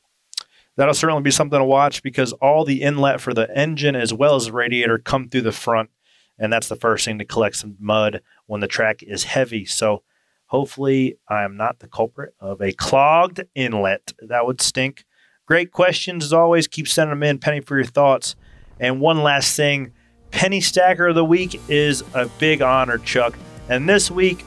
That'll 0.79 0.95
certainly 0.95 1.23
be 1.23 1.33
something 1.33 1.59
to 1.59 1.65
watch 1.65 2.05
because 2.05 2.33
all 2.35 2.65
the 2.65 2.83
inlet 2.83 3.21
for 3.21 3.35
the 3.35 3.51
engine 3.53 3.97
as 3.97 4.15
well 4.15 4.37
as 4.37 4.47
the 4.47 4.53
radiator 4.53 4.97
come 4.97 5.29
through 5.29 5.43
the 5.43 5.51
front, 5.51 5.91
and 6.39 6.53
that's 6.53 6.69
the 6.69 6.77
first 6.77 7.05
thing 7.05 7.19
to 7.19 7.25
collect 7.25 7.57
some 7.57 7.77
mud 7.81 8.23
when 8.47 8.61
the 8.61 8.69
track 8.69 9.03
is 9.03 9.25
heavy. 9.25 9.65
So 9.65 10.05
hopefully, 10.47 11.19
I 11.29 11.43
am 11.43 11.57
not 11.57 11.81
the 11.81 11.89
culprit 11.89 12.33
of 12.39 12.63
a 12.63 12.71
clogged 12.71 13.41
inlet. 13.57 14.13
That 14.23 14.47
would 14.47 14.61
stink. 14.61 15.05
Great 15.47 15.73
questions 15.73 16.25
as 16.25 16.33
always. 16.33 16.69
Keep 16.69 16.87
sending 16.87 17.11
them 17.11 17.25
in. 17.25 17.39
Penny 17.41 17.59
for 17.59 17.77
your 17.77 17.85
thoughts. 17.85 18.37
And 18.79 19.01
one 19.01 19.25
last 19.25 19.57
thing, 19.57 19.93
Penny 20.31 20.61
Stacker 20.61 21.09
of 21.09 21.17
the 21.17 21.25
Week 21.25 21.61
is 21.69 22.05
a 22.15 22.27
big 22.39 22.63
honor, 22.63 22.99
Chuck. 22.99 23.37
And 23.69 23.89
this 23.89 24.13
week, 24.13 24.45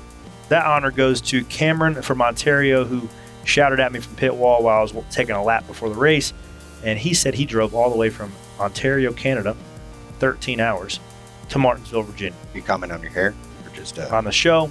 that 0.48 0.66
honor 0.66 0.92
goes 0.92 1.20
to 1.24 1.44
Cameron 1.44 2.02
from 2.02 2.22
Ontario, 2.22 2.86
who 2.86 3.10
shouted 3.46 3.80
at 3.80 3.92
me 3.92 4.00
from 4.00 4.16
pit 4.16 4.36
wall 4.36 4.64
while 4.64 4.80
I 4.80 4.82
was 4.82 4.94
taking 5.12 5.36
a 5.36 5.44
lap 5.44 5.68
before 5.68 5.90
the 5.90 5.96
race. 5.96 6.34
And 6.84 6.98
he 6.98 7.14
said 7.14 7.34
he 7.34 7.46
drove 7.46 7.76
all 7.76 7.90
the 7.90 7.98
way 7.98 8.10
from 8.10 8.32
Ontario, 8.60 9.14
Canada, 9.14 9.56
13 10.20 10.60
hours 10.60 11.00
to 11.50 11.60
Martinsville, 11.60 12.04
Virginia. 12.04 12.38
You 12.54 12.62
comment 12.62 12.92
on 12.92 13.02
your 13.02 13.12
hair 13.12 13.34
or 13.66 13.76
just 13.76 14.00
uh, 14.00 14.08
On 14.12 14.24
the 14.24 14.32
show, 14.32 14.68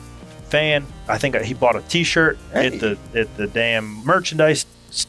fan. 0.49 0.85
I 1.09 1.18
think 1.18 1.37
he 1.37 1.55
bought 1.55 1.77
a 1.77 1.83
T-shirt 1.83 2.39
at 2.53 2.81
the 2.81 2.99
at 3.14 3.37
the 3.37 3.47
damn 3.47 4.05
merchandise 4.05 4.66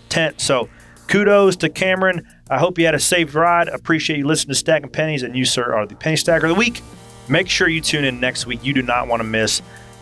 tent. 0.09 0.41
So 0.41 0.69
kudos 1.07 1.55
to 1.57 1.69
Cameron. 1.69 2.27
I 2.49 2.57
hope 2.57 2.77
you 2.77 2.85
had 2.85 2.95
a 2.95 2.99
safe 2.99 3.33
ride. 3.33 3.67
Appreciate 3.67 4.17
you 4.19 4.27
listening 4.27 4.51
to 4.53 4.55
Stacking 4.55 4.89
Pennies, 4.89 5.23
and 5.23 5.35
you, 5.35 5.45
sir, 5.45 5.73
are 5.73 5.85
the 5.85 5.95
Penny 5.95 6.17
Stacker 6.17 6.47
of 6.47 6.53
the 6.53 6.59
Week. 6.59 6.81
Make 7.29 7.47
sure 7.47 7.67
you 7.67 7.81
tune 7.81 8.03
in 8.03 8.19
next 8.19 8.45
week. 8.45 8.63
You 8.63 8.73
do 8.73 8.81
not 8.81 9.07
want 9.07 9.21
to 9.21 9.27
miss 9.27 9.61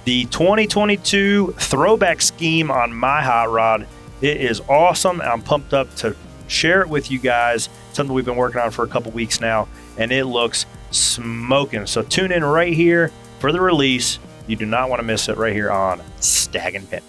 the 0.10 0.26
2022 0.26 1.54
throwback 1.60 2.20
scheme 2.20 2.72
on 2.72 2.92
my 2.92 3.22
hot 3.22 3.52
rod. 3.52 3.86
It 4.22 4.42
is 4.42 4.60
awesome. 4.62 5.22
I'm 5.22 5.44
pumped 5.44 5.72
up 5.72 5.94
to 5.98 6.16
share 6.48 6.82
it 6.82 6.90
with 6.90 7.12
you 7.12 7.20
guys. 7.20 7.70
Something 7.94 8.16
we've 8.16 8.26
been 8.26 8.36
working 8.36 8.60
on 8.60 8.72
for 8.72 8.84
a 8.84 8.88
couple 8.88 9.12
weeks 9.12 9.40
now, 9.40 9.68
and 10.00 10.12
it 10.12 10.26
looks 10.26 10.66
smoking. 10.90 11.86
So 11.86 12.02
tune 12.02 12.32
in 12.32 12.44
right 12.44 12.74
here 12.74 13.12
for 13.38 13.52
the 13.52 13.62
release. 13.62 14.18
You 14.48 14.56
do 14.56 14.66
not 14.66 14.90
want 14.90 15.00
to 15.00 15.04
miss 15.04 15.30
it 15.30 15.38
right 15.38 15.54
here 15.54 15.70
on 15.70 16.02
Stacking 16.20 16.88
Pennies. 16.88 17.06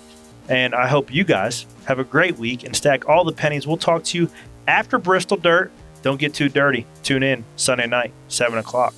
And 0.51 0.74
I 0.74 0.86
hope 0.86 1.11
you 1.11 1.24
guys 1.24 1.64
have 1.86 2.01
a 2.01 2.05
great 2.05 2.36
week 2.36 2.64
and 2.64 2.76
stack 2.76 3.09
all 3.09 3.24
the 3.24 3.32
pennies. 3.32 3.66
We'll 3.66 3.78
talk 3.78 4.05
to 4.05 4.18
you 4.18 4.30
after 4.68 4.98
Bristol 4.98 5.38
Dirt. 5.38 5.72
Don't 6.03 6.20
get 6.20 6.34
too 6.34 6.51
dirty. 6.51 6.84
Tune 7.03 7.22
in 7.22 7.46
Sunday 7.57 7.86
night, 7.86 8.12
7 8.28 8.59
o'clock. 8.59 8.92